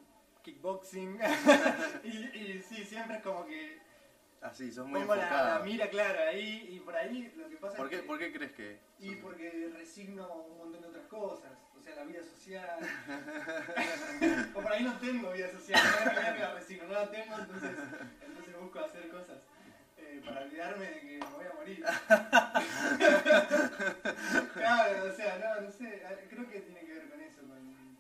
kickboxing. 0.43 1.19
y, 2.05 2.09
y 2.09 2.63
sí, 2.63 2.83
siempre 2.85 3.19
es 3.19 3.23
como 3.23 3.47
que 3.47 3.79
Así, 4.43 4.71
sos 4.73 4.87
muy 4.87 5.01
pongo 5.01 5.17
la, 5.17 5.61
mira 5.65 5.89
clara 5.89 6.29
ahí 6.29 6.69
y 6.71 6.81
por 6.81 6.95
ahí 6.95 7.33
lo 7.37 7.49
que 7.49 7.57
pasa 7.57 7.77
¿Por 7.77 7.87
es 7.87 7.91
qué, 7.91 7.97
que... 8.01 8.07
¿Por 8.07 8.19
qué 8.19 8.33
crees 8.33 8.53
que.? 8.53 8.79
Y 9.01 9.09
sos- 9.11 9.19
porque 9.23 9.71
resigno 9.77 10.33
un 10.45 10.59
montón 10.59 10.83
de 10.83 10.89
otras 10.89 11.07
cosas, 11.07 11.53
o 11.77 11.81
sea, 11.83 11.97
la 11.97 12.05
vida 12.05 12.23
social. 12.23 12.79
o 14.55 14.61
por 14.61 14.73
ahí 14.73 14.85
no 14.85 14.97
tengo 14.99 15.33
vida 15.33 15.51
social, 15.51 15.81
no 16.05 16.11
que 16.35 16.41
la 16.41 16.55
resigno, 16.55 16.87
no 16.87 16.93
la 16.93 17.11
tengo, 17.11 17.39
entonces, 17.39 17.71
entonces 18.25 18.57
busco 18.61 18.79
hacer 18.81 19.09
cosas 19.09 19.39
eh, 19.99 20.23
para 20.25 20.43
olvidarme 20.43 20.85
de 20.87 21.01
que 21.01 21.19
me 21.19 21.27
voy 21.27 21.47
a 21.47 21.55
morir. 21.55 21.85
claro, 24.55 25.05
o 25.05 25.13
sea, 25.13 25.39
no, 25.39 25.61
no 25.63 25.71
sé, 25.73 26.03
creo 26.31 26.49
que 26.49 26.61
tiene 26.61 26.81
que 26.81 26.93
ver 26.93 27.09
con 27.09 27.21
eso, 27.21 27.41
con... 27.43 27.97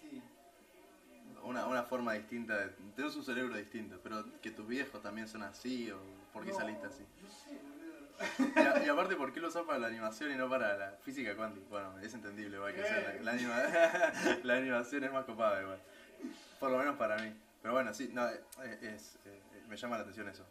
Sí, 0.00 0.22
Una, 1.44 1.66
una 1.66 1.82
forma 1.82 2.12
distinta, 2.12 2.56
de, 2.56 2.68
tenés 2.94 3.16
un 3.16 3.24
cerebro 3.24 3.56
distinto, 3.56 3.98
pero 4.02 4.24
que 4.40 4.50
tus 4.52 4.66
viejos 4.66 5.02
también 5.02 5.26
son 5.28 5.42
así 5.42 5.90
o 5.90 5.98
por 6.32 6.44
qué 6.44 6.50
No, 6.50 6.56
saliste 6.56 6.86
así. 6.86 7.04
No 7.20 7.28
sé, 7.28 7.60
boludo. 7.60 8.54
Y, 8.56 8.66
a- 8.66 8.86
y 8.86 8.88
aparte, 8.88 9.16
¿por 9.16 9.32
qué 9.32 9.40
lo 9.40 9.48
usás 9.48 9.64
para 9.64 9.78
la 9.78 9.88
animación 9.88 10.30
y 10.30 10.36
no 10.36 10.48
para 10.48 10.76
la 10.76 10.92
física 11.02 11.34
cuántica? 11.34 11.66
Bueno, 11.68 11.98
es 11.98 12.14
entendible, 12.14 12.56
igual 12.56 12.74
que 12.74 12.84
sea, 12.84 13.00
la, 13.00 13.14
la 13.22 13.32
anima- 13.32 14.40
la 14.44 14.54
animación 14.56 15.04
es 15.04 15.12
más 15.12 15.24
copada 15.24 15.60
igual. 15.62 15.80
Por 16.60 16.70
lo 16.70 16.78
menos 16.78 16.96
para 16.96 17.16
mí. 17.18 17.32
Pero 17.60 17.74
bueno, 17.74 17.92
sí, 17.92 18.10
no, 18.12 18.28
eh, 18.28 18.40
es, 18.82 19.16
eh, 19.24 19.40
me 19.68 19.76
llama 19.76 19.96
la 19.96 20.02
atención 20.02 20.28
eso. 20.28 20.44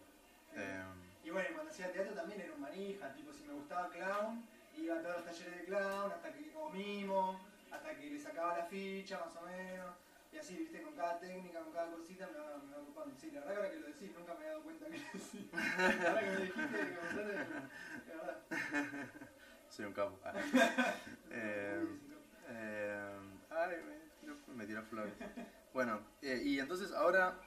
Eh, 0.55 0.83
Y 1.23 1.29
bueno, 1.29 1.49
cuando 1.53 1.71
hacía 1.71 1.91
teatro 1.91 2.13
también 2.13 2.41
era 2.41 2.53
un 2.53 2.61
manija, 2.61 3.13
tipo 3.13 3.31
si 3.33 3.43
me 3.43 3.53
gustaba 3.53 3.89
clown, 3.89 4.43
iba 4.77 4.97
a 4.97 5.01
todos 5.01 5.15
los 5.17 5.25
talleres 5.25 5.57
de 5.59 5.65
clown, 5.65 6.11
hasta 6.11 6.33
que, 6.33 6.51
o 6.55 6.69
mimo, 6.69 7.39
hasta 7.71 7.95
que 7.95 8.09
le 8.09 8.19
sacaba 8.19 8.57
la 8.57 8.65
ficha 8.65 9.19
más 9.25 9.35
o 9.37 9.41
menos, 9.45 9.95
y 10.31 10.37
así, 10.37 10.55
viste, 10.57 10.81
con 10.81 10.93
cada 10.95 11.19
técnica, 11.19 11.59
con 11.61 11.73
cada 11.73 11.91
cosita 11.91 12.27
me 12.31 12.39
va, 12.39 12.57
me 12.57 12.73
va 12.75 12.81
ocupando. 12.81 13.15
Sí, 13.19 13.31
la 13.31 13.39
verdad 13.41 13.51
que 13.53 13.57
ahora 13.59 13.71
que 13.71 13.79
lo 13.79 13.87
decís, 13.87 14.11
nunca 14.17 14.33
me 14.33 14.39
había 14.39 14.49
dado 14.51 14.63
cuenta 14.63 14.85
que 14.87 15.19
sí. 15.19 15.49
Ahora 16.07 16.19
que 16.21 16.29
me 16.29 16.37
dijiste 16.37 16.61
que 16.77 16.83
me 16.85 16.95
contaste, 16.95 17.21
de 17.23 18.15
verdad. 18.15 18.41
soy 19.69 19.85
un 19.85 19.93
capo. 19.93 20.19
Ah. 20.23 20.33
Eh, 21.33 21.81
sí, 21.87 22.07
no. 22.09 22.17
eh, 22.49 23.39
ay, 23.49 23.69
me 24.47 24.53
me 24.53 24.65
tiró 24.65 24.83
flores. 24.83 25.13
Bueno, 25.73 26.01
eh, 26.21 26.41
y 26.43 26.59
entonces 26.59 26.91
ahora 26.91 27.39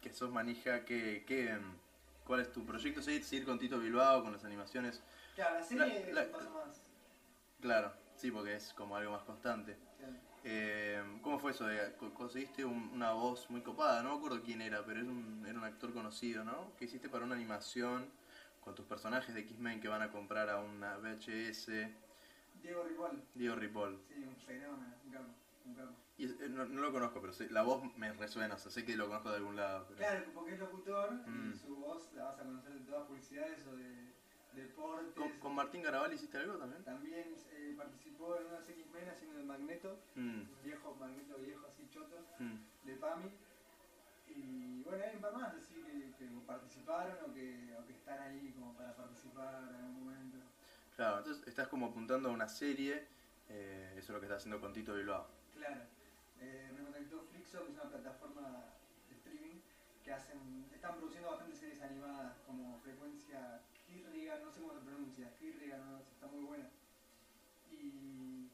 que 0.00 0.10
sos 0.14 0.30
manija, 0.30 0.84
¿qué, 0.86 1.24
qué, 1.26 1.50
em, 1.50 1.76
¿cuál 2.24 2.40
es 2.40 2.50
tu 2.52 2.64
proyecto? 2.64 3.02
¿Seguir, 3.02 3.22
seguir 3.22 3.44
con 3.44 3.58
Tito 3.58 3.78
Bilbao, 3.78 4.22
con 4.22 4.32
las 4.32 4.44
animaciones? 4.44 5.02
Claro, 5.34 5.56
la 5.56 5.62
serie 5.62 6.06
La- 6.06 6.14
la- 6.14 6.20
es 6.22 6.26
un 6.28 6.32
paso 6.32 6.50
más. 6.50 6.82
Claro, 7.60 7.92
sí, 8.16 8.30
porque 8.30 8.54
es 8.56 8.72
como 8.72 8.96
algo 8.96 9.12
más 9.12 9.24
constante. 9.24 9.76
Claro. 9.98 10.14
Eh, 10.44 11.00
¿Cómo 11.22 11.38
fue 11.38 11.52
eso? 11.52 11.66
de- 11.66 11.94
co- 11.96 12.12
conseguiste 12.12 12.64
un- 12.64 12.90
una 12.92 13.12
voz 13.12 13.48
muy 13.48 13.60
copada, 13.62 14.02
no 14.02 14.10
me 14.10 14.16
acuerdo 14.16 14.42
quién 14.42 14.60
era, 14.60 14.84
pero 14.84 15.00
era 15.00 15.08
un, 15.08 15.44
era 15.46 15.56
un 15.58 15.64
actor 15.64 15.92
conocido, 15.92 16.42
¿no? 16.44 16.74
Que 16.76 16.86
hiciste 16.86 17.08
para 17.08 17.24
una 17.24 17.36
animación 17.36 18.10
con 18.60 18.74
tus 18.74 18.84
personajes 18.86 19.34
de 19.34 19.40
X-Men 19.42 19.80
que 19.80 19.88
van 19.88 20.02
a 20.02 20.10
comprar 20.10 20.48
a 20.50 20.58
una 20.60 20.96
VHS, 20.98 21.68
Diego 22.60 22.82
Ripoll, 22.84 23.22
Diego 23.34 23.54
Ripoll. 23.56 24.00
sí, 24.08 24.24
un 24.24 24.36
fenómeno, 24.36 24.94
un 25.04 25.10
capo, 25.12 25.34
un 25.64 25.74
capo. 25.74 25.92
Y 26.18 26.24
es- 26.26 26.40
eh, 26.40 26.48
no, 26.48 26.64
no 26.66 26.80
lo 26.82 26.92
conozco, 26.92 27.20
pero 27.20 27.32
la 27.50 27.62
voz 27.62 27.82
me 27.96 28.12
resuena, 28.12 28.54
o 28.56 28.58
sea, 28.58 28.70
sé 28.70 28.84
que 28.84 28.96
lo 28.96 29.06
conozco 29.06 29.30
de 29.30 29.36
algún 29.36 29.56
lado. 29.56 29.84
Pero... 29.86 29.98
Claro, 29.98 30.24
porque 30.34 30.52
es 30.54 30.58
locutor 30.58 31.12
Mm. 31.26 31.52
y 31.52 31.54
su 31.56 31.76
voz 31.76 32.12
la 32.14 32.24
vas 32.24 32.38
a 32.40 32.42
conocer 32.44 32.72
de 32.74 32.80
todas 32.80 33.06
publicidades 33.06 33.64
o 33.66 33.76
de 33.76 34.11
deportes. 34.54 35.14
¿Con, 35.14 35.30
con 35.38 35.54
Martín 35.54 35.82
Garabal 35.82 36.12
hiciste 36.12 36.38
algo 36.38 36.56
también? 36.58 36.84
También 36.84 37.34
eh, 37.52 37.74
participó 37.76 38.36
en 38.36 38.46
unas 38.46 38.68
X-Men 38.68 39.08
haciendo 39.08 39.38
el 39.38 39.46
Magneto, 39.46 39.98
Mm, 40.14 40.40
un 40.40 40.62
viejo 40.62 40.94
Magneto 41.00 41.38
viejo 41.38 41.66
así 41.66 41.88
choto, 41.90 42.16
mm. 42.38 42.86
de 42.86 42.96
PAMI. 42.96 43.30
Y 44.28 44.82
bueno, 44.84 45.04
hay 45.04 45.16
un 45.16 45.22
par 45.22 45.34
más 45.34 45.54
así 45.54 45.74
que, 45.74 46.14
que 46.18 46.30
participaron 46.46 47.16
o 47.30 47.34
que, 47.34 47.76
o 47.78 47.86
que 47.86 47.92
están 47.92 48.18
ahí 48.20 48.52
como 48.58 48.74
para 48.74 48.94
participar 48.94 49.62
en 49.68 49.74
algún 49.76 50.04
momento. 50.04 50.38
Claro, 50.96 51.18
entonces 51.18 51.46
estás 51.48 51.68
como 51.68 51.86
apuntando 51.86 52.28
a 52.28 52.32
una 52.32 52.48
serie, 52.48 53.06
eh, 53.48 53.94
eso 53.96 54.00
es 54.00 54.10
lo 54.10 54.20
que 54.20 54.26
estás 54.26 54.38
haciendo 54.38 54.60
con 54.60 54.72
Tito 54.72 54.94
Bilbao. 54.94 55.26
Claro, 55.54 55.82
eh, 56.40 56.70
me 56.76 56.82
contactó 56.84 57.22
Flixo, 57.30 57.64
que 57.64 57.72
es 57.72 57.78
una 57.78 57.90
plataforma 57.90 58.64
de 59.08 59.14
streaming 59.16 59.60
que 60.04 60.12
hacen, 60.12 60.66
están 60.72 60.96
produciendo 60.96 61.30
bastantes 61.30 61.58
series 61.58 61.82
animadas 61.82 62.38
como 62.46 62.78
Frecuencia 62.80 63.60
Kirrigan, 63.92 64.42
no 64.44 64.50
sé 64.52 64.60
cómo 64.60 64.72
se 64.74 64.80
pronuncia, 64.80 65.34
Kirrigan, 65.38 65.80
no, 65.90 65.98
está 66.00 66.26
muy 66.28 66.44
buena. 66.44 66.68
Y 67.70 68.48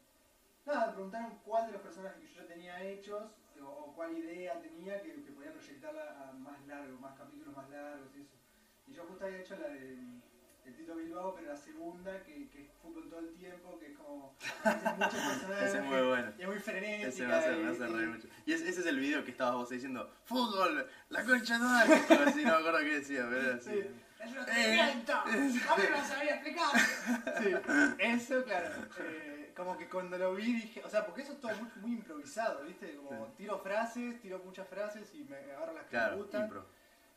nada, 0.67 0.87
me 0.89 0.93
preguntaron 0.95 1.39
cuál 1.45 1.67
de 1.67 1.73
los 1.73 1.83
personajes 1.83 2.21
que 2.21 2.35
yo 2.35 2.43
ya 2.43 2.49
tenía 2.49 2.83
hechos 2.85 3.23
o, 3.61 3.65
o 3.67 3.95
cuál 3.95 4.17
idea 4.17 4.61
tenía 4.61 5.01
que, 5.03 5.13
que 5.23 5.33
podía 5.33 5.53
proyectarla 5.53 6.29
a 6.29 6.33
más 6.33 6.65
largo, 6.67 6.99
más 7.01 7.17
capítulos 7.19 7.55
más 7.57 7.69
largos 7.71 8.09
y 8.17 8.21
eso. 8.23 8.35
Y 8.87 8.93
yo 8.95 9.05
justo 9.05 9.25
había 9.25 9.41
hecho 9.41 9.57
la 9.59 9.69
de 9.69 9.99
Tito 10.77 10.95
Bilbao, 10.97 11.35
pero 11.35 11.49
la 11.49 11.57
segunda, 11.57 12.23
que, 12.25 12.49
que 12.51 12.63
es 12.63 12.71
fútbol 12.83 13.09
todo 13.09 13.21
el 13.21 13.33
tiempo, 13.35 13.79
que 13.79 13.87
es 13.93 13.97
como 13.97 14.35
muchos 14.35 15.21
personajes. 15.29 15.75
Es 15.75 15.83
muy 15.85 16.03
bueno. 16.07 16.33
Y 16.39 16.43
es 16.43 16.49
muy 16.49 16.59
frenética. 16.59 17.09
Ese 17.09 17.27
me 17.27 17.35
hace, 17.35 17.57
me 17.57 17.69
hace 17.71 17.89
y- 17.89 17.93
reír 17.95 18.09
mucho. 18.09 18.29
Y 18.47 18.53
es- 18.53 18.61
ese 18.63 18.81
es 18.81 18.87
el 18.87 18.99
video 19.01 19.25
que 19.25 19.31
estabas 19.31 19.55
vos 19.57 19.69
diciendo, 19.71 20.11
fútbol, 20.25 20.87
la 21.09 21.25
concha. 21.25 21.57
Algo 21.83 22.25
así, 22.27 22.45
no 22.45 22.51
me 22.53 22.57
acuerdo 22.59 22.79
qué 22.81 22.99
decía, 22.99 23.27
pero 23.29 23.41
era 23.41 23.57
así. 23.57 23.83
¡Es 24.19 24.33
Eh! 24.57 24.81
¡A 24.81 25.25
mí 25.77 25.85
no 25.91 26.05
sabía 26.05 26.35
explicar! 26.35 26.71
Sí, 27.39 27.55
eso, 27.99 28.45
claro. 28.45 28.69
eh, 29.01 29.53
como 29.57 29.77
que 29.79 29.89
cuando 29.89 30.19
lo 30.19 30.35
vi 30.35 30.55
dije, 30.55 30.83
o 30.85 30.91
sea, 30.91 31.07
porque 31.07 31.23
eso 31.23 31.33
es 31.33 31.41
todo 31.41 31.53
muy, 31.57 31.71
muy 31.81 31.91
improvisado, 31.93 32.65
¿viste? 32.65 32.97
Como 32.97 33.27
Sí. 33.27 33.33
tiro 33.37 33.59
frases, 33.61 34.21
tiro 34.21 34.39
muchas 34.41 34.67
frases 34.69 35.15
y 35.15 35.23
me 35.25 35.37
agarro 35.37 35.73
las 35.73 35.85
que 35.87 35.97
me 35.97 36.03
Claro, 36.03 36.17
gustan. 36.17 36.45
impro. 36.45 36.67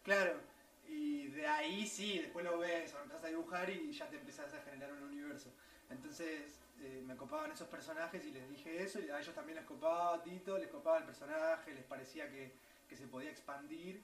Claro. 0.04 0.40
Y 0.88 1.28
de 1.30 1.48
ahí 1.48 1.88
sí, 1.88 2.20
después 2.20 2.44
lo 2.46 2.60
ves, 2.60 2.94
o 2.94 3.00
empezás 3.02 3.24
a 3.24 3.28
dibujar 3.28 3.70
y 3.70 3.92
ya 3.92 4.08
te 4.08 4.18
empezás 4.18 4.54
a 4.54 4.62
generar 4.62 4.92
un 4.94 5.04
universo. 5.04 5.52
Entonces 5.90 6.60
eh, 6.82 7.04
me 7.06 7.16
copaban 7.16 7.52
esos 7.52 7.68
personajes 7.68 8.26
y 8.26 8.32
les 8.32 8.48
dije 8.50 8.82
eso, 8.84 9.00
y 9.00 9.10
a 9.10 9.20
ellos 9.20 9.34
también 9.36 9.58
les 9.58 9.66
copaba 9.66 10.16
a 10.16 10.24
Tito, 10.24 10.58
les 10.58 10.68
copaba 10.70 10.98
el 11.00 11.06
personaje, 11.06 11.74
les 11.74 11.84
parecía 11.84 12.30
que, 12.30 12.54
que 12.88 12.96
se 12.96 13.08
podía 13.08 13.30
expandir. 13.32 14.04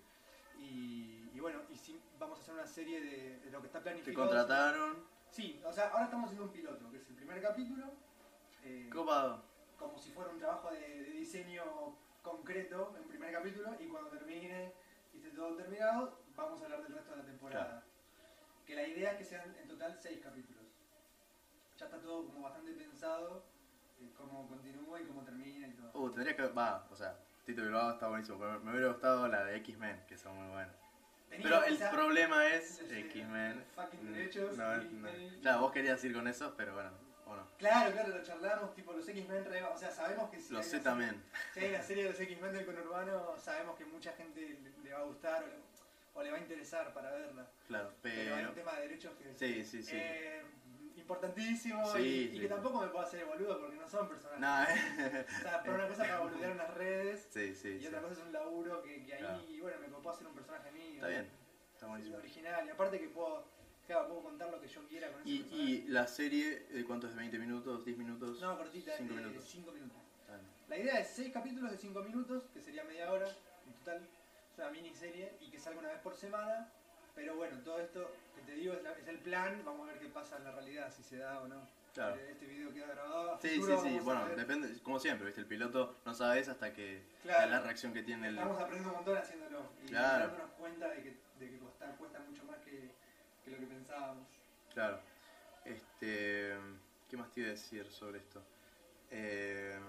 Y, 0.60 1.30
y 1.34 1.40
bueno, 1.40 1.62
y 1.70 1.76
sí, 1.78 2.00
vamos 2.20 2.40
a 2.40 2.42
hacer 2.42 2.54
una 2.54 2.68
serie 2.68 3.02
de, 3.02 3.40
de 3.40 3.52
lo 3.52 3.62
que 3.62 3.68
está 3.68 3.80
Te 3.80 3.84
planificado. 3.84 4.28
contrataron, 4.28 5.18
Sí, 5.30 5.62
o 5.66 5.72
sea, 5.74 5.90
ahora 5.90 6.06
estamos 6.06 6.26
haciendo 6.28 6.46
un 6.46 6.52
piloto, 6.54 6.90
que 6.90 6.98
es 6.98 7.10
el 7.10 7.16
primer 7.16 7.42
capítulo. 7.42 7.86
eh, 8.64 8.90
copado. 8.92 9.44
como 9.78 9.98
si 10.00 10.10
fuera 10.12 10.32
un 10.32 10.40
trabajo 10.40 10.72
de, 10.72 10.80
de 10.80 11.12
diseño 11.12 11.64
concreto 12.24 12.96
en 12.98 13.04
primer 13.08 13.32
capítulo 13.34 13.76
y 13.80 13.88
cuando 13.88 14.10
termine 14.10 14.74
y 15.14 15.18
esté 15.18 15.30
todo 15.32 15.56
terminado, 15.56 16.20
vamos 16.36 16.62
a 16.62 16.64
hablar 16.66 16.82
del 16.84 16.94
resto 16.94 17.12
de 17.12 17.18
la 17.18 17.26
temporada. 17.26 17.84
Que 18.66 18.76
la 18.76 18.88
idea 18.88 19.12
es 19.12 19.18
que 19.18 19.24
sean 19.26 19.56
en 19.62 19.68
total 19.68 19.98
seis 20.02 20.20
capítulos. 20.24 20.64
Ya 21.78 21.86
está 21.86 22.00
todo 22.02 22.26
como 22.26 22.42
bastante 22.42 22.72
pensado, 22.74 23.44
eh, 24.00 24.12
cómo 24.18 24.48
continúa 24.48 25.00
y 25.02 25.06
cómo 25.06 25.24
termina 25.24 25.68
y 25.68 25.72
todo. 25.74 25.92
Uh, 25.94 26.10
tendría 26.12 26.36
que. 26.36 26.48
Va, 26.48 26.88
o 26.92 26.96
sea, 26.96 27.18
Tito 27.48 27.62
Bilbao 27.62 27.92
está 27.94 28.10
buenísimo, 28.10 28.38
pero 28.40 28.60
me 28.60 28.72
hubiera 28.72 28.90
gustado 28.90 29.26
la 29.30 29.46
de 29.46 29.56
X-Men, 29.56 30.04
que 30.06 30.18
son 30.18 30.36
muy 30.36 30.50
buenas. 30.52 30.76
Pero 31.30 31.64
el 31.64 31.78
problema 31.78 32.46
es 32.50 32.82
X-Men. 32.92 33.64
Mm, 34.02 34.14
derechos 34.14 34.58
no, 34.58 34.66
Claro, 35.42 35.62
vos 35.62 35.72
querías 35.72 36.04
ir 36.04 36.14
con 36.14 36.28
esos, 36.28 36.52
pero 36.58 36.74
bueno, 36.74 36.92
o 37.26 37.38
no. 37.38 37.48
Claro, 37.58 37.94
claro, 37.94 38.10
lo 38.18 38.22
charlamos, 38.22 38.76
tipo 38.76 38.92
los 38.92 39.08
X-Men, 39.08 39.46
o 39.74 39.78
sea, 39.78 39.92
sabemos 39.92 40.30
que 40.30 40.42
si 40.42 40.52
Lo 40.52 40.60
hay 40.60 40.66
sé 40.66 40.82
también. 40.82 41.24
Si 41.54 41.62
hay 41.62 41.70
una 41.70 41.84
serie 41.84 42.04
de 42.04 42.10
los 42.10 42.20
X-Men 42.20 42.52
del 42.52 42.66
conurbano, 42.66 43.38
sabemos 43.38 43.78
que 43.78 43.86
mucha 43.86 44.12
gente 44.12 44.60
le, 44.84 44.94
va 44.94 45.00
a 45.00 45.04
gustar 45.04 45.42
o 45.44 45.48
le, 45.48 45.54
o 46.16 46.24
le 46.24 46.32
va 46.32 46.38
a 46.38 46.42
interesar 46.42 46.94
para 46.94 47.12
verla. 47.12 47.48
Claro, 47.70 47.94
Pero, 48.02 48.36
hay 48.36 48.40
pero. 48.42 48.50
un 48.50 48.56
tema 48.56 48.74
de 48.74 48.82
derechos 48.82 49.14
que 49.16 49.34
Sí, 49.38 49.64
sí, 49.64 49.84
sí. 49.84 49.92
eh, 49.96 50.42
importantísimo 51.12 51.86
Sí, 51.96 52.32
y, 52.34 52.40
que 52.42 52.48
tampoco 52.50 52.82
me 52.82 52.88
puedo 52.88 53.06
hacer 53.06 53.22
el 53.22 53.28
boludo 53.28 53.60
porque 53.62 53.76
no 53.78 53.88
son 53.88 54.10
personajes. 54.10 54.40
No, 54.40 54.64
eh. 54.64 55.26
O 55.38 55.42
sea, 55.42 55.64
por 55.64 55.74
una 55.76 55.88
cosa 55.88 56.04
para 56.04 56.20
boludear 56.20 56.52
unas 56.52 56.74
redes 56.74 57.28
Sí, 57.32 57.54
y 57.82 57.88
otra 57.88 58.02
cosa 58.02 58.14
es 58.14 58.20
un 58.20 58.34
laburo 58.34 58.82
que, 58.84 59.06
que 59.06 59.14
ahí, 59.14 59.20
Claro. 59.20 59.42
bueno, 59.62 59.78
me 59.80 59.88
copó 59.88 60.10
hacer 60.12 60.28
un 60.28 60.34
personaje 60.34 60.72
mío. 60.72 60.96
Está 60.96 61.08
bien, 61.08 61.28
está 61.74 61.88
buenísimo. 61.88 62.18
original. 62.18 62.66
Y 62.68 62.70
aparte 62.70 63.00
que 63.00 63.08
puedo, 63.08 63.46
claro, 63.86 64.08
puedo 64.10 64.24
contar 64.24 64.50
lo 64.52 64.60
que 64.60 64.68
yo 64.68 64.86
quiera 64.88 65.12
con 65.12 65.22
ese 65.22 65.30
Y, 65.30 65.40
personaje. 65.40 65.64
y 65.72 65.88
la 65.88 66.08
serie, 66.08 66.60
¿de 66.72 66.84
cuánto 66.84 67.08
es? 67.08 67.16
¿20 67.16 67.40
minutos? 67.40 67.86
¿10 67.86 67.96
minutos? 67.98 68.42
No, 68.42 68.58
cortita, 68.58 68.92
Cinco 68.98 69.14
de 69.14 69.22
minutos. 69.22 69.46
5 69.50 69.72
minutos. 69.72 69.98
La 70.68 70.78
idea 70.78 71.00
es 71.00 71.08
6 71.16 71.32
capítulos 71.32 71.72
de 71.72 71.78
5 71.78 72.02
minutos, 72.04 72.44
que 72.54 72.62
sería 72.62 72.84
media 72.84 73.10
hora 73.10 73.30
en 73.66 73.74
total. 73.80 74.06
Es 74.52 74.58
una 74.58 74.70
miniserie 74.72 75.32
y 75.40 75.50
que 75.50 75.60
salga 75.60 75.80
una 75.80 75.88
vez 75.90 76.00
por 76.00 76.14
semana. 76.16 76.70
Pero 77.18 77.36
bueno, 77.36 77.58
todo 77.66 77.80
esto 77.82 78.12
que 78.36 78.42
te 78.44 78.54
digo 78.54 78.74
es, 78.74 78.84
la- 78.84 78.92
es 78.94 79.08
el 79.08 79.18
plan. 79.18 79.60
Vamos 79.66 79.90
a 79.90 79.92
ver 79.94 80.00
qué 80.00 80.08
pasa 80.08 80.38
en 80.38 80.44
la 80.44 80.52
realidad, 80.52 80.94
si 80.96 81.02
se 81.02 81.18
da 81.18 81.42
o 81.42 81.48
no. 81.48 81.68
Claro. 81.96 82.16
Eh, 82.16 82.30
Este 82.32 82.46
video 82.46 82.72
queda 82.72 82.86
grabado. 82.94 83.40
Sí, 83.42 83.50
sí, 83.50 83.60
futuro 83.60 83.82
sí. 83.82 84.00
Bueno, 84.02 84.28
depende, 84.36 84.80
como 84.84 85.00
siempre, 85.00 85.26
¿viste? 85.26 85.42
El 85.42 85.48
piloto 85.48 85.98
no 86.06 86.14
sabes 86.14 86.48
hasta 86.48 86.72
que 86.74 87.02
Claro. 87.24 87.50
la 87.50 87.60
reacción 87.62 87.92
que 87.92 88.04
tiene 88.04 88.28
el. 88.28 88.36
Estamos 88.38 88.58
aprendiendo 88.62 88.90
un 88.92 88.96
montón 88.98 89.18
haciéndolo. 89.18 89.64
Y 89.84 89.88
Claro. 89.88 90.28
dándonos 90.28 90.52
cuenta 90.52 90.90
de 90.90 91.02
que, 91.02 91.18
de 91.40 91.50
que 91.50 91.58
cuesta, 91.58 91.88
cuesta 91.98 92.20
mucho 92.20 92.44
más 92.46 92.58
que, 92.60 92.92
que 93.44 93.52
lo 93.52 93.58
que 93.58 93.66
pensábamos. 93.66 94.28
Claro. 94.76 95.00
Este. 95.66 96.56
¿Qué 97.10 97.18
más 97.18 97.32
te 97.32 97.40
iba 97.40 97.48
a 97.50 97.52
decir 97.54 97.92
sobre 97.92 98.20
esto? 98.20 98.44
Eh, 99.10 99.80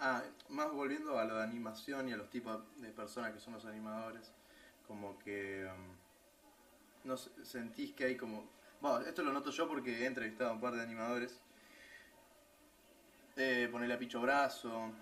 ah, 0.00 0.22
más 0.48 0.72
volviendo 0.72 1.16
a 1.18 1.24
lo 1.24 1.36
de 1.36 1.44
animación 1.44 2.08
y 2.08 2.12
a 2.12 2.16
los 2.16 2.28
tipos 2.30 2.58
de 2.80 2.88
personas 2.88 3.32
que 3.32 3.38
son 3.40 3.52
los 3.54 3.64
animadores, 3.66 4.32
como 4.86 5.18
que 5.18 5.66
um, 5.66 7.08
no 7.08 7.16
sentís 7.16 7.92
que 7.92 8.04
hay 8.04 8.16
como... 8.16 8.48
Bueno, 8.80 9.00
esto 9.00 9.22
lo 9.22 9.32
noto 9.32 9.50
yo 9.50 9.68
porque 9.68 10.02
he 10.02 10.06
entrevistado 10.06 10.50
a 10.50 10.52
un 10.52 10.60
par 10.60 10.74
de 10.74 10.82
animadores. 10.82 11.40
Eh, 13.36 13.68
ponerle 13.70 13.94
a 13.94 13.98
Picho 13.98 14.20
Brazo, 14.20 14.92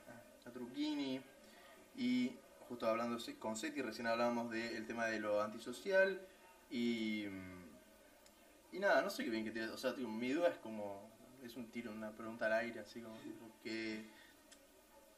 a 0.45 0.51
Trucchini 0.51 1.20
y 1.97 2.37
justo 2.68 2.89
hablando 2.89 3.16
con 3.39 3.57
Seti 3.57 3.80
recién 3.80 4.09
hablábamos 4.09 4.51
del 4.51 4.87
tema 4.87 5.07
de 5.07 5.20
lo 5.20 5.43
antisocial 5.43 6.20
y... 6.70 7.26
Y 8.72 8.80
nada, 8.80 9.03
no 9.03 9.11
sé 9.11 9.22
qué 9.22 9.30
bien 9.30 9.45
que 9.45 9.53
te... 9.53 9.62
O 9.68 9.78
sea, 9.78 9.95
tipo, 9.95 10.09
mi 10.09 10.32
duda 10.32 10.49
es 10.49 10.59
como... 10.59 11.09
Es 11.45 11.57
un 11.57 11.70
tiro, 11.70 11.93
una 11.93 12.11
pregunta 12.11 12.47
al 12.47 12.55
aire, 12.55 12.80
así 12.80 13.01
como 13.01 13.16
que... 13.62 14.05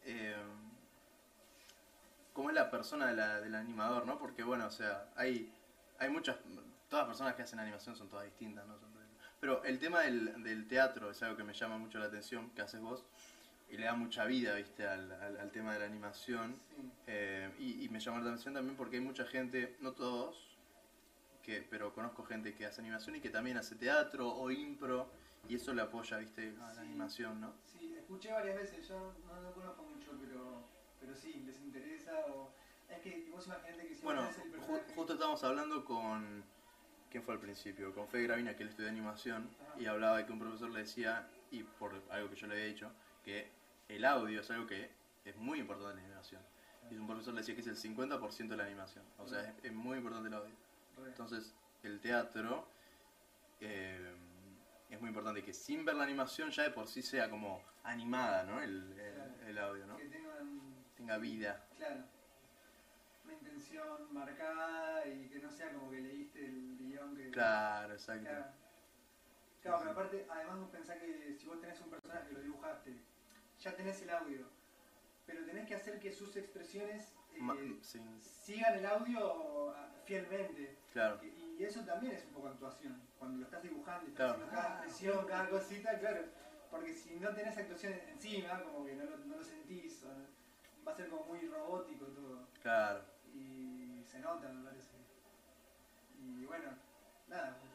eh, 0.04 0.36
¿Cómo 2.36 2.50
es 2.50 2.54
la 2.54 2.70
persona 2.70 3.06
de 3.06 3.14
la- 3.14 3.40
del 3.40 3.54
animador, 3.54 4.04
no? 4.04 4.18
Porque 4.18 4.42
bueno, 4.42 4.66
o 4.66 4.70
sea, 4.70 5.08
hay, 5.16 5.50
hay 5.98 6.10
muchas... 6.10 6.36
Todas 6.90 7.04
las 7.04 7.06
personas 7.06 7.34
que 7.34 7.40
hacen 7.40 7.58
animación 7.58 7.96
son 7.96 8.10
todas 8.10 8.26
distintas, 8.26 8.66
¿no? 8.66 8.74
Pero 9.40 9.64
el 9.64 9.78
tema 9.78 10.02
del, 10.02 10.42
del 10.42 10.66
teatro 10.66 11.10
es 11.10 11.22
algo 11.22 11.34
que 11.34 11.44
me 11.44 11.54
llama 11.54 11.78
mucho 11.78 11.98
la 11.98 12.04
atención, 12.06 12.50
que 12.50 12.60
haces 12.60 12.78
vos, 12.82 13.02
y 13.70 13.78
le 13.78 13.86
da 13.86 13.94
mucha 13.94 14.26
vida, 14.26 14.54
viste, 14.54 14.86
al, 14.86 15.10
al- 15.12 15.40
al 15.40 15.50
tema 15.50 15.72
de 15.72 15.78
la 15.78 15.86
animación. 15.86 16.60
Sí. 16.68 16.90
Eh, 17.06 17.50
y, 17.58 17.84
y 17.86 17.88
me 17.88 18.00
llama 18.00 18.18
la 18.20 18.26
atención 18.26 18.52
también 18.52 18.76
porque 18.76 18.96
hay 18.96 19.02
mucha 19.02 19.24
gente, 19.24 19.74
no 19.80 19.92
todos, 19.92 20.58
que, 21.42 21.62
pero 21.70 21.94
conozco 21.94 22.22
gente 22.24 22.54
que 22.54 22.66
hace 22.66 22.82
animación 22.82 23.16
y 23.16 23.20
que 23.20 23.30
también 23.30 23.56
hace 23.56 23.76
teatro 23.76 24.28
o 24.28 24.50
impro 24.50 25.08
y 25.48 25.54
eso 25.54 25.72
le 25.72 25.80
apoya, 25.80 26.18
viste, 26.18 26.54
a 26.60 26.66
la 26.66 26.74
Sí. 26.74 26.80
animación, 26.80 27.40
¿no? 27.40 27.54
Sí, 27.64 27.94
escuché 27.96 28.30
varias 28.30 28.56
veces, 28.56 28.86
yo 28.86 29.14
no 29.26 29.40
lo 29.40 29.52
conozco 29.54 29.84
pero, 31.06 31.16
sí, 31.16 31.42
les 31.46 31.60
interesa 31.60 32.12
o... 32.26 32.50
Es 32.88 33.00
que 33.00 33.28
vos 33.32 33.46
imaginate 33.46 33.86
que 33.88 33.94
si 33.94 34.02
Bueno, 34.04 34.22
ju- 34.66 34.94
justo 34.94 35.12
estábamos 35.14 35.42
hablando 35.44 35.84
con... 35.84 36.44
¿Quién 37.10 37.22
fue 37.22 37.34
al 37.34 37.40
principio? 37.40 37.94
Con 37.94 38.08
Fede 38.08 38.24
Gravina, 38.24 38.54
que 38.56 38.62
él 38.64 38.68
estudia 38.68 38.90
animación, 38.90 39.48
Ajá. 39.70 39.80
y 39.80 39.86
hablaba 39.86 40.18
de 40.18 40.26
que 40.26 40.32
un 40.32 40.38
profesor 40.38 40.70
le 40.70 40.80
decía, 40.80 41.26
y 41.50 41.62
por 41.62 41.94
algo 42.10 42.28
que 42.30 42.36
yo 42.36 42.46
le 42.46 42.54
había 42.54 42.66
dicho, 42.66 42.92
que 43.24 43.48
el 43.88 44.04
audio 44.04 44.40
es 44.40 44.50
algo 44.50 44.66
que 44.66 44.90
es 45.24 45.36
muy 45.36 45.58
importante 45.60 45.92
en 45.92 45.96
la 45.96 46.02
animación. 46.06 46.42
Y 46.90 46.96
un 46.96 47.06
profesor 47.06 47.34
le 47.34 47.40
decía 47.40 47.54
que 47.54 47.60
es 47.62 47.66
el 47.68 47.76
50% 47.76 48.48
de 48.48 48.56
la 48.56 48.64
animación. 48.64 49.04
O 49.18 49.26
sea, 49.26 49.40
es, 49.48 49.64
es 49.64 49.72
muy 49.72 49.98
importante 49.98 50.28
el 50.28 50.34
audio. 50.34 50.54
Re. 50.96 51.06
Entonces, 51.08 51.54
el 51.82 52.00
teatro 52.00 52.68
eh, 53.60 54.14
es 54.90 55.00
muy 55.00 55.08
importante 55.08 55.42
que 55.42 55.52
sin 55.52 55.84
ver 55.84 55.94
la 55.96 56.04
animación 56.04 56.50
ya 56.50 56.62
de 56.64 56.70
por 56.70 56.86
sí 56.86 57.02
sea 57.02 57.30
como 57.30 57.62
animada, 57.84 58.42
¿no? 58.44 58.60
El, 58.60 58.92
el- 58.98 59.14
Claro. 59.14 59.32
el 59.46 59.58
audio, 59.58 59.86
¿no? 59.86 59.98
Tenga 61.06 61.18
vida. 61.18 61.64
claro, 61.78 62.02
una 63.24 63.34
intención 63.34 64.12
marcada 64.12 65.06
y 65.06 65.28
que 65.28 65.38
no 65.38 65.48
sea 65.52 65.70
como 65.72 65.88
que 65.88 66.00
leíste 66.00 66.44
el 66.44 66.76
guion 66.78 67.14
que... 67.14 67.30
Claro, 67.30 67.92
exacto. 67.92 68.24
Claro. 68.28 68.46
Claro, 69.62 69.78
pero 69.78 69.90
aparte, 69.92 70.26
además 70.28 70.58
vos 70.58 70.70
pensás 70.70 70.96
que 70.98 71.36
si 71.38 71.46
vos 71.46 71.60
tenés 71.60 71.80
un 71.80 71.90
personaje 71.90 72.26
que 72.26 72.34
lo 72.34 72.40
dibujaste, 72.40 72.96
ya 73.60 73.76
tenés 73.76 74.02
el 74.02 74.10
audio, 74.10 74.48
pero 75.26 75.44
tenés 75.44 75.68
que 75.68 75.76
hacer 75.76 76.00
que 76.00 76.10
sus 76.12 76.34
expresiones 76.36 77.12
eh, 77.34 77.38
Ma- 77.40 77.54
sí, 77.82 78.00
sigan 78.20 78.74
el 78.74 78.86
audio 78.86 79.70
ah, 79.76 79.88
fielmente. 80.06 80.76
claro. 80.92 81.20
Y 81.22 81.62
eso 81.62 81.82
también 81.84 82.14
es 82.16 82.24
un 82.24 82.32
poco 82.32 82.48
actuación. 82.48 83.00
Cuando 83.16 83.38
lo 83.38 83.44
estás 83.44 83.62
dibujando 83.62 84.10
y 84.10 84.12
Claro. 84.12 84.42
estás 84.42 84.48
haciendo 84.48 84.56
cada 84.56 84.74
expresión, 84.84 85.26
cada 85.28 85.48
cosita, 85.50 85.98
claro. 86.00 86.24
Porque 86.68 86.92
si 86.92 87.20
no 87.20 87.32
tenés 87.32 87.56
actuación 87.56 87.92
encima, 88.08 88.60
como 88.64 88.84
que 88.84 88.96
no 88.96 89.04
lo, 89.04 89.18
no 89.18 89.36
lo 89.36 89.44
sentís, 89.44 90.02
o 90.02 90.08
no- 90.12 90.34
va 90.86 90.92
a 90.92 90.96
ser 90.96 91.08
como 91.08 91.24
muy 91.24 91.40
robótico 91.48 92.06
todo. 92.06 92.46
Claro. 92.62 93.00
Y 93.34 94.02
se 94.06 94.18
nota, 94.20 94.48
me 94.48 94.64
parece. 94.64 94.90
Y 96.18 96.44
bueno, 96.46 96.70
nada. 97.28 97.56
pues, 97.60 97.72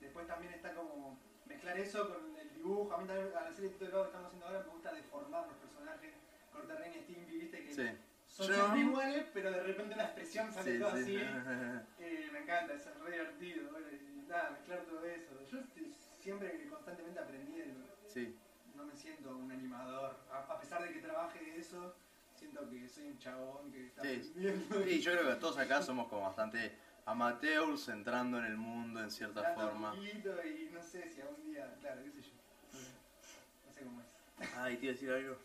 Después 0.00 0.26
también 0.26 0.52
está 0.52 0.74
como 0.74 1.18
mezclar 1.46 1.78
eso 1.78 2.08
con 2.08 2.36
el 2.36 2.52
dibujo. 2.54 2.92
A 2.94 2.98
mí 2.98 3.06
también, 3.06 3.30
al 3.36 3.46
hacer 3.46 3.64
el 3.64 3.72
tutorial 3.72 4.02
que 4.02 4.06
estamos 4.08 4.26
haciendo 4.26 4.46
ahora, 4.46 4.60
me 4.64 4.70
gusta 4.72 4.92
deformar 4.92 5.46
los 5.46 5.56
personajes. 5.56 6.12
Corta 6.52 6.74
Ren 6.76 6.92
y 6.92 7.00
Stimpy, 7.02 7.38
viste 7.38 7.64
que 7.64 7.74
Sí. 7.74 7.88
son 8.26 8.46
Yo- 8.48 8.54
siempre 8.54 8.80
iguales, 8.80 9.26
pero 9.32 9.50
de 9.50 9.62
repente 9.62 9.96
la 9.96 10.04
expresión 10.04 10.52
sale 10.52 10.72
Sí, 10.72 10.78
sí. 10.78 10.84
así. 10.84 11.16
Eh, 11.98 12.28
me 12.32 12.40
encanta, 12.40 12.74
es 12.74 12.84
re 13.00 13.10
divertido. 13.12 13.70
bueno, 13.72 13.86
y 13.90 14.26
nada, 14.28 14.50
mezclar 14.50 14.80
todo 14.84 15.04
eso. 15.04 15.42
Yo 15.50 15.58
estoy 15.60 15.92
siempre 16.20 16.66
constantemente 16.68 17.18
aprendiendo. 17.20 17.86
Sí, 18.06 18.38
No 18.76 18.84
me 18.84 18.94
siento 18.96 19.36
un 19.36 19.50
animador. 19.50 20.16
A, 20.30 20.38
a 20.52 20.60
pesar 20.60 20.82
de 20.82 20.92
que 20.92 21.00
trabaje 21.00 21.38
de 21.40 21.58
eso, 21.58 21.94
que 22.70 22.88
soy 22.88 23.04
un 23.08 23.18
chabón 23.18 23.70
que 23.72 23.86
está 23.86 24.02
Sí. 24.02 24.32
Sí, 24.86 25.00
yo 25.00 25.12
creo 25.12 25.28
que 25.34 25.34
todos 25.40 25.58
acá 25.58 25.82
somos 25.82 26.08
como 26.08 26.22
bastante 26.22 26.72
amateurs 27.06 27.88
entrando 27.88 28.38
en 28.38 28.44
el 28.46 28.56
mundo 28.56 29.00
en 29.02 29.10
cierta 29.10 29.40
Hablando 29.40 29.70
forma. 29.70 29.94
y 29.96 30.70
no 30.72 30.82
sé 30.82 31.10
si 31.10 31.20
algún 31.20 31.44
día, 31.44 31.74
claro, 31.80 32.02
qué 32.02 32.10
sé 32.10 32.22
yo. 32.28 32.32
No 33.66 33.72
sé 33.72 33.80
cómo 33.82 34.00
es. 34.00 34.54
Ay, 34.56 34.76
te 34.76 34.84
iba 34.86 34.90
a 34.90 34.94
decir 34.94 35.10
algo. 35.10 35.36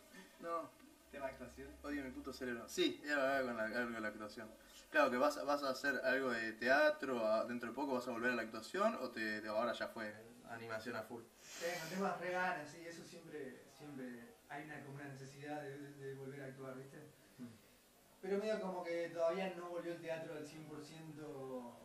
No, 0.41 0.69
Tema 1.11 1.25
actuación. 1.27 1.67
odio 1.83 2.03
mi 2.03 2.11
puto 2.11 2.31
cerebro. 2.31 2.67
Sí, 2.67 3.01
era 3.03 3.37
algo 3.37 3.47
con 3.49 3.57
la, 3.57 3.63
algo 3.65 3.93
con 3.93 4.01
la 4.01 4.07
actuación. 4.09 4.47
Claro, 4.89 5.11
que 5.11 5.17
vas, 5.17 5.43
vas 5.45 5.61
a 5.61 5.69
hacer 5.69 5.97
algo 6.03 6.31
de 6.31 6.53
teatro, 6.53 7.23
a- 7.25 7.45
dentro 7.45 7.69
de 7.69 7.75
poco 7.75 7.93
vas 7.93 8.07
a 8.07 8.11
volver 8.11 8.31
a 8.31 8.35
la 8.35 8.41
actuación 8.41 8.95
o 8.95 9.09
te, 9.11 9.39
te- 9.41 9.47
ahora 9.47 9.71
ya 9.71 9.87
fue 9.87 10.15
animación 10.49 10.95
a 10.95 11.03
full. 11.03 11.21
Tengo, 11.59 11.85
tengo 11.89 12.03
más 12.03 12.19
re 12.19 12.31
ganas, 12.31 12.69
sí, 12.69 12.85
eso 12.87 13.03
siempre, 13.03 13.65
siempre 13.77 14.33
hay 14.49 14.63
una, 14.65 14.81
como 14.83 14.95
una 14.95 15.05
necesidad 15.07 15.61
de, 15.61 15.77
de- 15.77 15.91
de 15.93 16.13
volver 16.15 16.41
a 16.41 16.45
actuar, 16.45 16.75
¿viste? 16.75 16.97
Mm. 17.37 17.45
Pero 18.21 18.37
medio 18.39 18.59
como 18.59 18.83
que 18.83 19.09
todavía 19.09 19.53
no 19.55 19.69
volvió 19.69 19.91
el 19.91 20.01
teatro 20.01 20.33
al 20.33 20.45
100% 20.45 21.77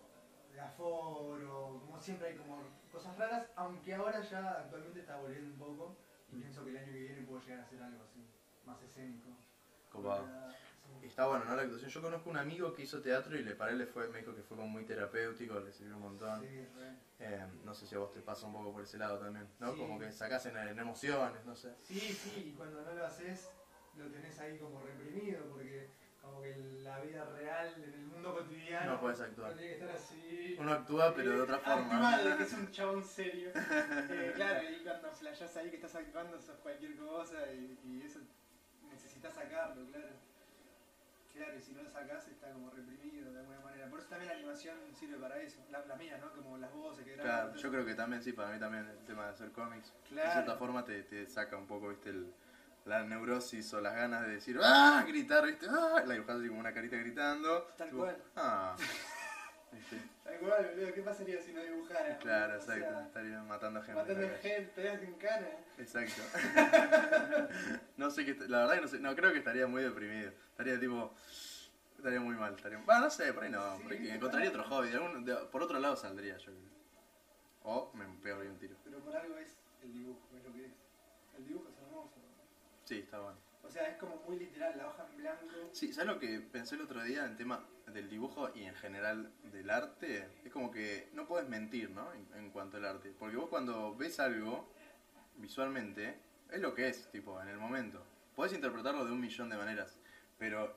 de 0.50 0.60
aforo, 0.60 1.80
como 1.84 2.00
siempre 2.00 2.28
hay 2.28 2.36
como 2.36 2.56
cosas 2.90 3.16
raras, 3.18 3.46
aunque 3.56 3.94
ahora 3.94 4.22
ya 4.22 4.52
actualmente 4.60 5.00
está 5.00 5.16
volviendo 5.16 5.50
un 5.50 5.58
poco 5.58 5.96
y 6.32 6.36
Mm. 6.36 6.40
pienso 6.40 6.64
que 6.64 6.70
el 6.70 6.76
año 6.78 6.92
que 6.92 6.98
viene 7.00 7.20
puedo 7.26 7.40
llegar 7.42 7.60
a 7.60 7.64
hacer 7.64 7.82
algo 7.82 8.02
así, 8.02 8.24
más 8.64 8.80
escénico. 8.82 9.28
Copado. 9.92 10.26
Y 11.04 11.08
está 11.08 11.26
bueno, 11.26 11.44
¿no? 11.44 11.54
La 11.54 11.62
actuación. 11.62 11.90
Yo 11.90 12.00
conozco 12.02 12.30
un 12.30 12.38
amigo 12.38 12.72
que 12.72 12.82
hizo 12.82 13.02
teatro 13.02 13.36
y 13.36 13.42
le 13.42 13.54
para 13.54 13.72
él 13.72 13.78
le 13.78 13.86
fue, 13.86 14.08
me 14.08 14.20
dijo 14.20 14.34
que 14.34 14.42
fue 14.42 14.56
como 14.56 14.68
muy 14.68 14.84
terapéutico, 14.84 15.60
le 15.60 15.70
sirvió 15.70 15.96
un 15.96 16.02
montón. 16.02 16.40
Sí. 16.40 16.66
Eh, 17.20 17.46
no 17.62 17.74
sé 17.74 17.86
si 17.86 17.94
a 17.94 17.98
vos 17.98 18.12
te 18.12 18.20
pasa 18.20 18.46
un 18.46 18.54
poco 18.54 18.72
por 18.72 18.82
ese 18.82 18.96
lado 18.98 19.18
también, 19.18 19.46
¿no? 19.60 19.72
Sí. 19.72 19.78
Como 19.78 19.98
que 19.98 20.10
sacás 20.10 20.46
en, 20.46 20.56
en 20.56 20.78
emociones, 20.78 21.44
no 21.44 21.54
sé. 21.54 21.74
Sí, 21.82 22.00
sí, 22.00 22.48
y 22.48 22.52
cuando 22.56 22.82
no 22.82 22.94
lo 22.94 23.06
haces, 23.06 23.50
lo 23.96 24.06
tenés 24.10 24.38
ahí 24.40 24.58
como 24.58 24.80
reprimido, 24.80 25.44
porque 25.52 25.90
como 26.22 26.40
que 26.40 26.56
la 26.82 27.00
vida 27.00 27.24
real, 27.26 27.74
en 27.76 27.92
el 27.92 28.06
mundo 28.06 28.34
cotidiano, 28.34 28.92
No 28.94 29.00
puedes 29.00 29.20
actuar. 29.20 29.50
uno 29.52 29.60
tiene 29.60 29.76
que 29.76 29.80
estar 29.84 29.96
así. 29.96 30.56
Uno 30.58 30.72
actúa, 30.72 31.14
pero 31.14 31.30
de 31.32 31.40
otra 31.42 31.58
forma. 31.58 32.14
Actúa 32.14 32.30
de 32.30 32.36
que 32.38 32.42
es 32.44 32.52
un 32.54 32.70
chabón 32.72 33.04
serio. 33.04 33.50
Eh, 34.10 34.32
claro, 34.34 34.62
y 34.70 34.82
cuando 34.82 35.12
flashás 35.12 35.56
ahí 35.58 35.68
que 35.70 35.76
estás 35.76 35.94
actuando 35.96 36.40
sos 36.40 36.56
cualquier 36.60 36.96
cosa 36.96 37.52
y, 37.52 37.78
y 37.84 38.02
eso 38.02 38.20
necesitas 38.90 39.34
sacarlo, 39.34 39.86
claro. 39.90 40.33
Claro, 41.34 41.56
y 41.58 41.60
si 41.60 41.72
no 41.72 41.82
lo 41.82 41.90
sacás 41.90 42.28
está 42.28 42.50
como 42.52 42.70
reprimido 42.70 43.32
de 43.32 43.40
alguna 43.40 43.60
manera. 43.60 43.88
Por 43.90 43.98
eso 43.98 44.08
también 44.08 44.28
la 44.30 44.36
animación 44.38 44.76
sirve 44.94 45.16
para 45.18 45.40
eso. 45.42 45.60
La, 45.70 45.84
la 45.84 45.96
mía, 45.96 46.16
¿no? 46.20 46.32
Como 46.32 46.56
las 46.58 46.72
voces 46.72 47.04
que 47.04 47.16
graban. 47.16 47.46
Claro, 47.48 47.56
yo 47.60 47.70
creo 47.70 47.84
que 47.84 47.94
también, 47.94 48.22
sí, 48.22 48.32
para 48.32 48.50
mí 48.52 48.58
también 48.60 48.86
el 48.86 49.04
tema 49.04 49.24
de 49.26 49.30
hacer 49.32 49.50
cómics. 49.50 49.92
De 50.04 50.10
Claro. 50.10 50.30
cierta 50.32 50.56
forma 50.56 50.84
te, 50.84 51.02
te 51.02 51.26
saca 51.26 51.56
un 51.56 51.66
poco, 51.66 51.88
viste, 51.88 52.10
el- 52.10 52.32
la 52.84 53.02
neurosis 53.02 53.72
o 53.74 53.80
las 53.80 53.94
ganas 53.94 54.26
de 54.26 54.34
decir 54.34 54.58
¡Ah! 54.62 55.02
Gritar, 55.08 55.44
viste, 55.46 55.66
¡Ah! 55.68 56.02
La 56.06 56.14
dibujás 56.14 56.36
así 56.36 56.48
como 56.48 56.60
una 56.60 56.72
carita 56.72 56.96
gritando. 56.96 57.64
Tal 57.76 57.88
tipo, 57.88 58.02
cual. 58.02 58.22
¡Ah! 58.36 58.76
Tal 60.22 60.38
cual, 60.38 60.70
boludo. 60.74 60.94
¿Qué 60.94 61.02
pasaría 61.02 61.40
si 61.42 61.52
no 61.52 61.62
dibujara? 61.62 62.16
Claro, 62.18 62.58
O 62.58 62.60
sea, 62.60 62.76
exacto. 62.76 63.00
Estaría 63.06 63.42
matando 63.42 63.82
gente. 63.82 64.00
Matando 64.00 64.28
la 64.28 64.38
gente, 64.38 64.92
en 64.92 65.14
cara. 65.14 65.50
Exacto. 65.78 66.22
no 67.96 68.10
sé 68.10 68.24
qué, 68.24 68.34
la 68.48 68.58
verdad 68.60 68.74
que 68.76 68.80
no 68.82 68.88
sé, 68.88 68.98
no 69.00 69.14
creo 69.16 69.32
que 69.32 69.38
estaría 69.38 69.66
muy 69.66 69.82
deprimido. 69.82 70.30
Estaría 70.54 70.78
tipo, 70.78 71.12
estaría 71.96 72.20
muy 72.20 72.36
mal. 72.36 72.54
Estaría, 72.54 72.78
bueno, 72.78 73.00
no 73.00 73.10
sé, 73.10 73.32
por 73.32 73.42
ahí 73.42 73.50
no, 73.50 73.76
por 73.82 73.90
ahí 73.92 73.98
Sí, 73.98 74.08
encontraría 74.10 74.50
otro 74.50 74.62
hobby. 74.64 74.88
de 74.90 74.94
algún- 74.94 75.24
de- 75.24 75.34
por 75.50 75.62
otro 75.64 75.80
lado 75.80 75.96
saldría 75.96 76.36
yo 76.38 76.52
creo. 76.52 76.74
O 77.64 77.90
me 77.94 78.04
pegaría 78.22 78.50
un 78.52 78.58
tiro. 78.58 78.76
Pero 78.84 79.00
por 79.00 79.16
algo 79.16 79.36
es 79.38 79.56
el 79.82 79.92
dibujo, 79.92 80.20
es 80.36 80.44
lo 80.44 80.52
que 80.52 80.66
es. 80.66 80.72
El 81.38 81.46
dibujo 81.48 81.68
es 81.70 81.78
hermoso. 81.78 82.12
Sí, 82.84 82.98
está 83.00 83.18
bueno. 83.18 83.38
O 83.64 83.70
sea, 83.70 83.88
es 83.88 83.96
como 83.96 84.16
muy 84.28 84.38
literal, 84.38 84.74
la 84.76 84.88
hoja 84.88 85.06
en 85.10 85.16
blanco. 85.16 85.46
Sí, 85.72 85.92
¿sabes 85.92 86.08
lo 86.12 86.20
que 86.20 86.38
pensé 86.38 86.76
el 86.76 86.82
otro 86.82 87.02
día 87.02 87.24
en 87.24 87.36
tema 87.36 87.64
del 87.86 88.08
dibujo 88.08 88.50
y 88.54 88.62
en 88.64 88.74
general 88.76 89.32
del 89.50 89.70
arte? 89.70 90.28
Es 90.44 90.52
como 90.52 90.70
que 90.70 91.08
no 91.14 91.26
puedes 91.26 91.48
mentir, 91.48 91.90
¿no? 91.90 92.12
En, 92.12 92.28
en 92.36 92.50
cuanto 92.50 92.76
al 92.76 92.84
arte. 92.84 93.12
Porque 93.18 93.36
vos 93.36 93.48
cuando 93.48 93.96
ves 93.96 94.20
algo 94.20 94.68
visualmente, 95.36 96.16
es 96.52 96.60
lo 96.60 96.74
que 96.74 96.88
es, 96.88 97.10
tipo, 97.10 97.40
en 97.42 97.48
el 97.48 97.56
momento. 97.58 98.04
Podés 98.36 98.52
interpretarlo 98.52 99.04
de 99.06 99.12
un 99.12 99.20
millón 99.20 99.48
de 99.48 99.56
maneras, 99.56 99.98
pero 100.44 100.76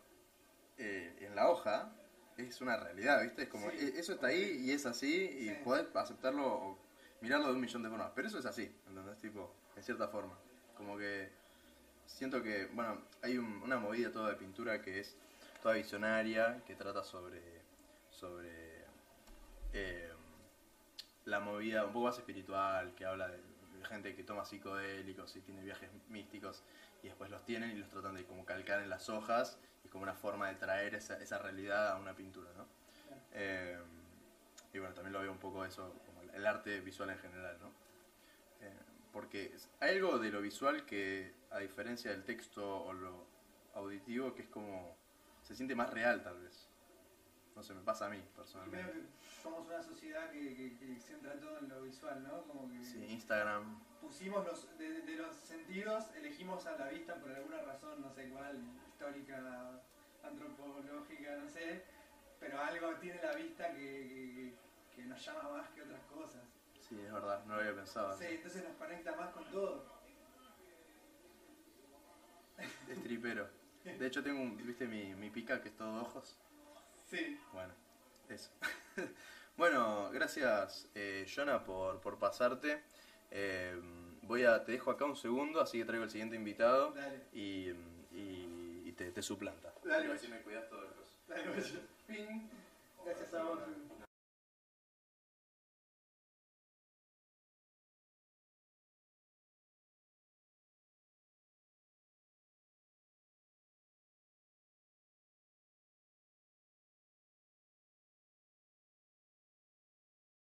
eh, 0.77 1.13
en 1.19 1.35
la 1.35 1.49
hoja 1.49 1.91
es 2.37 2.61
una 2.61 2.77
realidad, 2.77 3.21
¿viste? 3.21 3.41
Es 3.43 3.49
como, 3.49 3.69
Sí. 3.71 3.77
e- 3.81 3.99
eso 3.99 4.13
está 4.13 4.27
ahí 4.27 4.61
y 4.63 4.71
es 4.71 4.85
así 4.85 5.13
y 5.13 5.49
Sí. 5.49 5.57
podés 5.61 5.93
aceptarlo 5.93 6.47
o 6.47 6.79
mirarlo 7.19 7.47
de 7.47 7.53
un 7.55 7.59
millón 7.59 7.83
de 7.83 7.89
formas. 7.89 8.11
Pero 8.15 8.29
eso 8.29 8.39
es 8.39 8.45
así, 8.45 8.71
¿entendés? 8.87 9.17
Tipo, 9.17 9.53
en 9.75 9.83
cierta 9.83 10.07
forma. 10.07 10.37
Como 10.77 10.97
que 10.97 11.29
siento 12.05 12.41
que, 12.41 12.67
bueno, 12.67 13.01
hay 13.21 13.37
un- 13.37 13.61
una 13.61 13.77
movida 13.77 14.09
toda 14.09 14.29
de 14.29 14.35
pintura 14.37 14.81
que 14.81 15.01
es 15.01 15.17
toda 15.61 15.73
visionaria, 15.75 16.63
que 16.65 16.73
trata 16.75 17.03
sobre, 17.03 17.41
sobre 18.09 18.85
eh, 19.73 20.09
la 21.25 21.41
movida 21.41 21.83
un 21.85 21.91
poco 21.91 22.05
más 22.05 22.17
espiritual, 22.17 22.95
que 22.95 23.03
habla 23.05 23.27
de 23.27 23.41
gente 23.89 24.15
que 24.15 24.23
toma 24.23 24.45
psicodélicos 24.45 25.35
y 25.35 25.41
tiene 25.41 25.61
viajes 25.61 25.89
místicos 26.07 26.63
y 27.07 27.09
después 27.09 27.31
los 27.31 27.43
tienen 27.45 27.71
y 27.71 27.75
los 27.75 27.89
tratan 27.89 28.15
de 28.15 28.25
como 28.25 28.45
calcar 28.45 28.81
en 28.81 28.89
las 28.89 29.07
hojas 29.07 29.57
y 29.85 29.87
como 29.87 30.03
una 30.03 30.13
forma 30.13 30.49
de 30.49 30.55
traer 30.55 30.93
esa, 30.93 31.39
realidad 31.39 31.93
a 31.93 31.95
una 31.97 32.13
pintura, 32.13 32.51
¿no? 32.57 32.67
Eh, 33.31 33.79
y 34.73 34.79
bueno, 34.79 34.93
también 34.93 35.13
lo 35.13 35.21
veo 35.21 35.31
un 35.31 35.37
poco 35.37 35.63
eso, 35.63 35.93
como 36.05 36.21
el 36.21 36.45
arte 36.45 36.81
visual 36.81 37.09
en 37.09 37.19
general, 37.19 37.57
¿no? 37.61 37.67
Eh, 38.59 38.73
porque 39.13 39.55
hay 39.79 39.95
algo 39.95 40.19
de 40.19 40.31
lo 40.31 40.41
visual 40.41 40.85
que, 40.85 41.33
a 41.49 41.59
diferencia 41.59 42.11
del 42.11 42.25
texto 42.25 42.83
o 42.83 42.91
lo 42.91 43.25
auditivo, 43.73 44.35
que 44.35 44.41
es 44.41 44.49
como, 44.49 44.97
se 45.43 45.55
siente 45.55 45.75
más 45.75 45.89
real 45.89 46.21
tal 46.23 46.37
vez. 46.39 46.67
No 47.57 47.63
sé, 47.63 47.73
me 47.73 47.81
pasa 47.81 48.05
a 48.05 48.09
mí 48.09 48.17
Creo 48.17 48.35
personalmente. 48.35 48.91
que 48.93 49.07
somos 49.41 49.65
una 49.65 49.81
sociedad 49.81 50.29
que, 50.29 50.55
que, 50.55 50.77
que 50.77 50.99
centra 50.99 51.39
todo 51.39 51.57
en 51.57 51.67
lo 51.69 51.81
visual, 51.81 52.21
¿no? 52.21 52.43
Como 52.43 52.69
que 52.69 52.83
Sí, 52.83 53.03
Instagram, 53.03 53.79
pusimos 53.99 54.45
los, 54.45 54.77
de, 54.77 55.01
de 55.01 55.15
los 55.15 55.35
sentidos, 55.35 56.05
elegimos 56.15 56.63
a 56.67 56.77
la 56.77 56.89
vista 56.89 57.15
por 57.15 57.31
alguna 57.31 57.63
razón, 57.63 57.99
no 57.99 58.13
sé 58.13 58.29
cuál, 58.29 58.61
histórica, 58.87 59.81
antropológica, 60.23 61.35
no 61.37 61.49
sé, 61.49 61.83
pero 62.39 62.61
algo 62.61 62.93
tiene 63.01 63.19
la 63.23 63.33
vista 63.33 63.71
que, 63.73 64.53
que- 64.95 65.03
nos 65.05 65.25
llama 65.25 65.49
más 65.49 65.69
que 65.69 65.81
otras 65.81 66.01
cosas. 66.05 66.43
sí, 66.87 66.99
es 66.99 67.11
verdad, 67.11 67.43
no 67.45 67.55
lo 67.55 67.61
había 67.61 67.75
pensado. 67.75 68.15
Sí, 68.17 68.25
entonces 68.29 68.63
nos 68.67 68.75
conecta 68.77 69.15
más 69.15 69.29
con 69.31 69.43
todo. 69.45 69.83
Es 72.87 73.03
tripero. 73.03 73.47
De 73.83 74.05
hecho 74.05 74.21
tengo 74.21 74.41
un, 74.41 74.57
viste 74.57 74.85
mi, 74.87 75.15
mi 75.15 75.29
pica 75.31 75.59
que 75.61 75.69
es 75.69 75.75
todo 75.77 76.01
ojos. 76.01 76.35
Sí. 77.09 77.39
Bueno, 77.53 77.73
eso. 78.29 78.49
bueno, 79.57 80.09
gracias 80.11 80.87
eh, 80.95 81.25
Jonah 81.33 81.63
por, 81.63 81.99
por 82.01 82.17
pasarte. 82.19 82.81
Eh, 83.31 83.79
voy 84.23 84.43
a, 84.43 84.63
te 84.63 84.73
dejo 84.73 84.91
acá 84.91 85.05
un 85.05 85.15
segundo, 85.15 85.61
así 85.61 85.77
que 85.79 85.85
traigo 85.85 86.03
el 86.03 86.09
siguiente 86.09 86.35
invitado 86.35 86.91
Dale, 86.91 87.21
y, 87.33 87.69
y- 88.11 88.83
y 88.85 88.91
te, 88.93 89.11
te 89.11 89.21
suplanta. 89.21 89.73
Dale. 89.83 90.17
Si 90.17 90.27
me 90.27 90.41
cuidas 90.41 90.67
todo 90.69 90.81
el 90.83 90.89
dale. 91.27 91.63
Ping. 92.07 92.49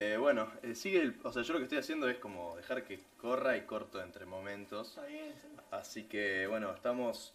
Eh, 0.02 0.16
bueno, 0.16 0.50
eh, 0.64 0.76
sigue 0.76 1.02
el, 1.02 1.20
o 1.24 1.32
sea, 1.34 1.42
yo 1.44 1.52
lo 1.52 1.60
que 1.60 1.64
estoy 1.64 1.78
haciendo 1.78 2.08
es 2.08 2.18
como 2.20 2.56
dejar 2.56 2.86
que 2.86 3.02
corra 3.18 3.58
y 3.58 3.64
corto 3.66 4.02
entre 4.02 4.26
momentos. 4.26 4.90
Está 4.90 5.06
bien, 5.06 5.34
sí. 5.42 5.48
Así 5.72 6.04
que 6.06 6.48
bueno, 6.48 6.72
estamos. 6.74 7.34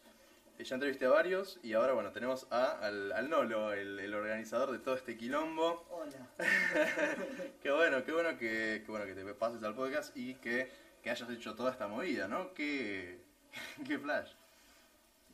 eh, 0.58 0.64
Ya 0.64 0.76
entrevisté 0.76 1.04
a 1.04 1.10
varios 1.10 1.58
y 1.62 1.74
ahora 1.74 1.92
bueno, 1.92 2.10
tenemos 2.10 2.46
a, 2.50 2.78
al, 2.78 3.12
al 3.12 3.28
Nolo, 3.28 3.74
el, 3.74 4.00
el 4.00 4.14
organizador 4.14 4.72
de 4.72 4.78
todo 4.78 4.94
este 4.94 5.14
quilombo. 5.18 5.84
Hola. 5.90 6.26
Qué 7.62 7.70
bueno, 7.70 8.02
qué 8.04 8.12
bueno 8.12 8.30
que, 8.38 8.82
qué 8.84 8.90
bueno 8.90 9.04
que 9.04 9.14
te 9.14 9.34
pases 9.34 9.62
al 9.62 9.74
podcast 9.74 10.16
y 10.16 10.34
que, 10.36 10.70
que 11.02 11.10
hayas 11.10 11.28
hecho 11.30 11.54
toda 11.54 11.70
esta 11.70 11.86
movida, 11.86 12.28
¿no? 12.28 12.54
Qué, 12.54 13.18
qué 13.86 13.98
flash. 13.98 14.32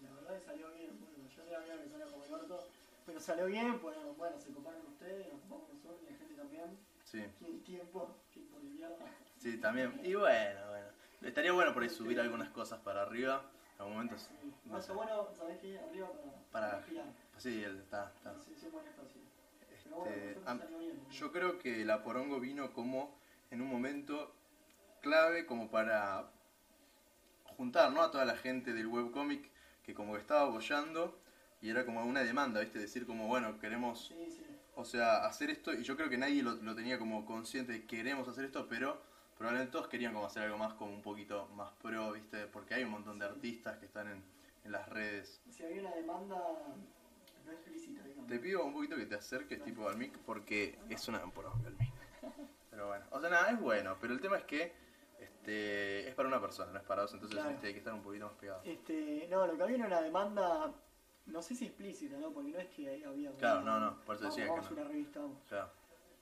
La 0.02 0.10
verdad 0.14 0.34
que 0.40 0.46
salió 0.46 0.66
bien. 0.72 0.98
Bueno, 0.98 1.28
yo 1.28 1.30
sabía 1.30 1.60
que 1.64 1.88
salía 1.88 2.06
como 2.06 2.24
el 2.24 2.34
orto. 2.34 2.66
Pero 3.06 3.20
salió 3.20 3.46
bien, 3.46 3.78
pues 3.78 3.96
bueno, 4.16 4.36
se 4.40 4.52
coparon 4.52 4.82
ustedes, 4.86 5.32
nos 5.32 5.42
copamos 5.42 5.68
nosotros 5.74 6.00
y 6.02 6.12
la 6.12 6.18
gente 6.18 6.34
también. 6.34 6.89
Sí, 7.10 7.24
Tiene 7.38 7.58
tiempo, 7.60 8.14
mierda. 8.62 8.96
sí, 9.38 9.56
también. 9.58 10.00
Y 10.04 10.14
bueno, 10.14 10.60
bueno. 10.68 10.86
Estaría 11.22 11.52
bueno 11.52 11.74
por 11.74 11.82
ahí 11.82 11.88
subir 11.90 12.20
algunas 12.20 12.50
cosas 12.50 12.78
para 12.80 13.02
arriba. 13.02 13.42
A 13.78 13.84
momentos. 13.84 14.28
Sí. 14.42 14.52
No 14.66 14.80
sé. 14.80 14.92
bueno, 14.92 15.28
¿sabés 15.36 15.58
qué? 15.58 15.78
Arriba 15.78 16.08
para, 16.52 16.80
Para-. 16.82 16.84
Sí, 17.38 17.62
él 17.64 17.78
está. 17.78 18.12
está. 18.14 18.34
Sí, 18.44 18.54
sí, 18.54 18.68
buen 18.70 18.86
espacio. 18.86 19.20
Pero 19.84 19.96
bueno, 19.96 20.12
Este, 20.14 20.78
bien. 20.78 21.00
Yo 21.10 21.32
creo 21.32 21.58
que 21.58 21.84
la 21.84 22.02
porongo 22.02 22.38
vino 22.40 22.72
como 22.72 23.18
en 23.50 23.62
un 23.62 23.68
momento 23.68 24.34
clave 25.00 25.46
como 25.46 25.70
para 25.70 26.30
juntar 27.56 27.90
¿no? 27.92 28.02
a 28.02 28.10
toda 28.10 28.24
la 28.26 28.36
gente 28.36 28.72
del 28.74 28.86
webcomic 28.86 29.50
que 29.82 29.94
como 29.94 30.12
que 30.14 30.20
estaba 30.20 30.42
apoyando 30.48 31.18
y 31.62 31.70
era 31.70 31.84
como 31.84 32.04
una 32.04 32.22
demanda, 32.22 32.60
¿viste? 32.60 32.78
Decir 32.78 33.06
como, 33.06 33.26
bueno, 33.26 33.58
queremos, 33.58 34.08
Sí, 34.08 34.30
sí. 34.30 34.44
O 34.76 34.84
sea, 34.84 35.24
hacer 35.26 35.50
esto 35.50 35.72
y 35.72 35.82
yo 35.82 35.96
creo 35.96 36.08
que 36.08 36.18
nadie 36.18 36.42
lo, 36.42 36.52
lo 36.56 36.74
tenía 36.74 36.98
como 36.98 37.24
consciente 37.26 37.72
de 37.72 37.84
queremos 37.86 38.26
hacer 38.28 38.44
esto, 38.44 38.66
pero 38.68 39.00
probablemente 39.36 39.72
todos 39.72 39.88
querían 39.88 40.12
como 40.12 40.26
hacer 40.26 40.42
algo 40.42 40.58
más 40.58 40.74
como 40.74 40.92
un 40.92 41.02
poquito 41.02 41.46
más 41.54 41.70
pro, 41.82 42.12
¿viste? 42.12 42.46
Porque 42.46 42.74
hay 42.74 42.84
un 42.84 42.90
montón 42.90 43.18
de 43.18 43.26
artistas 43.26 43.78
que 43.78 43.86
están 43.86 44.08
en, 44.08 44.22
en 44.64 44.72
las 44.72 44.88
redes. 44.88 45.40
Si 45.50 45.62
había 45.64 45.80
una 45.80 45.94
demanda 45.94 46.36
no 47.46 47.52
explícita, 47.52 48.02
digamos. 48.04 48.26
Te 48.28 48.38
pido 48.38 48.64
un 48.64 48.72
poquito 48.74 48.96
que 48.96 49.06
te 49.06 49.14
acerques 49.14 49.62
tipo 49.64 49.88
al 49.88 49.96
mic 49.96 50.16
porque 50.18 50.78
es 50.88 51.08
una 51.08 51.20
poronga 51.24 51.68
el 51.68 51.74
mic. 51.76 51.90
Pero 52.70 52.88
bueno, 52.88 53.04
o 53.10 53.20
sea, 53.20 53.30
nada, 53.30 53.50
es 53.50 53.60
bueno, 53.60 53.96
pero 54.00 54.12
el 54.12 54.20
tema 54.20 54.36
es 54.36 54.44
que 54.44 54.72
este 55.18 56.08
es 56.08 56.14
para 56.14 56.28
una 56.28 56.40
persona, 56.40 56.70
no 56.72 56.78
es 56.78 56.84
para 56.84 57.02
dos, 57.02 57.12
entonces 57.14 57.38
Claro. 57.38 57.50
este, 57.54 57.66
hay 57.68 57.72
que 57.72 57.78
estar 57.80 57.92
un 57.92 58.02
poquito 58.02 58.26
más 58.26 58.34
pegado. 58.36 58.62
Este, 58.64 59.26
no, 59.30 59.46
lo 59.46 59.56
que 59.56 59.62
había 59.62 59.76
era 59.76 59.86
una 59.86 60.00
demanda, 60.00 60.72
no 61.26 61.42
sé 61.42 61.54
si 61.54 61.66
explícita, 61.66 62.16
¿no? 62.18 62.32
Porque 62.32 62.50
no 62.50 62.58
es 62.58 62.68
que 62.68 63.04
había... 63.04 63.30
Claro, 63.32 63.60
una- 63.62 63.78
no, 63.78 63.90
no, 63.90 64.00
por 64.04 64.16
eso 64.16 64.24
vamos, 64.24 64.36
decía 64.36 64.44
que 64.44 64.50
vamos 64.50 64.66
a 64.66 64.70
no. 64.70 64.76
una 64.80 64.88
revista, 64.88 65.20
vamos. 65.20 65.38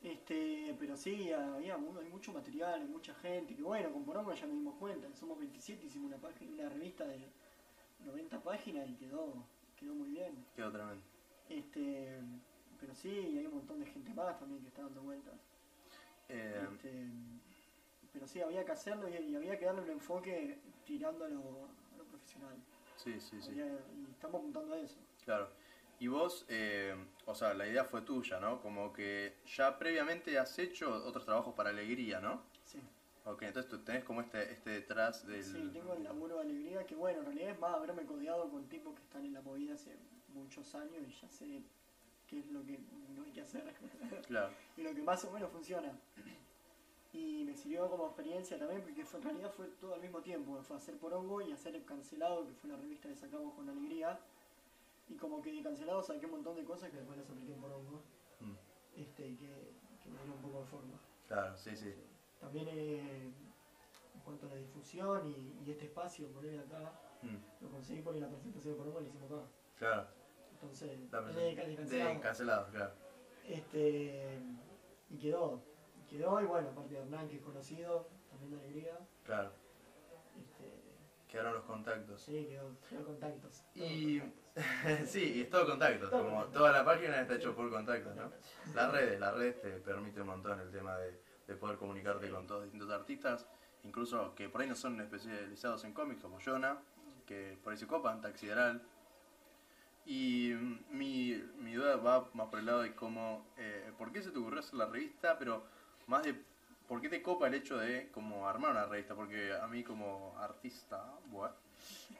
Este, 0.02 0.76
pero 0.78 0.96
sí, 0.96 1.32
había 1.32 1.74
hay 1.74 2.08
mucho 2.08 2.32
material, 2.32 2.80
hay 2.82 2.86
mucha 2.88 3.12
gente, 3.16 3.54
que 3.56 3.62
bueno, 3.62 3.90
con 3.92 4.04
Porongo 4.04 4.32
ya 4.32 4.46
nos 4.46 4.54
dimos 4.56 4.76
cuenta, 4.76 5.08
somos 5.16 5.38
27, 5.38 5.86
hicimos 5.86 6.08
una, 6.12 6.18
página, 6.18 6.52
una 6.52 6.68
revista 6.68 7.04
de 7.04 7.28
90 8.04 8.40
páginas 8.42 8.88
y 8.88 8.94
quedó, 8.94 9.44
quedó 9.76 9.94
muy 9.94 10.10
bien. 10.10 10.44
quedó 10.54 10.70
tremendo. 10.70 11.02
Este, 11.48 12.20
pero 12.78 12.94
sí, 12.94 13.10
hay 13.10 13.46
un 13.46 13.54
montón 13.54 13.80
de 13.80 13.86
gente 13.86 14.14
más 14.14 14.38
también 14.38 14.62
que 14.62 14.68
está 14.68 14.82
dando 14.82 15.02
vueltas. 15.02 15.34
Eh, 16.28 16.64
Este, 16.74 17.10
pero 18.12 18.28
sí, 18.28 18.40
había 18.40 18.64
que 18.64 18.72
hacerlo 18.72 19.08
y, 19.08 19.14
y 19.16 19.34
había 19.34 19.58
que 19.58 19.64
darle 19.64 19.80
un 19.82 19.90
enfoque 19.90 20.58
tirando 20.84 21.24
a 21.24 21.28
lo, 21.28 21.40
a 21.40 21.96
lo 21.98 22.04
profesional. 22.04 22.56
Sí, 23.02 23.20
sí, 23.20 23.40
sí, 23.40 23.52
y 23.52 24.10
estamos 24.10 24.40
apuntando 24.40 24.74
a 24.74 24.78
eso. 24.78 24.98
claro. 25.24 25.48
Y 26.00 26.06
vos, 26.06 26.46
eh, 26.48 26.94
o 27.26 27.34
sea, 27.34 27.54
la 27.54 27.66
idea 27.66 27.84
fue 27.84 28.02
tuya, 28.02 28.38
¿no? 28.38 28.60
Como 28.60 28.92
que 28.92 29.34
ya 29.56 29.76
previamente 29.76 30.38
has 30.38 30.56
hecho 30.60 30.94
otros 31.04 31.24
trabajos 31.24 31.54
para 31.54 31.70
Alegría, 31.70 32.20
¿no? 32.20 32.42
Sí, 32.64 32.80
Ok, 33.24 33.42
entonces 33.42 33.68
tú 33.68 33.78
tenés 33.80 34.04
como 34.04 34.22
este, 34.22 34.52
este 34.52 34.70
detrás 34.70 35.26
del... 35.26 35.44
sí, 35.44 35.70
tengo 35.72 35.92
el 35.92 36.02
laburo 36.04 36.36
de 36.36 36.42
alegría 36.42 36.86
que 36.86 36.94
bueno, 36.94 37.18
en 37.18 37.26
realidad 37.26 37.50
es 37.50 37.58
más 37.58 37.74
haberme 37.74 38.04
codeado 38.06 38.48
con 38.48 38.66
tipos 38.68 38.94
que 38.94 39.02
están 39.02 39.24
en 39.26 39.34
la 39.34 39.42
movida 39.42 39.74
hace 39.74 39.98
muchos 40.32 40.74
años 40.74 41.02
y 41.06 41.10
ya 41.20 41.28
sé 41.28 41.62
qué 42.26 42.38
es 42.38 42.46
lo 42.46 42.64
que 42.64 42.78
no 43.14 43.24
hay 43.24 43.32
que 43.32 43.42
hacer 43.42 43.74
Claro, 44.26 44.50
y 44.78 44.82
lo 44.82 44.94
que 44.94 45.02
más 45.02 45.22
o 45.24 45.30
menos 45.30 45.50
funciona. 45.50 45.92
Y 47.12 47.42
me 47.44 47.54
sirvió 47.56 47.88
como 47.88 48.06
experiencia 48.06 48.58
también 48.58 48.82
porque 48.82 49.04
fue, 49.04 49.18
en 49.20 49.24
realidad 49.24 49.50
fue 49.50 49.66
todo 49.80 49.94
al 49.94 50.00
mismo 50.00 50.20
tiempo, 50.20 50.60
fue 50.62 50.76
hacer 50.76 50.98
Porongo 50.98 51.40
y 51.40 51.52
hacer 51.52 51.74
el 51.74 51.84
Cancelado, 51.84 52.46
que 52.46 52.52
fue 52.52 52.68
la 52.70 52.76
revista 52.76 53.08
que 53.08 53.16
sacamos 53.16 53.54
con 53.54 53.68
alegría. 53.68 54.18
Y 55.08 55.14
como 55.16 55.40
que 55.40 55.52
de 55.52 55.62
Cancelado 55.62 56.02
saqué 56.02 56.26
un 56.26 56.32
montón 56.32 56.54
de 56.56 56.64
cosas 56.64 56.90
que 56.90 56.98
después 56.98 57.16
las 57.18 57.28
apliqué 57.30 57.52
en 57.54 57.60
Porongo. 57.60 58.02
Mm, 58.40 58.54
Este, 59.00 59.26
y 59.26 59.36
que, 59.36 59.46
que 60.02 60.10
me 60.10 60.16
dieron 60.18 60.36
un 60.36 60.42
poco 60.42 60.60
de 60.60 60.66
forma. 60.66 60.98
claro, 61.26 61.56
sí, 61.56 61.74
sí. 61.74 61.94
También 62.40 62.68
eh, 62.68 63.22
en 64.14 64.20
cuanto 64.24 64.46
a 64.46 64.50
la 64.50 64.56
difusión 64.56 65.26
y, 65.26 65.56
y 65.66 65.70
este 65.70 65.86
espacio, 65.86 66.28
poner 66.28 66.58
acá, 66.60 66.92
Mm, 67.20 67.34
lo 67.64 67.68
conseguí 67.70 68.00
porque 68.00 68.20
la 68.20 68.28
presentación 68.28 68.74
de 68.74 68.78
Porongo 68.78 69.00
la 69.00 69.08
hicimos 69.08 69.32
acá. 69.32 69.42
claro, 69.76 70.06
Entonces, 70.52 71.10
de, 71.10 71.20
de 71.34 71.54
de 71.56 71.74
Cancelado. 71.74 72.20
cancelado, 72.20 72.70
claro. 72.70 72.92
Este, 73.48 74.38
y 75.10 75.16
quedó. 75.18 75.60
Quedó, 76.08 76.40
y 76.40 76.44
bueno, 76.46 76.68
aparte 76.70 76.94
de 76.94 77.00
Hernán, 77.00 77.28
que 77.28 77.36
es 77.36 77.42
conocido, 77.42 78.08
también 78.30 78.50
de 78.52 78.58
alegría. 78.58 78.98
Claro, 79.24 79.50
Este, 80.38 80.72
quedaron 81.28 81.54
los 81.54 81.64
contactos. 81.64 82.22
sí, 82.22 82.46
quedó, 82.48 82.70
quedó 82.88 83.04
contactos. 83.04 83.62
Y 83.74 84.22
sí, 85.06 85.32
y 85.36 85.40
es 85.42 85.50
todo 85.50 85.66
contactos, 85.66 86.10
Todo 86.10 86.20
como 86.20 86.30
contactos. 86.36 86.58
toda 86.58 86.72
la 86.72 86.84
página 86.84 87.20
está 87.20 87.34
hecho 87.34 87.54
por 87.54 87.70
contactos, 87.70 88.16
¿no? 88.16 88.32
Las 88.74 88.90
redes, 88.92 89.20
las 89.20 89.34
redes 89.34 89.60
te 89.60 89.70
permite 89.80 90.20
un 90.22 90.28
montón 90.28 90.58
el 90.60 90.70
tema 90.70 90.96
de, 90.96 91.20
de 91.46 91.56
poder 91.56 91.76
comunicarte 91.76 92.30
con 92.30 92.46
todos 92.46 92.64
distintos 92.64 92.90
artistas, 92.90 93.46
incluso 93.84 94.34
que 94.34 94.48
por 94.48 94.62
ahí 94.62 94.66
no 94.68 94.74
son 94.76 95.00
especializados 95.00 95.84
en 95.84 95.92
cómics, 95.92 96.22
como 96.22 96.38
Jonah, 96.44 96.78
que 97.26 97.58
por 97.62 97.72
ahí 97.72 97.78
se 97.78 97.86
copan, 97.86 98.20
Taxideral. 98.22 98.82
Y 100.06 100.54
mi, 100.90 101.34
mi 101.58 101.74
duda 101.74 101.96
va 101.96 102.30
más 102.32 102.48
por 102.48 102.60
el 102.60 102.66
lado 102.66 102.80
de 102.80 102.94
cómo, 102.94 103.46
eh, 103.58 103.92
¿por 103.98 104.10
qué 104.10 104.22
se 104.22 104.30
te 104.30 104.38
ocurrió 104.38 104.60
hacer 104.60 104.74
la 104.76 104.86
revista? 104.86 105.38
Pero 105.38 105.64
más 106.08 106.24
de 106.24 106.34
¿por 106.88 107.00
qué 107.00 107.08
te 107.08 107.22
copa 107.22 107.46
el 107.46 107.54
hecho 107.54 107.76
de 107.78 108.10
como 108.10 108.48
armar 108.48 108.72
una 108.72 108.86
revista? 108.86 109.14
Porque 109.14 109.52
a 109.52 109.66
mí 109.68 109.84
como 109.84 110.34
artista, 110.38 111.04
buah, 111.26 111.52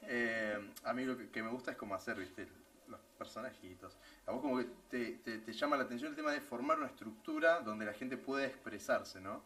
eh, 0.02 0.72
a 0.84 0.92
mí 0.92 1.04
lo 1.04 1.16
que, 1.30 1.42
me 1.42 1.48
gusta 1.48 1.72
es 1.72 1.76
como 1.76 1.94
hacer, 1.94 2.16
viste, 2.16 2.46
los 2.86 3.00
personajitos. 3.18 3.96
A 4.26 4.32
vos 4.32 4.42
como 4.42 4.58
que 4.58 4.66
te, 4.90 5.52
llama 5.52 5.76
la 5.76 5.84
atención 5.84 6.10
el 6.10 6.16
tema 6.16 6.32
de 6.32 6.40
formar 6.40 6.78
una 6.78 6.86
estructura 6.86 7.60
donde 7.60 7.86
la 7.86 7.94
gente 7.94 8.16
pueda 8.16 8.46
expresarse, 8.46 9.20
¿no? 9.20 9.42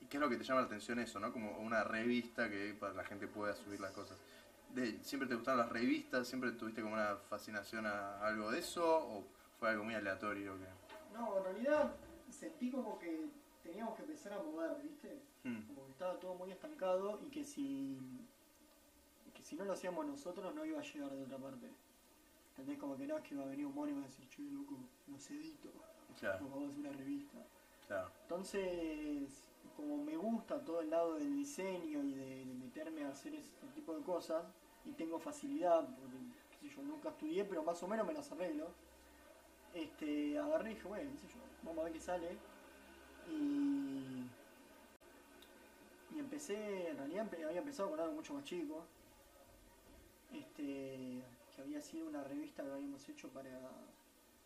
¿Y 0.00 0.06
qué 0.06 0.16
es 0.16 0.20
lo 0.20 0.30
que 0.30 0.36
te 0.36 0.44
llama 0.44 0.60
la 0.60 0.66
atención 0.66 0.98
eso, 1.00 1.18
no? 1.18 1.32
Como 1.32 1.58
una 1.58 1.84
revista 1.84 2.48
que 2.48 2.74
para 2.78 2.94
la 2.94 3.04
gente 3.04 3.26
pueda 3.26 3.54
subir 3.54 3.80
las 3.80 3.90
cosas. 3.90 4.16
¿Siempre 5.02 5.28
te 5.28 5.34
gustaron 5.34 5.58
las 5.58 5.68
revistas? 5.68 6.28
¿Siempre 6.28 6.52
tuviste 6.52 6.80
como 6.80 6.94
una 6.94 7.16
fascinación 7.28 7.86
a 7.86 8.24
algo 8.24 8.52
de 8.52 8.60
eso? 8.60 8.86
¿O 8.86 9.24
fue 9.58 9.68
algo 9.68 9.82
muy 9.82 9.94
aleatorio? 9.94 10.56
Que... 10.56 11.18
No, 11.18 11.38
en 11.38 11.44
realidad 11.44 11.92
sentí 12.30 12.70
como 12.70 12.98
que 13.00 13.26
teníamos 13.62 13.94
que 13.96 14.02
empezar 14.02 14.32
a 14.32 14.42
mover, 14.42 14.76
¿viste? 14.82 15.20
Hmm, 15.44 15.62
Como 15.66 15.84
que 15.86 15.92
estaba 15.92 16.18
todo 16.20 16.34
muy 16.34 16.50
estancado 16.50 17.18
y 17.22 17.30
que 17.30 17.44
si 17.44 17.98
que 19.34 19.42
si 19.42 19.54
no 19.56 19.64
lo 19.64 19.72
hacíamos 19.72 20.04
nosotros 20.06 20.54
no 20.54 20.64
iba 20.64 20.80
a 20.80 20.82
llegar 20.82 21.10
de 21.12 21.22
otra 21.22 21.38
parte. 21.38 21.70
¿Entendés? 22.50 22.78
Como 22.78 22.96
que 22.96 23.06
no 23.06 23.16
es 23.16 23.22
que 23.24 23.34
iba 23.34 23.44
a 23.44 23.46
venir 23.46 23.64
un 23.66 23.74
mono 23.74 23.88
y 23.90 23.94
iba 23.94 24.02
a 24.02 24.06
decir, 24.06 24.28
che, 24.28 24.42
loco, 24.42 24.76
los 25.08 25.30
edito, 25.30 25.70
Claro, 26.18 26.44
vamos 26.50 26.64
a 26.64 26.70
hacer 26.70 26.80
una 26.80 26.92
revista. 26.92 27.38
claro. 27.86 28.10
Entonces, 28.22 29.48
como 29.76 29.96
me 29.96 30.16
gusta 30.16 30.62
todo 30.62 30.80
el 30.80 30.90
lado 30.90 31.14
del 31.14 31.32
diseño 31.34 32.02
y 32.04 32.12
de, 32.12 32.44
de 32.44 32.54
meterme 32.54 33.04
a 33.04 33.10
hacer 33.10 33.34
ese 33.34 33.50
tipo 33.74 33.94
de 33.96 34.02
cosas, 34.02 34.44
y 34.84 34.90
tengo 34.92 35.18
facilidad, 35.18 35.86
porque 35.96 36.16
qué 36.60 36.68
sé 36.68 36.74
yo, 36.76 36.82
nunca 36.82 37.10
estudié, 37.10 37.44
pero 37.44 37.62
más 37.62 37.82
o 37.82 37.88
menos 37.88 38.06
me 38.06 38.12
las 38.12 38.30
arreglo, 38.32 38.68
este, 39.72 40.38
agarré 40.38 40.72
y 40.72 40.74
dije, 40.74 40.88
bueno, 40.88 41.10
qué 41.12 41.18
sé 41.18 41.28
yo, 41.28 41.40
vamos 41.62 41.80
a 41.80 41.84
ver 41.84 41.92
qué 41.92 42.00
sale. 42.00 42.36
Y, 43.28 44.24
y 46.14 46.18
empecé, 46.18 46.88
en 46.90 46.96
realidad 46.98 47.28
había 47.46 47.58
empezado 47.60 47.90
con 47.90 48.00
algo 48.00 48.14
mucho 48.14 48.34
más 48.34 48.44
chico, 48.44 48.84
este, 50.32 51.22
que 51.54 51.62
había 51.62 51.80
sido 51.80 52.08
una 52.08 52.22
revista 52.24 52.62
que 52.62 52.70
habíamos 52.70 53.08
hecho 53.08 53.28
para 53.28 53.50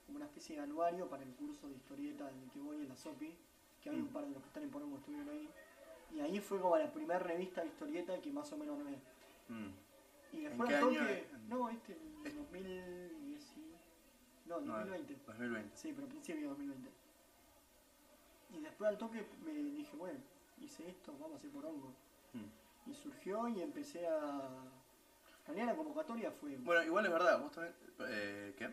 como 0.07 0.16
una 0.16 0.27
especie 0.27 0.57
de 0.57 0.62
anuario 0.62 1.09
para 1.09 1.22
el 1.22 1.31
curso 1.31 1.66
de 1.68 1.77
historieta 1.77 2.31
en 2.31 2.39
el 2.43 2.51
que 2.51 2.61
voy 2.61 2.77
en 2.77 2.89
la 2.89 2.97
SOPI, 2.97 3.35
que 3.83 3.91
hay 3.91 3.97
un 3.97 4.05
Mm. 4.05 4.09
par 4.12 4.25
de 4.27 4.31
los 4.33 4.43
que 4.43 4.49
están 4.49 4.62
en 4.62 4.70
Porongo 4.70 4.99
estuvieron 4.99 5.29
ahí. 5.31 5.49
Y 6.14 6.20
ahí 6.20 6.41
fue 6.41 6.61
como 6.61 6.77
la 6.77 6.93
primera 6.93 7.18
revista 7.18 7.62
de 7.62 7.68
historieta 7.68 8.20
que 8.20 8.31
más 8.31 8.53
o 8.53 8.57
menos 8.59 8.79
me... 8.79 8.93
Mm. 9.49 9.72
Y 10.33 10.41
después 10.43 10.68
qué 10.68 10.77
al 10.77 10.89
año? 10.89 11.01
No, 11.49 11.68
este, 11.70 11.93
en 11.93 12.27
Este. 12.27 12.39
2010... 12.39 13.43
No, 14.47 14.59
en 14.59 14.66
No, 14.66 14.72
2020. 14.75 15.16
2020. 15.27 15.77
Sí, 15.77 15.93
pero 15.95 16.07
a 16.07 16.11
principio 16.11 16.43
de 16.43 16.49
2020. 16.49 16.91
Y 18.57 18.61
después 18.61 18.88
al 18.88 18.98
toque 18.98 19.26
me 19.44 19.52
dije, 19.52 19.96
bueno, 19.96 20.18
hice 20.61 20.88
esto, 20.88 21.12
vamos 21.18 21.34
a 21.34 21.36
hacer 21.36 21.50
Porongo. 21.50 21.94
Mm. 22.32 22.90
Y 22.90 22.94
surgió 22.94 23.48
y 23.48 23.62
empecé 23.62 24.07
a... 24.07 24.48
En 25.46 25.55
realidad 25.55 25.66
la 25.66 25.76
convocatoria 25.76 26.30
fue... 26.30 26.57
Bueno, 26.59 26.82
igual 26.84 27.07
es 27.07 27.12
verdad, 27.12 27.40
vos 27.40 27.52
también... 27.52 27.74
Eh, 28.09 28.55
¿Qué? 28.57 28.70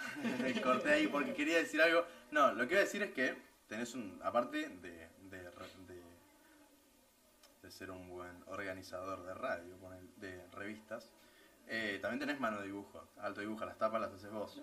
Corté 0.62 0.92
ahí 0.92 1.06
porque 1.06 1.34
quería 1.34 1.58
decir 1.58 1.80
algo. 1.80 2.04
No, 2.30 2.52
lo 2.52 2.66
que 2.66 2.74
iba 2.74 2.80
a 2.80 2.84
decir 2.84 3.02
es 3.02 3.12
que 3.12 3.36
tenés 3.68 3.94
un... 3.94 4.20
Aparte 4.22 4.68
de, 4.68 4.68
de, 4.68 5.08
de, 5.30 6.02
de 7.62 7.70
ser 7.70 7.90
un 7.90 8.08
buen 8.08 8.42
organizador 8.46 9.24
de 9.24 9.34
radio, 9.34 9.76
de 10.16 10.46
revistas, 10.52 11.10
eh, 11.66 11.98
también 12.02 12.18
tenés 12.18 12.40
mano 12.40 12.58
de 12.58 12.66
dibujo. 12.66 13.06
Alto 13.18 13.40
dibujo, 13.40 13.64
las 13.64 13.78
tapas 13.78 14.00
las 14.00 14.12
haces 14.12 14.30
vos. 14.30 14.60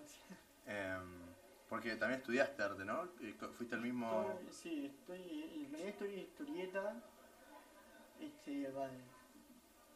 Em, 0.66 1.27
porque 1.68 1.96
también 1.96 2.20
estudiaste 2.20 2.62
arte, 2.62 2.84
¿no? 2.84 3.08
Co- 3.38 3.48
Fuiste 3.50 3.74
el 3.76 3.82
mismo... 3.82 4.38
Sí, 4.50 4.86
estoy, 4.86 5.68
estoy 5.86 6.12
en 6.14 6.18
historieta, 6.20 6.94
este, 8.20 8.70
vale, 8.70 8.98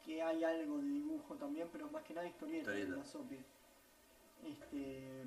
que 0.04 0.22
hay 0.22 0.44
algo 0.44 0.78
de 0.78 0.84
dibujo 0.84 1.34
también, 1.36 1.68
pero 1.72 1.88
más 1.90 2.02
que 2.04 2.14
nada 2.14 2.26
historieta, 2.28 2.70
Historieta. 2.70 2.92
en 2.94 2.98
la. 3.04 3.44
Este, 4.44 5.24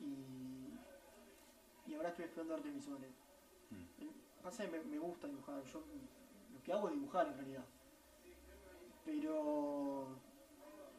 y, 0.00 1.90
y 1.90 1.94
ahora 1.94 2.10
estoy 2.10 2.26
estudiando 2.26 2.54
artes 2.54 2.74
visuales. 2.74 3.10
Mm. 3.70 4.02
Eh, 4.04 4.10
Pasa 4.42 4.64
que 4.64 4.70
me, 4.70 4.84
me 4.84 4.98
gusta 4.98 5.26
dibujar, 5.26 5.62
yo 5.64 5.80
lo 6.54 6.62
que 6.62 6.72
hago 6.72 6.88
es 6.88 6.94
dibujar 6.94 7.26
en 7.28 7.36
realidad. 7.38 7.64
Pero 9.04 10.08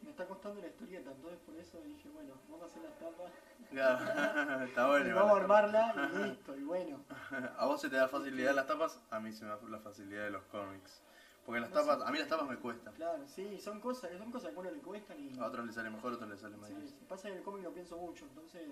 me 0.08 0.12
está 0.12 0.26
costando 0.26 0.62
la 0.62 0.68
historieta, 0.68 1.12
entonces 1.12 1.38
por 1.46 1.56
eso 1.58 1.82
dije, 1.82 2.08
bueno, 2.10 2.34
vamos 2.50 2.64
a 2.64 2.66
hacer 2.68 2.82
las 2.82 2.98
tapas, 2.98 3.30
Claro, 3.70 4.64
Está 4.64 4.88
bueno. 4.88 5.10
y 5.10 5.12
vamos 5.12 5.34
a 5.34 5.42
armarla 5.42 5.94
y 6.14 6.18
listo, 6.30 6.56
y 6.56 6.64
bueno. 6.64 7.04
A 7.58 7.66
vos 7.66 7.82
se 7.82 7.90
te 7.90 7.98
da 7.98 8.08
facilidad 8.08 8.56
las 8.56 8.68
tapas, 8.68 9.02
a 9.12 9.20
mí 9.20 9.34
se 9.34 9.44
me 9.44 9.52
da 9.52 9.60
la 9.70 9.80
facilidad 9.80 10.24
de 10.24 10.30
los 10.32 10.44
cómics. 10.44 11.02
Porque 11.46 11.60
las 11.60 11.70
No 11.72 11.82
sé. 11.82 11.88
tapas, 11.88 12.08
a 12.08 12.12
mí 12.12 12.20
las 12.20 12.30
tapas 12.30 12.48
me 12.48 12.56
cuestan. 12.56 12.94
Claro, 12.94 13.28
sí, 13.28 13.60
son 13.60 13.82
cosas, 13.82 14.10
son 14.18 14.32
cosas 14.32 14.52
que 14.52 14.56
a 14.56 14.60
uno 14.62 14.72
le 14.72 14.80
cuestan 14.80 15.20
y... 15.20 15.38
A 15.38 15.46
otros 15.46 15.66
les 15.66 15.76
sale 15.76 15.90
mejor, 15.90 16.14
a 16.14 16.16
otros 16.16 16.30
les 16.30 16.40
sale 16.40 16.56
más 16.56 16.70
Sí, 16.70 16.96
pasa 17.10 17.24
que 17.24 17.32
en 17.34 17.38
el 17.40 17.44
cómic 17.44 17.64
lo 17.64 17.74
pienso 17.74 17.98
mucho, 17.98 18.24
entonces 18.26 18.66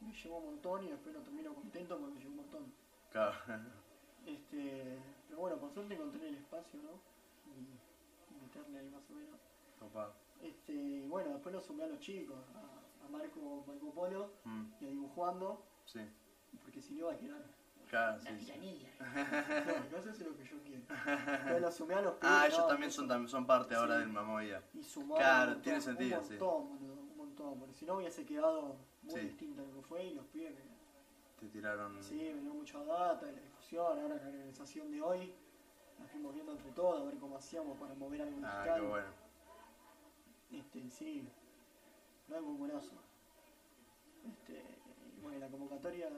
me 0.00 0.12
llevó 0.12 0.36
un 0.38 0.44
montón 0.46 0.84
y 0.84 0.90
después 0.90 1.14
lo 1.14 1.22
termino 1.22 1.54
contento 1.54 1.98
porque 1.98 2.14
me 2.14 2.20
llevó 2.20 2.30
un 2.32 2.36
montón. 2.36 2.72
Claro. 3.12 3.32
Este, 4.26 4.98
pero 5.28 5.38
bueno, 5.40 5.56
por 5.56 5.72
suerte 5.72 5.94
encontré 5.94 6.26
el 6.28 6.34
espacio, 6.34 6.80
¿no? 6.82 6.98
Y, 7.54 7.78
meterle 8.42 8.80
ahí 8.80 8.90
más 8.90 9.08
o 9.08 9.14
menos. 9.14 9.38
Copado. 9.78 10.12
Este, 10.46 11.04
bueno, 11.08 11.30
después 11.30 11.54
lo 11.54 11.60
sumé 11.60 11.84
a 11.84 11.86
los 11.88 12.00
chicos, 12.00 12.36
a, 12.54 13.04
a 13.04 13.08
Marco, 13.08 13.64
Marco 13.66 13.92
Polo 13.92 14.30
Mm, 14.44 14.64
y 14.80 14.84
a 14.86 14.88
Dibujando, 14.88 15.64
sí. 15.84 16.00
porque 16.62 16.80
si 16.80 16.94
no 16.94 17.06
va 17.06 17.12
a 17.12 17.18
quedar 17.18 17.42
Claro, 17.88 18.20
una 18.20 18.30
sí, 18.30 18.36
sí. 18.38 18.44
tiranía. 18.46 18.88
No, 19.90 19.96
no 19.96 20.02
sé 20.02 20.12
si 20.14 20.22
es 20.22 20.28
lo 20.28 20.36
que 20.36 20.44
yo 20.44 20.56
quiero. 20.62 20.82
Entonces 20.88 21.60
lo 21.62 21.72
sumé 21.72 21.94
a 21.94 22.02
los 22.02 22.14
pibes. 22.14 22.34
Ah, 22.36 22.46
ellos 22.46 22.58
no, 22.60 22.66
también 22.66 22.90
eso. 22.90 23.06
son, 23.06 23.28
son 23.28 23.46
parte 23.46 23.74
ahora 23.74 23.94
Sí. 23.94 24.00
del 24.00 24.08
Mamoya. 24.10 24.62
Y 24.74 24.82
sumaron 24.82 25.16
Claro, 25.24 25.40
un 25.42 25.46
montón, 25.48 25.62
tiene 25.62 25.80
sentido, 25.80 26.18
un 26.20 26.24
sí. 26.24 26.30
montón, 26.38 26.68
boludo, 26.68 26.94
un 26.94 27.16
montón, 27.16 27.58
porque 27.58 27.74
si 27.74 27.84
no 27.86 27.94
hubiese 27.96 28.24
quedado 28.26 28.76
muy 29.02 29.14
Sí. 29.14 29.20
distinto 29.20 29.62
a 29.62 29.64
lo 29.66 29.74
que 29.74 29.82
fue 29.82 30.04
y 30.04 30.14
los 30.14 30.26
pibes 30.26 30.52
me, 30.54 30.76
Te 31.40 31.48
tiraron. 31.48 32.02
sí, 32.02 32.32
me 32.34 32.40
dio 32.42 32.54
mucha 32.54 32.82
data 32.84 33.26
de 33.26 33.32
la 33.32 33.40
discusión, 33.40 33.84
ahora 33.86 34.08
la 34.16 34.28
organización 34.28 34.90
de 34.90 35.02
hoy, 35.02 35.34
la 35.98 36.06
fuimos 36.06 36.34
viendo 36.34 36.52
entre 36.52 36.70
todos, 36.72 37.00
a 37.00 37.04
ver 37.04 37.16
cómo 37.18 37.36
hacíamos 37.36 37.78
para 37.78 37.94
mover 37.94 38.22
algo 38.22 38.38
Ah, 38.42 38.62
digital. 38.62 38.80
qué 38.80 38.86
bueno. 38.86 39.25
Este, 40.52 40.88
sí, 40.90 41.28
no 42.28 42.36
es 42.36 42.42
muy 42.42 42.56
buenazo. 42.56 42.92
Este, 44.28 44.62
y 45.16 45.20
bueno, 45.20 45.38
la 45.38 45.48
convocatoria, 45.48 46.08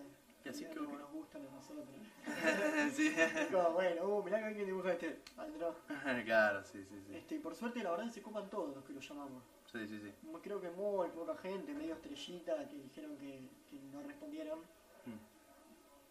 Y 0.45 0.49
así 0.49 0.65
que- 0.65 0.75
nos 0.81 1.13
gustan 1.13 1.43
a 1.47 1.51
nosotros. 1.51 1.87
sí. 2.95 3.09
Es 3.19 3.47
como, 3.51 3.71
bueno, 3.73 4.05
uh, 4.09 4.23
mirá 4.23 4.39
que 4.39 4.45
alguien 4.47 4.67
dibuja 4.67 4.93
este, 4.93 5.21
otro. 5.37 5.75
claro, 6.25 6.63
sí, 6.65 6.85
sí, 6.85 7.01
sí. 7.07 7.17
Este, 7.17 7.35
y 7.37 7.39
por 7.39 7.55
suerte 7.55 7.83
la 7.83 7.91
verdad 7.91 8.09
se 8.11 8.23
copan 8.23 8.49
todos 8.51 8.75
los 8.75 8.85
que 8.85 8.93
lo 8.93 9.01
llamamos. 9.01 9.43
Sí, 9.73 9.87
sí, 9.87 10.01
sí. 10.01 10.13
Creo 10.43 10.61
que 10.61 10.71
muy 10.71 11.09
poca 11.09 11.37
gente, 11.37 11.75
medio 11.75 11.95
estrellita, 11.95 12.67
que 12.69 12.77
dijeron 12.77 13.17
que, 13.19 13.49
que 13.71 13.77
no 13.93 14.03
respondieron. 14.03 14.61
Mm, 14.61 15.19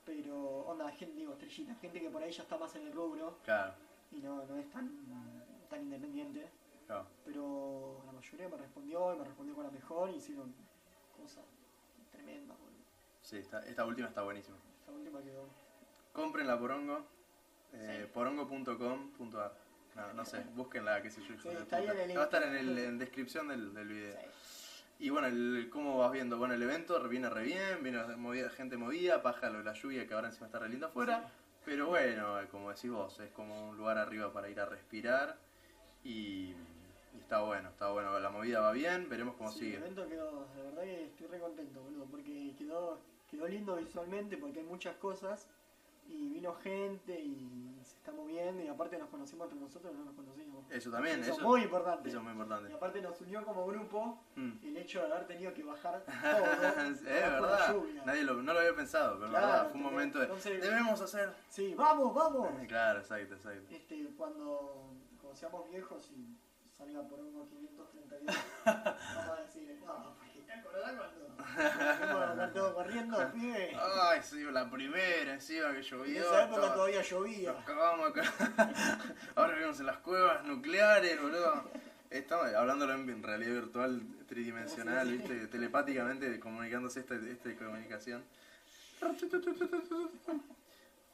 Pero, 0.05 0.37
onda, 0.67 0.91
gente, 0.91 1.15
digo, 1.17 1.33
estrellita, 1.33 1.73
gente 1.75 1.99
que 1.99 2.09
por 2.09 2.21
ahí 2.21 2.31
ya 2.31 2.43
está 2.43 2.57
más 2.57 2.75
en 2.75 2.85
el 2.87 2.93
rubro 2.93 3.37
Claro, 3.43 3.73
y 4.11 4.17
no, 4.17 4.45
no 4.45 4.57
es 4.57 4.69
tan, 4.69 4.91
tan 5.69 5.81
independiente. 5.81 6.47
Claro. 6.87 7.05
Pero 7.25 8.01
la 8.05 8.11
mayoría 8.11 8.49
me 8.49 8.57
respondió 8.57 9.13
y 9.13 9.17
me 9.19 9.25
respondió 9.25 9.55
con 9.55 9.63
la 9.65 9.71
mejor 9.71 10.09
y 10.09 10.15
hicieron 10.15 10.53
cosas 11.15 11.43
tremendas, 12.11 12.57
boludo. 12.57 12.77
Sí, 13.21 13.37
esta, 13.37 13.63
esta 13.65 13.85
última 13.85 14.07
está 14.07 14.23
buenísima. 14.23 14.57
Esta 14.79 14.91
última 14.91 15.21
quedó. 15.21 15.45
Compren 16.13 16.47
la 16.47 16.57
Porongo. 16.57 17.05
Eh, 17.73 18.03
Sí. 18.05 18.11
Porongo.com.ar. 18.13 19.53
No, 19.95 20.13
no 20.13 20.25
sé, 20.25 20.43
búsquenla, 20.55 21.01
qué 21.01 21.11
sé 21.11 21.21
yo. 21.21 21.37
Sí, 21.39 21.49
está 21.49 21.77
ahí 21.77 21.87
el 21.87 22.17
Va 22.17 22.21
a 22.21 22.25
estar 22.25 22.43
en, 22.43 22.55
el, 22.55 22.77
en 22.77 22.97
descripción 22.97 23.47
del, 23.49 23.73
del 23.73 23.87
video. 23.87 24.17
Sí. 24.19 24.47
Y 24.99 25.09
bueno, 25.11 25.27
el, 25.27 25.69
¿cómo 25.71 25.97
vas 25.99 26.11
viendo? 26.11 26.37
Bueno, 26.37 26.55
el 26.55 26.63
evento 26.63 26.99
viene 27.07 27.29
re 27.29 27.43
bien, 27.43 28.19
movida, 28.19 28.49
gente 28.49 28.77
movida, 28.77 29.21
paja 29.21 29.49
lo 29.49 29.59
de 29.59 29.63
la 29.63 29.73
lluvia 29.73 30.07
que 30.07 30.13
ahora 30.13 30.27
encima 30.27 30.47
está 30.47 30.57
re 30.59 30.69
lindo 30.69 30.87
afuera. 30.87 31.29
Pero 31.65 31.87
bueno, 31.87 32.39
eh, 32.39 32.47
como 32.47 32.71
decís 32.71 32.89
vos, 32.89 33.19
es 33.19 33.29
como 33.31 33.69
un 33.69 33.77
lugar 33.77 33.97
arriba 33.97 34.33
para 34.33 34.49
ir 34.49 34.59
a 34.59 34.65
respirar. 34.65 35.37
Y, 36.03 36.55
y 37.17 37.21
está 37.21 37.41
bueno, 37.41 37.69
está 37.69 37.89
bueno. 37.91 38.19
La 38.19 38.29
movida 38.29 38.59
va 38.61 38.71
bien, 38.71 39.09
veremos 39.09 39.35
cómo 39.35 39.51
Sí, 39.51 39.59
sigue. 39.59 39.77
El 39.77 39.83
evento 39.83 40.07
quedó, 40.07 40.47
la 40.55 40.63
verdad 40.63 40.83
que 40.83 41.05
estoy 41.05 41.27
re 41.27 41.39
contento, 41.39 41.81
boludo, 41.81 42.05
porque 42.05 42.53
quedó, 42.57 42.99
quedó 43.29 43.47
lindo 43.47 43.75
visualmente 43.75 44.37
porque 44.37 44.59
hay 44.59 44.65
muchas 44.65 44.95
cosas 44.97 45.47
y 46.09 46.29
vino 46.29 46.53
gente 46.55 47.19
y 47.19 47.75
se 47.83 47.97
está 47.97 48.13
moviendo 48.13 48.63
y 48.63 48.67
aparte 48.69 48.97
nos 48.97 49.09
conocimos 49.09 49.45
entre 49.47 49.59
nosotros, 49.59 49.93
no 49.93 50.05
nos 50.05 50.15
conocíamos. 50.15 50.63
Eso 50.71 50.89
también, 50.89 51.19
eso, 51.19 51.31
eso, 51.33 51.41
es 51.41 51.45
muy 51.47 51.61
importante. 51.63 52.07
eso 52.07 52.17
es 52.19 52.23
muy 52.23 52.31
Y 52.31 52.35
importante. 52.35 52.73
aparte 52.73 53.01
nos 53.01 53.19
unió 53.21 53.43
como 53.43 53.65
grupo 53.67 54.17
Mm. 54.37 54.51
el 54.63 54.77
hecho 54.77 54.99
de 55.05 55.11
haber 55.13 55.27
tenido 55.27 55.53
que 55.53 55.63
bajar 55.63 56.01
todo. 56.05 56.91
es 56.93 57.03
verdad, 57.03 57.73
lluvia. 57.73 58.03
nadie 58.05 58.23
lo, 58.23 58.35
no 58.41 58.53
lo 58.53 58.59
había 58.59 58.75
pensado, 58.75 59.17
pero 59.19 59.29
Claro, 59.31 59.47
verdad, 59.47 59.69
fue 59.71 59.77
un 59.77 59.83
momento 59.83 60.19
de. 60.19 60.25
Entonces- 60.25 60.61
Debemos 60.61 61.01
hacer. 61.01 61.33
Sí, 61.49 61.73
vamos, 61.75 62.13
vamos. 62.13 62.49
Claro, 62.67 62.99
exacto, 62.99 63.33
exacto. 63.35 63.67
Este, 63.75 64.07
cuando, 64.17 64.89
cuando 65.21 65.35
seamos 65.37 65.69
viejos 65.69 66.09
y 66.11 66.37
salga 66.77 67.01
por 67.07 67.19
unos 67.19 67.49
532, 67.49 68.35
vamos 68.65 69.39
a 69.39 69.41
decir, 69.41 69.79
no, 69.85 70.15
porque 70.15 70.37
a 72.23 72.31
andar 72.31 72.51
todos 72.53 72.73
corriendo, 72.73 73.31
pibe. 73.33 73.75
Ay, 74.01 74.19
sí, 74.23 74.43
la 74.43 74.69
primera 74.69 75.33
encima 75.33 75.71
que 75.71 75.77
En 75.77 75.83
llovió. 75.83 76.21
esa 76.21 76.43
época 76.43 76.73
todavía 76.73 77.01
llovía. 77.01 77.53
Nos 77.53 77.65
cagamos 77.65 78.09
acá. 78.09 78.23
Ahora 79.35 79.53
vivimos 79.53 79.79
en 79.79 79.85
las 79.87 79.97
cuevas 79.97 80.43
nucleares, 80.45 81.21
boludo. 81.21 81.63
Estamos 82.09 82.53
hablándolo 82.53 82.93
en 82.93 83.23
realidad 83.23 83.53
virtual 83.53 84.01
tridimensional, 84.27 85.11
¿viste? 85.11 85.47
telepáticamente 85.47 86.39
comunicándose 86.39 86.99
esta, 87.01 87.15
esta 87.15 87.55
comunicación. 87.55 88.23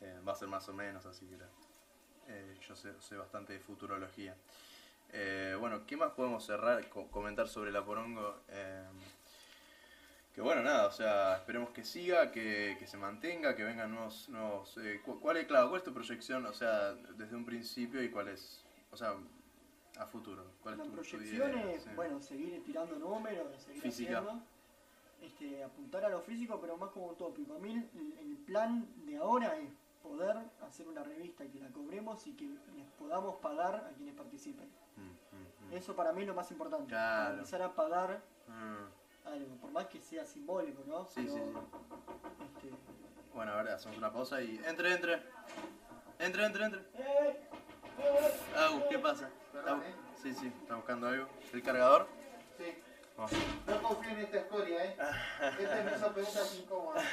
Eh, 0.01 0.19
va 0.27 0.33
a 0.33 0.35
ser 0.35 0.47
más 0.49 0.67
o 0.69 0.73
menos 0.73 1.05
así 1.05 1.25
que 1.25 1.37
eh, 2.27 2.57
yo 2.67 2.75
sé, 2.75 2.93
sé 3.01 3.15
bastante 3.17 3.53
de 3.53 3.59
futurología. 3.59 4.35
Eh, 5.15 5.55
bueno, 5.59 5.85
¿qué 5.85 5.95
más 5.95 6.11
podemos 6.13 6.43
cerrar, 6.45 6.89
co- 6.89 7.07
comentar 7.11 7.47
sobre 7.47 7.71
la 7.71 7.85
porongo? 7.85 8.41
Eh, 8.49 8.83
que 10.33 10.41
bueno, 10.41 10.63
nada, 10.63 10.87
o 10.87 10.91
sea, 10.91 11.35
esperemos 11.37 11.69
que 11.69 11.83
siga, 11.83 12.31
que, 12.31 12.75
que 12.79 12.87
se 12.87 12.97
mantenga, 12.97 13.55
que 13.55 13.63
vengan 13.63 13.91
nuevos... 13.93 14.27
nuevos 14.29 14.75
eh, 14.77 14.99
cu- 15.05 15.19
¿cuál, 15.19 15.37
es, 15.37 15.45
claro, 15.45 15.69
¿Cuál 15.69 15.81
es 15.81 15.85
tu 15.85 15.93
proyección, 15.93 16.45
o 16.47 16.53
sea, 16.53 16.93
desde 16.93 17.35
un 17.35 17.45
principio 17.45 18.01
y 18.01 18.09
cuál 18.09 18.29
es, 18.29 18.63
o 18.91 18.97
sea, 18.97 19.13
a 19.99 20.05
futuro? 20.07 20.43
¿Cuál 20.63 20.75
es 20.75 20.81
tu, 20.81 20.87
tu 20.89 20.95
proyecciones, 20.95 21.65
idea? 21.65 21.79
Sí. 21.79 21.89
bueno, 21.95 22.19
seguir 22.19 22.63
tirando 22.65 22.95
números, 22.95 23.61
seguir 23.61 23.83
Física. 23.83 24.17
haciendo, 24.17 24.43
este, 25.21 25.63
apuntar 25.63 26.03
a 26.05 26.09
lo 26.09 26.21
físico, 26.21 26.59
pero 26.59 26.75
más 26.77 26.89
como 26.89 27.09
utópico. 27.09 27.55
A 27.55 27.59
mí 27.59 27.71
el, 27.93 28.17
el 28.19 28.37
plan 28.37 28.87
de 29.05 29.17
ahora 29.17 29.55
es 29.57 29.69
poder 30.03 30.37
hacer 30.67 30.87
una 30.87 31.03
revista 31.03 31.45
que 31.47 31.59
la 31.59 31.69
cobremos 31.69 32.27
y 32.27 32.33
que 32.35 32.45
les 32.45 32.87
podamos 32.99 33.37
pagar 33.37 33.75
a 33.75 33.89
quienes 33.95 34.13
participen. 34.13 34.67
Mm, 34.97 35.01
mm, 35.01 35.69
mm. 35.69 35.73
Eso 35.73 35.95
para 35.95 36.11
mí 36.13 36.21
es 36.21 36.27
lo 36.27 36.35
más 36.35 36.51
importante. 36.51 36.87
Claro. 36.89 37.35
Empezar 37.35 37.61
a 37.63 37.73
pagar 37.73 38.21
Mm, 38.45 39.27
algo, 39.27 39.55
por 39.55 39.71
más 39.71 39.87
que 39.87 40.01
sea 40.01 40.25
simbólico, 40.25 40.83
¿no? 40.85 41.05
Sí, 41.05 41.25
sí, 41.27 41.29
sí. 41.29 41.39
Este, 41.39 42.75
Bueno, 43.33 43.53
ahora 43.53 43.75
hacemos 43.75 43.97
una 43.97 44.11
pausa 44.11 44.41
y... 44.41 44.59
¡Entre, 44.65 44.91
entre! 44.93 45.23
¡Entre, 46.19 46.45
entre, 46.45 46.65
entre! 46.65 46.81
¡Eh! 46.95 47.49
Au, 48.57 48.87
¿qué 48.89 48.99
pasa? 48.99 49.29
Perdón. 49.53 49.81
¿eh? 49.83 49.95
Sí, 50.21 50.33
sí, 50.33 50.47
está 50.61 50.75
buscando 50.75 51.07
algo. 51.07 51.27
¿El 51.53 51.63
cargador? 51.63 52.05
Sí. 52.57 52.65
Vamos. 53.17 53.31
No 53.67 53.81
confío 53.83 54.11
en 54.11 54.19
esta 54.19 54.37
escoria, 54.37 54.85
¿eh? 54.85 54.97
Este 55.59 55.83
me 55.83 55.95
hizo 55.95 56.13
preguntas 56.13 56.55
incómodas. 56.59 57.03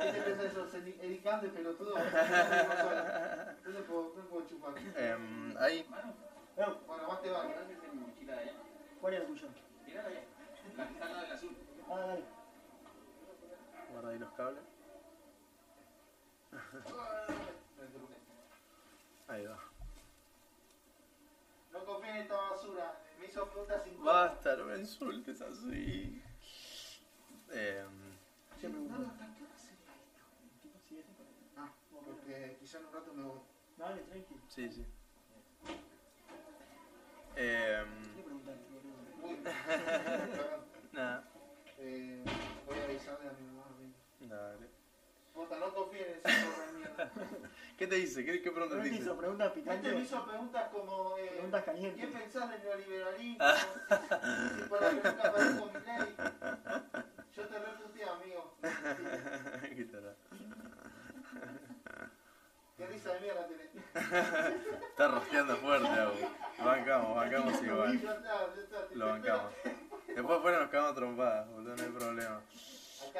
Este 0.00 0.22
piensa 0.22 0.42
eso, 0.44 0.66
edicante, 0.76 1.48
pelotudo. 1.48 1.94
No 1.94 3.70
le 3.70 3.80
puedo, 3.82 4.12
no 4.14 4.22
le 4.22 4.28
puedo 4.28 4.46
chupar. 4.46 4.74
Em, 4.96 5.56
ahí. 5.58 5.86
Bueno, 6.56 6.76
más 7.08 7.22
te 7.22 7.30
vale. 7.30 7.54
¿Cuál 9.00 9.14
es 9.14 9.20
el 9.20 9.26
tuyo? 9.26 9.48
Ah, 11.90 12.00
dale. 12.00 12.24
Guarda 13.90 14.10
ahí 14.10 14.18
los 14.18 14.32
cables. 14.32 14.62
Ahí 19.28 19.44
va. 19.44 19.58
No 21.72 21.84
confío 21.84 22.10
en 22.10 22.16
esta 22.16 22.34
basura. 22.34 22.94
Basta, 23.98 24.56
no 24.56 24.64
me 24.64 24.78
insultes 24.78 25.40
así. 25.40 26.22
Em. 27.50 28.18
Ah, 31.56 31.70
porque 32.04 32.56
quizá 32.60 32.78
en 32.78 32.86
un 32.86 32.92
rato 32.92 33.12
me 33.14 33.22
voy. 33.22 33.40
Dale, 33.76 34.02
tranqui. 34.02 34.34
sí, 34.48 34.70
sí. 34.70 34.84
Em, 37.36 37.86
perdón. 39.44 40.64
nada. 40.92 41.24
Eh, 41.78 42.24
voy 42.66 42.78
a 42.78 42.84
avisarle 42.84 43.28
a 43.28 43.32
mi 43.32 43.46
mamá. 43.46 43.64
Dale. 44.20 44.87
Puta, 45.38 45.56
no 45.60 45.72
confío 45.72 46.00
en 46.00 46.14
ese 46.24 46.40
zorro 46.42 46.66
de 46.66 46.72
mierda. 46.78 47.10
¿Qué 47.78 47.86
te 47.86 47.94
dice? 47.94 48.24
¿Qué, 48.24 48.42
qué 48.42 48.50
pregunta 48.50 48.74
¿No 48.74 48.82
te 48.82 48.88
te 48.88 48.94
dice? 48.94 49.04
hizo 49.04 49.16
preguntas 49.16 49.46
Este 49.56 49.60
me 49.60 49.76
picantes? 49.76 50.02
hizo 50.02 50.26
preguntas 50.26 50.68
como. 50.72 51.16
Eh, 51.16 51.28
Preguntas 51.34 51.60
¿Qué 51.62 51.70
calientes. 51.70 52.06
pensás 52.10 52.50
del 52.50 52.62
neoliberalismo? 52.64 53.44
si 53.46 54.62
para 54.68 54.88
que 54.90 54.94
nunca 54.96 55.28
aparezco 55.28 55.66
mi 55.66 55.72
ley. 55.86 56.16
Yo 57.36 57.46
te 57.46 57.58
reputé, 57.60 58.04
amigo. 58.04 58.54
¿Qué? 59.62 59.88
Qué 62.76 62.86
risa 62.86 63.12
de 63.14 63.20
mierda 63.20 63.46
tenés. 63.46 63.70
Está 64.90 65.08
rosqueando 65.08 65.56
fuerte, 65.58 65.86
Agu. 65.88 66.14
Bancamos, 66.64 67.16
bancamos 67.16 67.62
igual. 67.62 68.00
Ya 68.00 68.12
está, 68.12 68.54
ya 68.56 68.60
está. 68.62 68.88
te 68.88 68.96
Lo 68.96 69.06
bancamos. 69.06 69.52
Después 70.08 70.40
fuera 70.42 70.58
nos 70.60 70.70
cagamos 70.70 70.94
trompadas, 70.96 71.48
boludo, 71.48 71.76
no 71.76 71.82
hay 71.84 71.88
problema. 71.90 72.40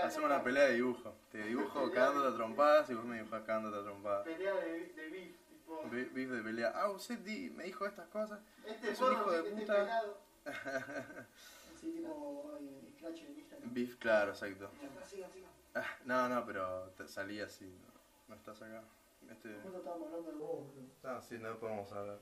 Hacemos 0.03 0.27
una 0.31 0.43
pelea 0.43 0.65
de 0.65 0.75
dibujo. 0.75 1.15
Te 1.31 1.39
dibujo 1.43 1.91
cagándote 1.91 2.29
a 2.29 2.35
trompadas 2.37 2.91
y 2.91 2.95
vos 2.95 3.05
me 3.05 3.17
dibujás 3.17 3.43
cagándote 3.43 3.79
a 3.79 3.83
trompadas. 3.83 4.25
Pelea 4.25 4.55
de, 4.55 4.87
de 4.87 5.09
beef. 5.11 5.37
Tipo, 5.49 5.83
Bi- 5.91 6.05
Beef 6.13 6.31
de 6.31 6.43
pelea. 6.43 6.73
Ah, 6.75 6.91
usted 6.91 7.19
di- 7.19 7.51
me 7.51 7.65
dijo 7.65 7.87
estas 7.87 8.09
cosas. 8.09 8.41
este 8.67 8.91
es 8.91 9.01
un 9.01 9.13
hijo 9.13 9.31
de 9.31 9.39
esté 9.39 9.51
puta. 9.61 10.03
Así 11.75 11.93
tipo 11.93 12.59
Scratch 12.97 13.23
en 13.23 13.39
Instagram. 13.39 13.75
Beef, 13.75 13.97
claro, 13.99 14.31
exacto. 14.33 14.71
Ya 14.81 14.89
está, 14.89 15.05
sigan, 15.05 15.31
sigan. 15.33 15.51
Ah, 15.75 15.85
no, 16.05 16.29
no, 16.29 16.45
pero 16.47 16.91
te 16.97 17.07
salí 17.07 17.41
así. 17.41 17.67
No, 17.67 17.93
no 18.29 18.35
estás 18.35 18.61
acá. 18.63 18.83
Este... 19.31 19.55
Justo 19.63 19.79
estábamos 19.79 20.07
hablando 20.09 20.31
de 20.33 20.39
vos, 20.39 20.67
boludo. 20.67 20.89
Ah, 21.05 21.21
sí, 21.21 21.39
no 21.39 21.57
podemos 21.59 21.93
hablar. 21.93 22.19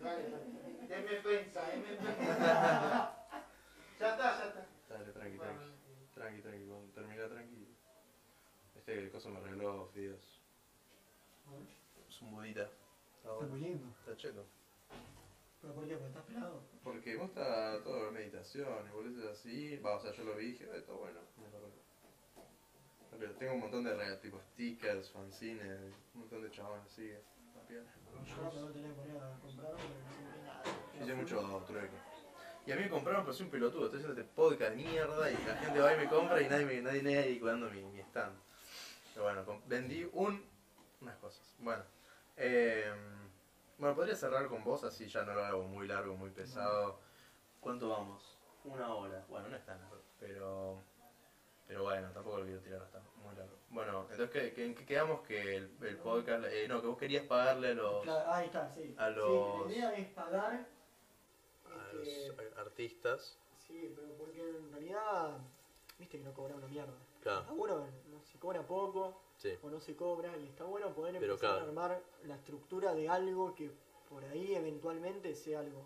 Dale, 0.00 0.22
denme 0.88 1.20
prensa, 1.22 1.62
denme 1.66 1.96
prensa. 1.96 3.18
Ya 4.00 4.10
está, 4.12 4.38
ya 4.38 4.46
está. 4.48 4.66
Dale, 4.88 5.12
tranqui, 5.12 5.36
Bueno, 5.36 5.52
tranqui. 5.52 5.71
Tranqui, 6.22 6.40
tranqui, 6.40 6.66
cuando 6.66 6.86
termina 6.94 7.28
tranqui. 7.28 7.66
Este 8.76 8.96
el 8.96 9.10
coso 9.10 9.28
me 9.30 9.38
arregló 9.40 9.88
fideos. 9.92 10.40
Es 12.08 12.22
un 12.22 12.30
budita. 12.30 12.62
Está 12.62 13.32
Está 13.32 13.32
muy 13.32 13.48
bueno. 13.48 13.66
lindo. 13.66 13.88
Está 13.98 14.16
cheto. 14.16 14.46
¿Pero 15.60 15.74
por 15.74 15.88
qué? 15.88 15.94
¿Porque 15.96 16.08
estás 16.10 16.24
pelado? 16.26 16.62
Porque 16.84 17.10
me 17.14 17.16
gusta 17.16 17.82
todo 17.82 18.12
meditación 18.12 18.86
y 18.88 18.92
boludeces 18.94 19.30
así. 19.32 19.76
Va, 19.78 19.96
o 19.96 20.00
sea, 20.00 20.12
yo 20.12 20.22
lo 20.22 20.36
vi 20.36 20.44
y 20.44 20.52
dije, 20.52 20.64
"Eh, 20.64 20.76
está 20.78 20.92
bueno. 20.92 21.18
Pero 23.18 23.34
tengo 23.34 23.54
un 23.54 23.60
montón 23.60 23.82
de 23.82 23.94
regalos, 23.96 24.20
tipo 24.20 24.40
stickers, 24.52 25.10
fanzines, 25.10 25.92
un 26.14 26.20
montón 26.20 26.42
de 26.42 26.50
chabones 26.52 26.86
así. 26.86 27.10
la 27.10 27.62
piola. 27.66 27.90
Yo 28.26 28.60
no 28.60 28.66
me 28.68 28.80
que 28.80 28.94
poner 28.94 29.16
a 29.16 29.38
comprar, 29.40 29.72
pero 29.74 29.88
no 29.88 30.12
sé 30.12 30.42
nada. 30.44 30.62
Yo 30.98 31.04
hice 31.04 31.14
mucho 31.14 31.64
trueque. 31.66 32.11
Y 32.64 32.70
a 32.72 32.76
mí 32.76 32.82
me 32.82 32.90
compraron, 32.90 33.22
pero 33.22 33.32
soy 33.34 33.46
un 33.46 33.50
pelotudo. 33.50 33.86
Estoy 33.86 34.00
haciendo 34.00 34.20
este 34.20 34.32
podcast 34.34 34.70
de 34.70 34.76
mierda 34.76 35.30
y 35.30 35.34
la 35.44 35.56
gente 35.56 35.80
va 35.80 35.94
y 35.94 35.96
me 35.98 36.08
compra 36.08 36.40
y 36.40 36.48
nadie, 36.48 36.64
me, 36.64 36.80
nadie, 36.80 37.02
nadie 37.02 37.40
cuidando 37.40 37.68
mi, 37.70 37.82
mi 37.82 38.00
stand. 38.00 38.36
Pero 39.14 39.24
bueno, 39.24 39.62
vendí 39.66 40.08
un, 40.12 40.44
unas 41.00 41.16
cosas. 41.16 41.54
Bueno, 41.58 41.82
eh, 42.36 42.92
bueno, 43.78 43.96
podría 43.96 44.14
cerrar 44.14 44.46
con 44.46 44.62
vos, 44.62 44.84
así 44.84 45.06
ya 45.08 45.24
no 45.24 45.34
lo 45.34 45.44
hago 45.44 45.64
muy 45.64 45.88
largo, 45.88 46.14
muy 46.14 46.30
pesado. 46.30 47.00
¿Cuánto 47.60 47.88
vamos? 47.88 48.38
Una 48.64 48.94
hora. 48.94 49.24
Bueno, 49.28 49.48
no 49.48 49.56
es 49.56 49.64
tan 49.66 49.80
largo, 49.80 50.00
pero, 50.20 50.78
pero 51.66 51.82
bueno, 51.82 52.10
tampoco 52.12 52.38
lo 52.38 52.44
quiero 52.44 52.60
tirar 52.60 52.82
hasta 52.82 53.00
muy 53.16 53.34
largo. 53.34 53.56
Bueno, 53.70 54.02
entonces, 54.08 54.30
¿qué, 54.30 54.52
qué- 54.52 54.66
en 54.66 54.74
qué 54.76 54.86
quedamos? 54.86 55.22
Que 55.22 55.56
el, 55.56 55.76
el 55.82 55.96
podcast, 55.96 56.44
eh, 56.44 56.66
no, 56.68 56.80
que 56.80 56.86
vos 56.86 56.96
querías 56.98 57.24
pagarle 57.24 57.72
a 57.72 57.74
los, 57.74 58.02
Claro, 58.04 58.32
ahí 58.32 58.46
está, 58.46 58.70
sí. 58.70 58.94
A 58.96 59.08
Sí, 59.08 59.14
los- 59.16 59.66
la 59.66 59.72
idea 59.72 59.92
es 59.96 60.08
pagar. 60.10 60.64
A 61.78 62.02
Este, 62.02 62.28
los 62.44 62.56
artistas. 62.58 63.38
sí, 63.66 63.92
pero 63.94 64.08
porque 64.18 64.40
en 64.40 64.70
realidad, 64.72 65.38
viste 65.98 66.18
que 66.18 66.24
no 66.24 66.32
cobra 66.34 66.54
una 66.56 66.66
mierda. 66.68 66.94
Claro. 67.22 67.40
Está 67.42 67.52
bueno, 67.52 67.86
no 68.10 68.20
se 68.22 68.38
cobra 68.38 68.66
poco 68.66 69.20
Sí. 69.36 69.56
o 69.62 69.70
no 69.70 69.80
se 69.80 69.94
cobra 69.96 70.36
y 70.36 70.46
está 70.46 70.64
bueno 70.64 70.92
poder 70.94 71.18
Pero 71.18 71.34
empezar 71.34 71.50
claro. 71.50 71.64
a 71.64 71.68
armar 71.68 72.02
la 72.24 72.34
estructura 72.36 72.94
de 72.94 73.08
algo 73.08 73.54
que 73.54 73.70
por 74.08 74.24
ahí 74.24 74.54
eventualmente 74.54 75.34
sea 75.34 75.60
algo, 75.60 75.82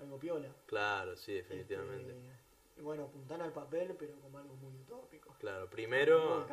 algo 0.00 0.18
piola. 0.18 0.48
Claro, 0.66 1.16
sí, 1.16 1.36
Este, 1.36 1.56
definitivamente. 1.56 2.14
y 2.76 2.80
bueno, 2.82 3.04
apuntar 3.04 3.42
al 3.42 3.52
papel, 3.52 3.94
pero 3.98 4.14
como 4.20 4.38
algo 4.38 4.54
muy 4.54 4.72
utópico. 4.82 5.34
Claro, 5.38 5.68
primero... 5.68 6.46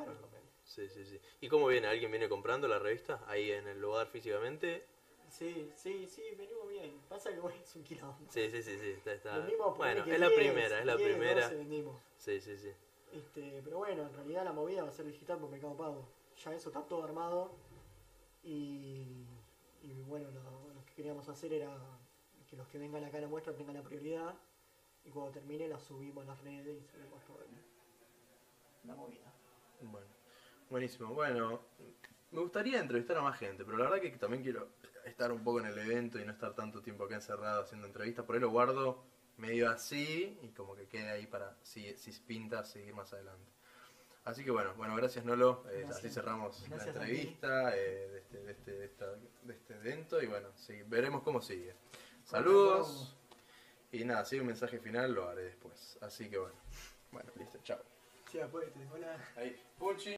Sí, 0.63 0.89
sí, 0.89 1.05
sí. 1.05 1.19
¿Y 1.41 1.47
cómo 1.47 1.67
viene? 1.67 1.85
¿Alguien 1.87 2.09
viene 2.09 2.27
comprando 2.27 2.67
la 2.67 2.79
revista 2.79 3.23
ahí 3.27 3.51
en 3.51 3.67
el 3.67 3.79
lugar 3.79 4.07
físicamente? 4.07 4.83
Sí, 5.37 5.69
sí, 5.75 6.07
sí, 6.07 6.21
venimos 6.37 6.67
bien. 6.69 6.97
Pasa 7.09 7.29
que 7.33 7.39
bueno, 7.41 7.57
es 7.61 7.75
un 7.75 7.83
quilombo. 7.83 8.25
Sí, 8.29 8.49
sí, 8.49 8.63
sí, 8.63 8.77
sí. 8.79 8.89
Está, 8.91 9.13
está- 9.13 9.37
Vendimos 9.39 9.67
por 9.67 9.77
Bueno, 9.77 10.01
es 10.05 10.19
la 10.19 10.29
10, 10.29 10.39
primera, 10.39 10.79
es 10.79 10.85
la 10.85 10.95
10, 10.95 11.09
primera. 11.09 11.41
12 11.41 11.55
vendimos. 11.57 12.01
Sí, 12.17 12.39
sí, 12.39 12.57
sí. 12.57 12.71
Este, 13.11 13.61
pero 13.63 13.77
bueno, 13.79 14.03
en 14.03 14.13
realidad 14.13 14.45
la 14.45 14.53
movida 14.53 14.83
va 14.83 14.89
a 14.89 14.93
ser 14.93 15.05
digital 15.05 15.37
por 15.39 15.49
Mercado 15.49 15.75
Pago. 15.75 16.07
Ya 16.43 16.53
eso 16.53 16.69
está 16.69 16.81
todo 16.87 17.03
armado. 17.03 17.51
Y, 18.43 19.25
y 19.83 20.03
bueno, 20.07 20.29
lo, 20.31 20.73
lo 20.73 20.85
que 20.85 20.93
queríamos 20.93 21.27
hacer 21.27 21.51
era 21.53 21.77
que 22.49 22.55
los 22.55 22.67
que 22.67 22.77
vengan 22.77 23.03
acá 23.03 23.17
a 23.17 23.21
la 23.21 23.27
muestra 23.27 23.53
tengan 23.55 23.75
la 23.75 23.83
prioridad. 23.83 24.35
Y 25.03 25.09
cuando 25.09 25.31
termine 25.33 25.67
la 25.67 25.79
subimos 25.79 26.23
a 26.23 26.27
las 26.27 26.41
redes 26.43 26.81
y 26.81 26.87
subimos 26.87 27.23
todo 27.25 27.39
el- 27.41 28.87
la 28.87 28.95
movida. 28.95 29.33
Bueno, 29.81 30.07
buenísimo. 30.69 31.13
Bueno, 31.13 31.59
me 32.35 32.41
gustaría 32.41 32.79
entrevistar 32.79 33.17
a 33.17 33.21
más 33.21 33.37
gente, 33.39 33.63
pero 33.65 33.77
la 33.77 33.85
verdad 33.89 34.01
que 34.01 34.09
también 34.17 34.43
quiero 34.43 34.69
estar 35.05 35.31
un 35.31 35.43
poco 35.43 35.59
en 35.59 35.67
el 35.67 35.77
evento 35.77 36.19
y 36.19 36.25
no 36.25 36.31
estar 36.33 36.53
tanto 36.53 36.81
tiempo 36.81 37.05
acá 37.05 37.15
encerrado 37.15 37.61
haciendo 37.63 37.87
entrevistas. 37.87 38.25
Por 38.25 38.35
ahí 38.35 38.41
lo 38.41 38.49
guardo 38.49 39.03
medio 39.37 39.69
así 39.69 40.37
y 40.41 40.49
como 40.49 40.75
que 40.75 40.87
quede 40.87 41.09
ahí 41.09 41.25
para 41.27 41.55
si, 41.63 41.95
si 41.97 42.11
pinta 42.11 42.63
seguir 42.63 42.93
más 42.93 43.11
adelante. 43.13 43.51
Así 44.23 44.43
que 44.43 44.49
bueno, 44.51 44.73
bueno, 44.75 44.95
gracias 44.95 45.23
Nolo, 45.23 45.63
eh, 45.69 45.81
Gracias. 45.81 45.97
así 45.97 46.09
cerramos 46.09 46.63
Gracias 46.67 46.95
la 46.95 47.01
entrevista 47.03 47.75
eh, 47.77 48.09
de, 48.09 48.17
este, 48.19 48.37
de, 48.43 48.51
este, 48.51 48.71
de, 48.71 48.85
esta- 48.85 49.15
de 49.43 49.53
este 49.53 49.73
evento 49.75 50.21
y 50.21 50.25
bueno, 50.25 50.49
sí, 50.55 50.81
veremos 50.87 51.21
cómo 51.21 51.41
sigue. 51.41 51.75
Saludos 52.23 53.15
y 53.91 54.03
nada, 54.03 54.25
si 54.25 54.35
hay 54.35 54.41
un 54.41 54.47
mensaje 54.47 54.79
final 54.79 55.13
lo 55.13 55.29
haré 55.29 55.43
después. 55.43 55.97
Así 56.01 56.27
que 56.29 56.37
bueno, 56.39 56.55
bueno, 57.11 57.31
listo, 57.37 57.59
chao. 57.63 57.79
Sí, 58.31 58.39
después, 58.39 58.65
hola. 58.91 59.15
Ahí, 59.35 59.55
Puchi. 59.77 60.11